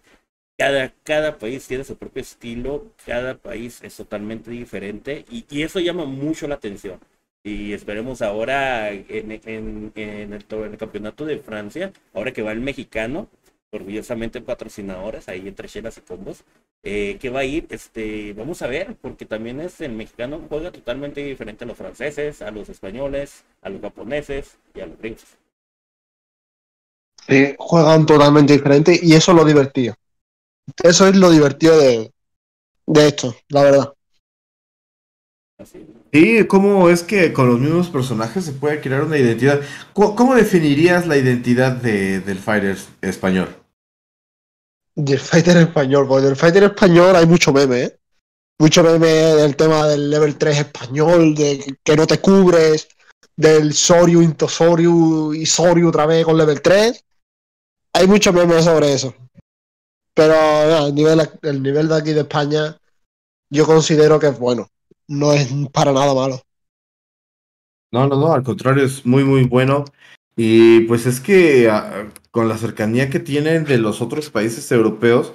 [0.58, 5.80] Cada, cada país tiene su propio estilo, cada país es totalmente diferente y, y eso
[5.80, 7.00] llama mucho la atención
[7.46, 12.60] y esperemos ahora en, en, en, el, el, campeonato de Francia, ahora que va el
[12.60, 13.30] mexicano,
[13.72, 16.44] orgullosamente patrocinadores, ahí entre chelas y combos,
[16.82, 20.72] eh, que va a ir, este, vamos a ver, porque también es el mexicano juega
[20.72, 25.38] totalmente diferente a los franceses, a los españoles, a los japoneses y a los gringos.
[27.28, 29.96] Sí, juegan totalmente diferente y eso es lo divertido.
[30.84, 32.12] Eso es lo divertido de,
[32.86, 33.94] de esto, la verdad.
[36.12, 39.62] Sí, ¿cómo es que con los mismos personajes se puede crear una identidad?
[39.94, 43.56] ¿Cómo, definirías la identidad de, del fighter español?
[44.96, 48.00] Del fighter español, pues del fighter español hay mucho meme, ¿eh?
[48.58, 52.88] Mucho meme del tema del level 3 español, de que no te cubres,
[53.36, 57.04] del Soryu, into Soryu y Soryu otra vez con level 3.
[57.96, 59.16] Hay mucho meme sobre eso.
[60.14, 60.34] Pero
[60.88, 62.78] el, nivel, el nivel de aquí de España
[63.50, 64.68] yo considero que es bueno
[65.08, 66.42] no es para nada malo.
[67.94, 69.86] No, no, no, al contrario, es muy, muy bueno.
[70.36, 75.32] Y pues es que ah, con la cercanía que tienen de los otros países europeos,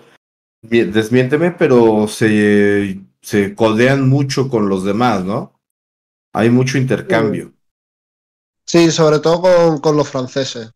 [0.60, 5.58] desmiénteme, pero se, se coldean mucho con los demás, ¿no?
[6.34, 7.54] Hay mucho intercambio.
[8.66, 10.72] Sí, sobre todo con, con los franceses.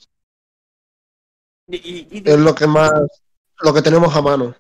[1.69, 2.93] Es lo que más,
[3.61, 4.55] lo que tenemos a mano.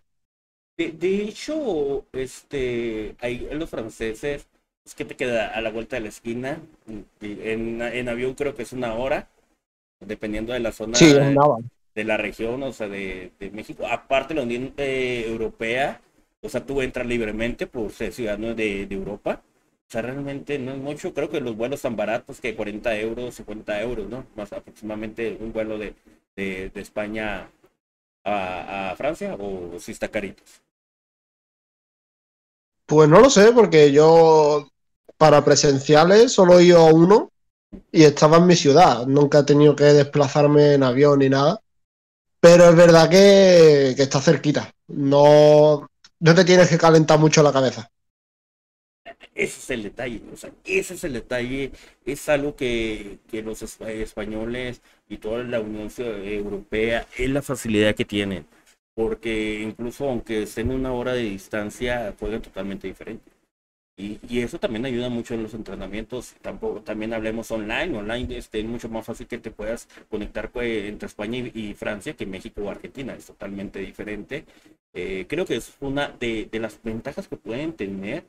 [0.76, 4.48] De, hecho, este, hay los franceses,
[4.84, 6.60] es que te queda a la vuelta de la esquina.
[7.20, 9.28] En, en avión creo que es una hora,
[10.00, 13.86] dependiendo de la zona de, la región, o sea, de, México.
[13.86, 16.00] Aparte, la Unión eh, Europea,
[16.42, 19.42] o sea, tú entras libremente por ser ciudadano de, de Europa.
[19.88, 21.14] O sea, realmente no es mucho.
[21.14, 24.26] Creo que los vuelos tan baratos que 40 euros, 50 euros, ¿no?
[24.34, 25.94] Más aproximadamente un vuelo de,
[26.36, 27.50] de, España
[28.24, 30.62] a, Francia o si está caritos.
[32.86, 34.68] Pues no lo sé, porque yo
[35.16, 37.30] para presenciales solo he ido a uno
[37.90, 39.06] y estaba en mi ciudad.
[39.06, 41.60] Nunca he tenido que desplazarme en avión ni nada.
[42.40, 44.70] Pero es verdad que, está cerquita.
[44.88, 45.88] No,
[46.20, 47.90] no te tienes que calentar mucho la cabeza.
[49.34, 51.72] Ese es el detalle, o sea, ese es el detalle,
[52.04, 58.04] es algo que, que los españoles y toda la Unión Europea es la facilidad que
[58.04, 58.46] tienen
[58.94, 63.32] porque incluso aunque estén una hora de distancia, juegan totalmente diferente.
[63.96, 66.34] Y, y, eso también ayuda mucho en los entrenamientos.
[66.42, 67.96] Tampoco, también hablemos online.
[67.96, 72.14] Online este, es mucho más fácil que te puedas conectar pues, entre España y, Francia
[72.14, 73.14] que México o Argentina.
[73.14, 74.46] Es totalmente diferente.
[74.94, 78.24] Eh, creo que es una de, de, las ventajas que pueden tener.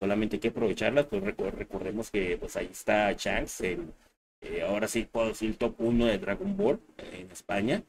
[0.00, 1.06] Solamente hay que aprovecharlas.
[1.06, 3.60] Pues recordemos que pues, ahí está Shanks.
[3.62, 3.92] El,
[4.40, 7.82] eh, ahora sí puedo decir top 1 de Dragon Ball en España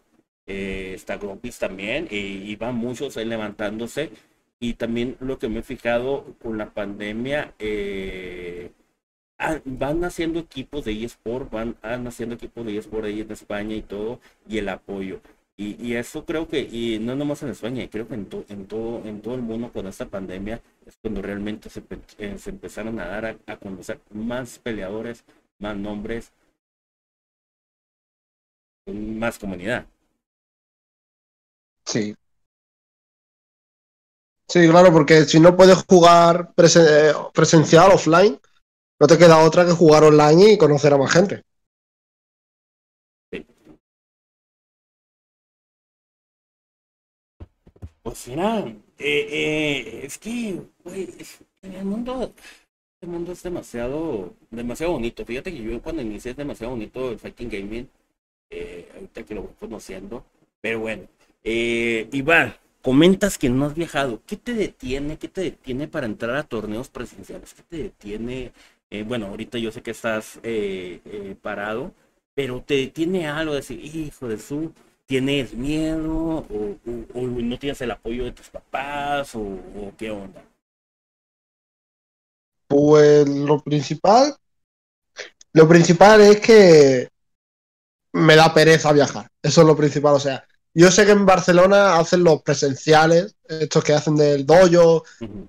[0.47, 4.11] eh, está Grumpis también, y van muchos levantándose.
[4.59, 8.71] Y también lo que me he fijado con la pandemia, eh,
[9.65, 11.75] van haciendo equipos de eSport, van,
[12.07, 15.21] haciendo equipos de eSport ahí en España y todo, y el apoyo.
[15.59, 19.01] Y, y, eso creo que, y no nomás en España, creo que en, en, todo,
[19.03, 21.81] en todo el mundo con esta pandemia es cuando realmente se,
[22.19, 25.23] eh, se empezaron a dar a, a, conocer más peleadores,
[25.57, 26.31] más nombres,
[28.85, 29.87] más comunidad.
[31.85, 32.15] Sí.
[34.47, 38.39] Sí, claro, porque si no puedes jugar presencial, offline,
[38.99, 41.43] no te queda otra que jugar online y conocer a más gente.
[48.07, 50.61] Pues mira, eh, eh, es que,
[51.61, 52.33] el mundo,
[53.01, 55.25] el mundo es demasiado, demasiado bonito.
[55.25, 57.89] Fíjate que yo cuando inicié es demasiado bonito el Fighting Gaming,
[58.49, 60.23] eh, ahorita que lo voy conociendo,
[60.61, 61.03] pero bueno,
[61.43, 64.21] Iván, comentas que no has viajado.
[64.25, 65.17] ¿Qué te detiene?
[65.17, 67.53] ¿Qué te detiene para entrar a torneos presenciales?
[67.55, 68.53] ¿Qué te detiene?
[69.05, 70.39] Bueno, ahorita yo sé que estás
[71.41, 71.93] parado,
[72.33, 74.71] pero te detiene algo de decir, hijo de su,
[75.07, 76.45] ¿tienes miedo?
[77.13, 79.33] O, no tienes el apoyo de tus papás?
[79.35, 80.43] ¿O, o qué onda?
[82.67, 84.35] Pues lo principal,
[85.53, 87.09] Lo principal es que
[88.13, 89.27] me da pereza viajar.
[89.41, 90.15] Eso es lo principal.
[90.15, 95.03] O sea, yo sé que en Barcelona hacen los presenciales, estos que hacen del dojo.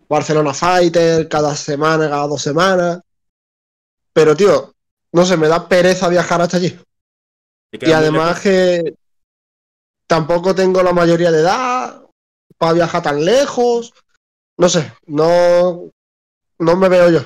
[0.09, 3.01] Barcelona Fighter, cada semana, cada dos semanas.
[4.13, 4.75] Pero, tío,
[5.13, 6.79] no sé, me da pereza viajar hasta allí.
[7.73, 8.95] Y además que
[10.09, 12.03] tampoco tengo la mayoría de edad
[12.57, 13.95] para viajar tan lejos.
[14.57, 15.93] No sé, no,
[16.59, 17.21] no me veo yo.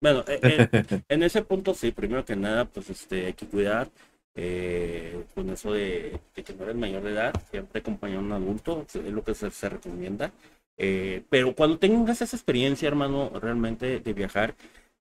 [0.00, 3.90] Bueno, eh, eh, en ese punto sí, primero que nada, pues este, hay que cuidar
[4.36, 8.32] eh, con eso de, de que no eres mayor de edad, siempre acompañar a un
[8.32, 10.32] adulto, es lo que se, se recomienda.
[10.76, 14.54] Eh, pero cuando tengas esa experiencia, hermano, realmente de viajar,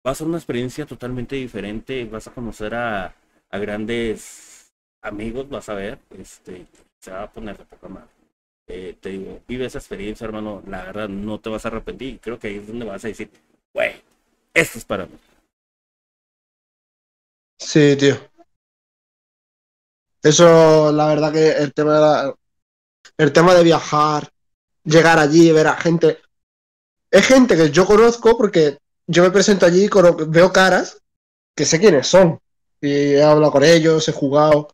[0.06, 3.14] va a ser una experiencia totalmente diferente, vas a conocer a,
[3.50, 4.72] a grandes
[5.02, 6.66] amigos, vas a ver, este,
[7.00, 8.08] se va a poner de poca madre.
[8.66, 12.38] Eh, te digo, vive esa experiencia, hermano, la verdad no te vas a arrepentir, creo
[12.38, 13.30] que ahí es donde vas a decir,
[13.72, 13.92] güey,
[14.52, 15.18] esto es para mí.
[17.58, 18.16] Sí, tío.
[20.22, 22.34] Eso, la verdad que el tema de
[23.18, 24.28] el tema de viajar,
[24.84, 26.18] llegar allí, ver a gente.
[27.10, 29.90] Es gente que yo conozco porque yo me presento allí y
[30.28, 31.02] veo caras
[31.54, 32.38] que sé quiénes son.
[32.80, 34.68] Y he hablado con ellos, he jugado.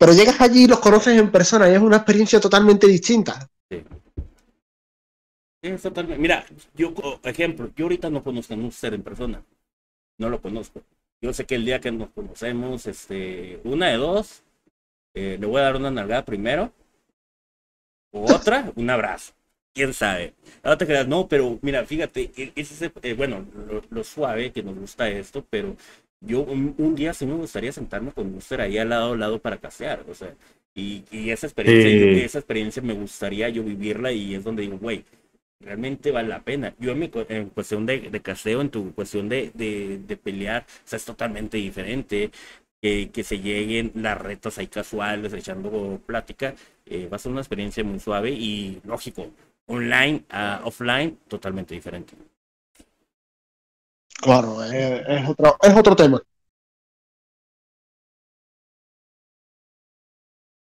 [0.00, 3.48] Pero llegas allí y los conoces en persona y es una experiencia totalmente distinta.
[5.62, 6.20] Es totalmente.
[6.20, 6.44] Mira,
[6.74, 9.44] yo, ejemplo, yo ahorita no conozco a usted en persona.
[10.18, 10.82] No lo conozco.
[11.22, 14.42] Yo sé que el día que nos conocemos, este, una de dos,
[15.14, 16.72] eh, le voy a dar una nalgada primero.
[18.12, 19.32] O otra, un abrazo.
[19.74, 20.34] Quién sabe.
[20.64, 24.04] No te creas, no, pero mira, fíjate, e- ese es, el- eh, bueno, lo, lo
[24.04, 25.76] suave que nos gusta esto, pero
[26.20, 29.38] yo un, un día sí me gustaría sentarme con usted ahí al lado al lado
[29.40, 30.34] para casear, o sea,
[30.74, 32.20] y, y esa experiencia, Sí.
[32.22, 35.04] esa experiencia me gustaría yo vivirla y es donde digo, güey,
[35.60, 36.74] realmente vale la pena.
[36.78, 40.62] Yo en, mi, en cuestión de, de caseo, en tu cuestión de, de, de pelear,
[40.68, 42.30] o sea, es totalmente diferente.
[42.82, 46.54] Que, que se lleguen las retas ahí casuales, echando plática,
[46.86, 49.28] eh, va a ser una experiencia muy suave y lógico,
[49.66, 52.14] online a offline, totalmente diferente.
[54.20, 56.22] Claro, es, es otro, es otro tema.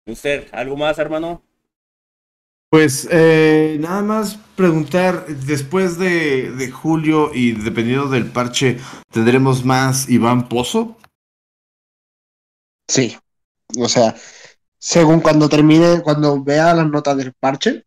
[0.06, 1.42] ¿Usted, algo más, hermano?
[2.70, 8.78] Pues eh, nada más preguntar, después de, de julio y dependiendo del parche,
[9.12, 10.96] ¿tendremos más Iván Pozo?
[12.88, 13.16] Sí.
[13.78, 14.14] O sea,
[14.78, 17.82] según cuando termine, cuando vea las notas del parche,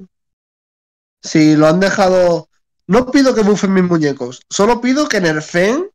[1.22, 2.48] si lo han dejado.
[2.88, 5.92] No pido que bufen mis muñecos, solo pido que nerfeen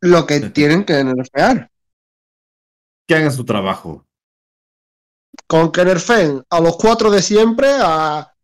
[0.00, 1.70] lo que tienen que nerfear.
[3.06, 4.04] Que hagan su trabajo.
[5.46, 8.34] Con que nerfeen a los cuatro de siempre, a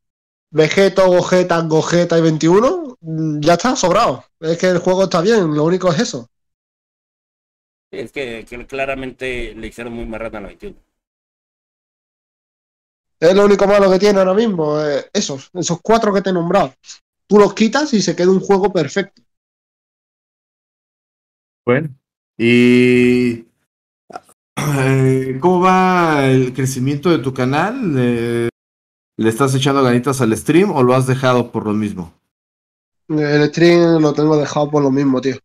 [0.50, 4.24] Vegeto, Gogeta, Gogeta y 21, mm, ya está, sobrado.
[4.40, 6.30] Es que el juego está bien, lo único es eso.
[7.90, 10.76] Sí, Es que, que claramente le hicieron muy marrana a la 21.
[13.20, 16.32] Es lo único malo que tiene ahora mismo, eh, esos, esos cuatro que te he
[16.32, 16.72] nombrado.
[17.26, 19.22] Tú los quitas y se queda un juego perfecto.
[21.66, 21.88] Bueno.
[22.36, 23.44] ¿Y
[25.40, 27.94] cómo va el crecimiento de tu canal?
[29.16, 32.12] ¿Le estás echando ganitas al stream o lo has dejado por lo mismo?
[33.08, 35.36] El stream lo tengo dejado por lo mismo, tío.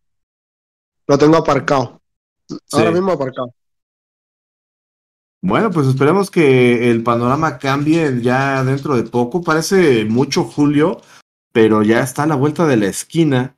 [1.06, 2.00] Lo tengo aparcado.
[2.72, 2.94] Ahora Sí.
[2.94, 3.54] mismo aparcado.
[5.42, 9.40] Bueno, pues esperemos que el panorama cambie ya dentro de poco.
[9.42, 11.00] Parece mucho julio,
[11.52, 13.56] pero ya está a la vuelta de la esquina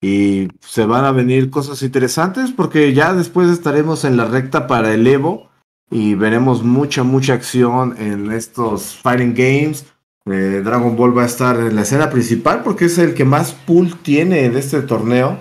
[0.00, 4.92] y se van a venir cosas interesantes porque ya después estaremos en la recta para
[4.92, 5.48] el Evo
[5.90, 9.86] y veremos mucha, mucha acción en estos Fighting Games.
[10.26, 13.52] Eh, Dragon Ball va a estar en la escena principal porque es el que más
[13.52, 15.38] pool tiene de este torneo,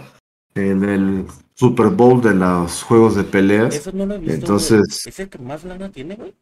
[0.55, 3.75] en el Super Bowl de los juegos de peleas.
[3.75, 4.33] Eso no lo he visto.
[4.33, 5.07] Entonces-.
[5.07, 6.35] ¿Es el que más lana tiene, güey?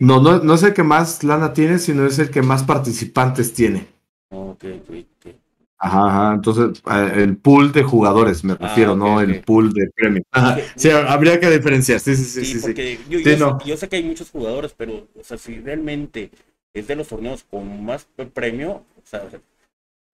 [0.00, 3.52] No, no, no es el que más lana tiene, sino es el que más participantes
[3.52, 3.88] tiene.
[4.30, 5.34] Ok, ok.
[5.80, 6.34] Ajá, ajá.
[6.34, 10.24] Entonces, eh, el pool de jugadores me Ah, refiero, no el pool de premios.
[10.32, 10.58] Ajá.
[10.76, 12.00] Sí, habría que diferenciar.
[12.00, 13.58] Sí, sí, sí, Sí, porque Yo, Sí, yo, no.
[13.60, 16.30] sé, yo sé que hay muchos jugadores, pero, o sea, si realmente
[16.74, 19.22] es de los torneos con más premio, o sea,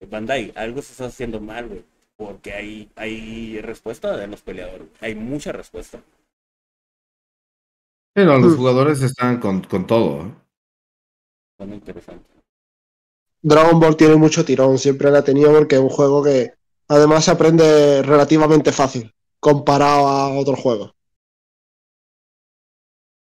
[0.09, 1.83] Bandai, algo se está haciendo mal, güey.
[2.17, 4.87] Porque hay, hay respuesta de los peleadores.
[5.01, 6.01] Hay mucha respuesta.
[8.15, 8.57] No, los Mm.
[8.57, 10.25] jugadores están con, con todo.
[10.25, 10.31] ¿eh?
[11.57, 12.34] Son interesante.
[13.45, 16.53] Dragon Ball tiene mucho tirón, siempre lo ha tenido porque es un juego que
[16.89, 20.91] además se aprende relativamente fácil comparado a otros juegos.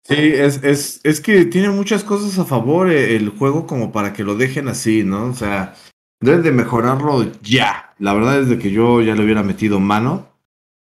[0.04, 4.12] Sí, es, es, es que tiene muchas cosas a favor eh, el juego como para
[4.14, 5.26] que lo dejen así, ¿no?
[5.28, 5.76] O sea,
[6.20, 7.94] deben de mejorarlo ya.
[8.00, 10.28] La verdad es que yo ya le hubiera metido mano.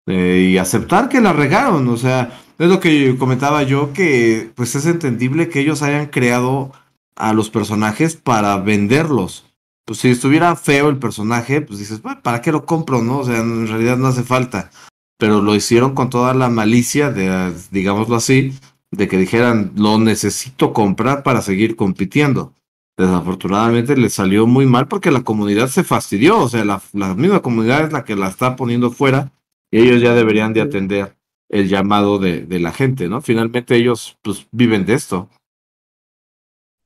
[0.08, 1.88] eh, y aceptar que la regaron.
[1.88, 6.72] O sea, es lo que comentaba yo, que pues es entendible que ellos hayan creado
[7.16, 9.44] a los personajes para venderlos.
[9.84, 13.02] Pues si estuviera feo el personaje, pues dices, ¿para qué lo compro?
[13.02, 14.70] No, o sea, en realidad no hace falta.
[15.18, 18.52] Pero lo hicieron con toda la malicia de, digámoslo así,
[18.90, 22.52] de que dijeran, lo necesito comprar para seguir compitiendo.
[22.96, 27.40] Desafortunadamente le salió muy mal porque la comunidad se fastidió, o sea, la, la misma
[27.40, 29.32] comunidad es la que la está poniendo fuera
[29.70, 31.16] y ellos ya deberían de atender
[31.48, 33.20] el llamado de, de la gente, ¿no?
[33.20, 35.28] Finalmente ellos pues viven de esto.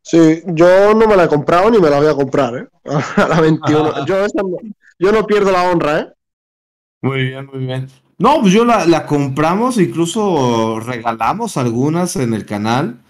[0.02, 2.68] Sí, yo no me la he comprado ni me la voy a comprar, ¿eh?
[3.16, 4.06] A la 21.
[4.06, 4.56] Yo, no,
[4.98, 6.12] yo no pierdo la honra, ¿eh?
[7.02, 7.88] Muy bien, muy bien.
[8.18, 13.00] No, pues yo la, la compramos, incluso regalamos algunas en el canal.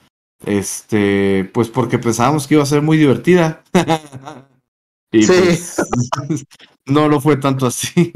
[0.45, 3.63] Este, pues porque pensábamos que iba a ser muy divertida.
[5.13, 5.33] y sí.
[5.33, 6.47] pues,
[6.87, 8.13] no lo fue tanto así.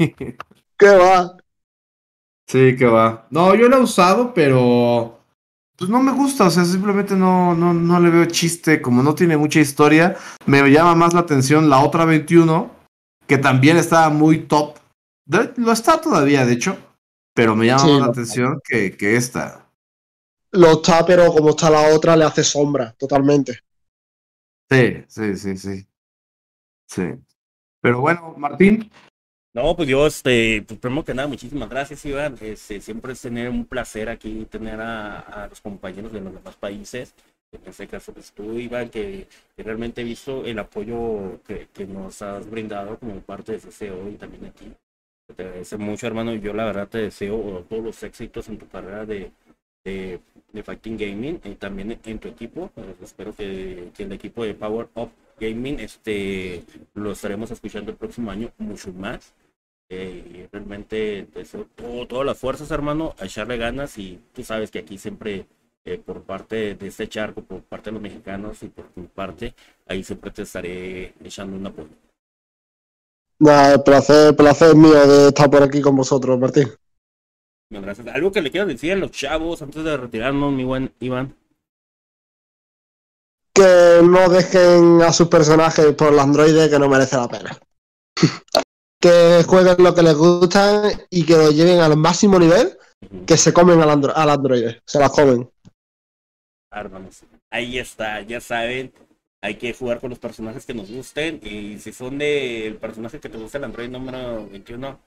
[0.77, 1.35] ¿Qué va?
[2.47, 3.27] Sí, que va.
[3.29, 5.14] No, yo la he usado, pero
[5.77, 9.13] pues no me gusta, o sea, simplemente no, no, no le veo chiste, como no
[9.13, 10.15] tiene mucha historia.
[10.45, 12.71] Me llama más la atención la otra 21,
[13.27, 14.77] que también estaba muy top.
[15.57, 16.77] Lo está todavía, de hecho,
[17.33, 19.65] pero me llama sí, más la atención que, que esta.
[20.51, 23.59] Lo está, pero como está la otra, le hace sombra, totalmente.
[24.69, 25.87] Sí, sí, sí, sí.
[26.87, 27.03] Sí.
[27.81, 28.89] Pero bueno, Martín,
[29.55, 32.35] no, pues yo, este, pues primero que nada, muchísimas gracias, Iván.
[32.41, 36.57] Este, siempre es tener un placer aquí tener a, a, los compañeros de los demás
[36.57, 37.13] países.
[37.53, 42.21] En este caso, pues tú, Iván, que, realmente he visto el apoyo que, que, nos
[42.21, 44.73] has brindado como parte de CCO y también aquí.
[45.33, 46.35] Te agradece mucho, hermano.
[46.35, 49.31] Yo, la verdad, te deseo todos los éxitos en tu carrera de,
[49.85, 50.19] de,
[50.51, 52.71] de Fighting Gaming y también en tu equipo.
[52.75, 56.63] Pues, espero que, que el equipo de Power Up Gaming este,
[56.93, 59.33] lo estaremos escuchando el próximo año mucho más.
[59.89, 64.71] Eh, y realmente deseo todo, todas las fuerzas, hermano, a echarle ganas y tú sabes
[64.71, 65.45] que aquí siempre
[65.85, 69.53] eh, por parte de este charco, por parte de los mexicanos y por tu parte,
[69.85, 71.89] ahí siempre te estaré echando un apoyo.
[73.37, 76.69] Nah, placer, placer mío de estar por aquí con vosotros, Martín.
[77.69, 78.07] Gracias.
[78.07, 81.35] ¿Algo que le quieras decir a los chavos antes de retirarnos, mi buen Iván?
[83.53, 87.59] Que no dejen a sus personajes por los androides que no merece la pena.
[89.05, 92.75] que jueguen lo que les gusta y que lo lleven al máximo nivel,
[93.27, 95.47] que se comen al, andro al androide, se las comen.
[97.51, 98.91] Ahí está, ya saben,
[99.41, 103.29] hay que jugar con los personajes que nos gusten y si son del personaje que
[103.29, 104.99] te gusta el androide número 21,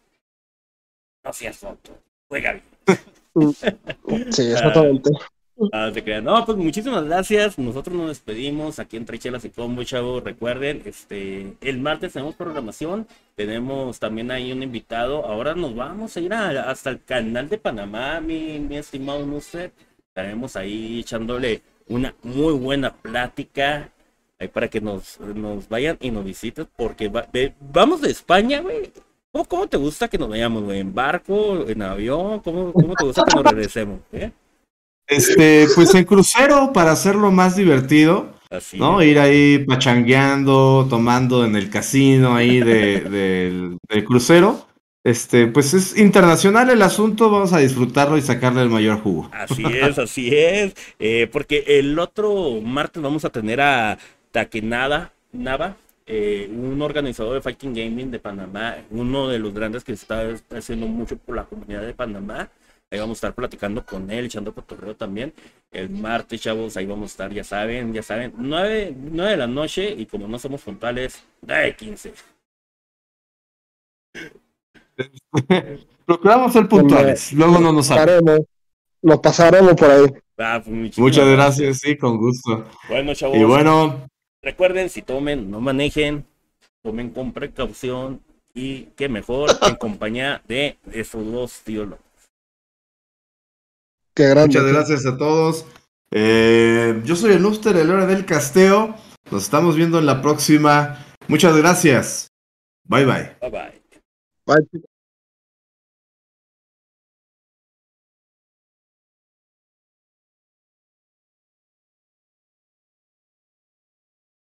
[1.25, 1.99] no seas foto,
[2.29, 2.65] juega bien.
[4.33, 5.11] sí, exactamente.
[5.73, 5.91] Ah.
[6.23, 7.59] No, pues muchísimas gracias.
[7.59, 10.21] Nosotros nos despedimos aquí en Trechelas y Combo, chavo.
[10.21, 13.07] Recuerden, este, el martes tenemos programación.
[13.35, 15.25] Tenemos también ahí un invitado.
[15.27, 19.73] Ahora nos vamos a ir a, hasta el canal de Panamá, mi, mi estimado usted.
[20.09, 23.91] Estaremos ahí echándole una muy buena plática.
[24.39, 26.69] Ahí para que nos, nos vayan y nos visiten.
[26.77, 28.93] Porque va, ve, vamos de España, güey.
[29.33, 30.81] ¿Cómo, ¿Cómo, te gusta que nos vayamos, güey?
[30.81, 31.69] ¿En barco?
[31.69, 32.41] ¿En avión?
[32.41, 34.01] ¿Cómo, cómo te gusta que nos regresemos?
[34.13, 34.31] ¿Eh?
[35.09, 39.03] Este, pues en crucero para hacerlo más divertido, Así ¿no?
[39.03, 44.69] Ir ahí pachangueando, tomando en el casino ahí de, de, del crucero.
[45.05, 49.31] Este, pues es internacional el asunto, vamos a disfrutarlo y sacarle el mayor jugo.
[49.33, 53.99] Así es, así es, eh, porque el otro martes vamos a tener a
[54.33, 55.77] Takenada Nava,
[56.07, 60.25] eh, un organizador de Fighting Gaming de Panamá, uno de los grandes que está
[60.55, 62.51] haciendo mucho por la comunidad de Panamá.
[62.91, 65.35] Ahí vamos a estar platicando con él, echando cotorreo también.
[65.71, 69.47] El martes, chavos, ahí vamos a estar, ya saben, ya saben, 9, 9 de la
[69.47, 72.15] noche y como no somos frontales, de 15.
[76.07, 78.41] Procuramos ser puntuales, luego no nos pasaremos,
[79.03, 80.07] nos pasaremos por ahí.
[80.39, 82.65] Ah, pues Muchas gracias, sí, con gusto.
[82.89, 83.37] Bueno, chavos.
[83.37, 84.09] Y bueno,
[84.41, 86.25] recuerden, si tomen, no manejen,
[86.83, 88.23] tomen con precaución
[88.55, 91.89] y qué mejor en compañía de esos dos tíos
[94.19, 95.65] Muchas gracias a todos.
[96.11, 98.95] Eh, yo soy el Luster, el hora del casteo.
[99.31, 101.05] Nos estamos viendo en la próxima.
[101.29, 102.29] Muchas gracias.
[102.85, 103.37] Bye bye.
[103.41, 103.83] Bye bye.
[104.47, 104.83] Bye.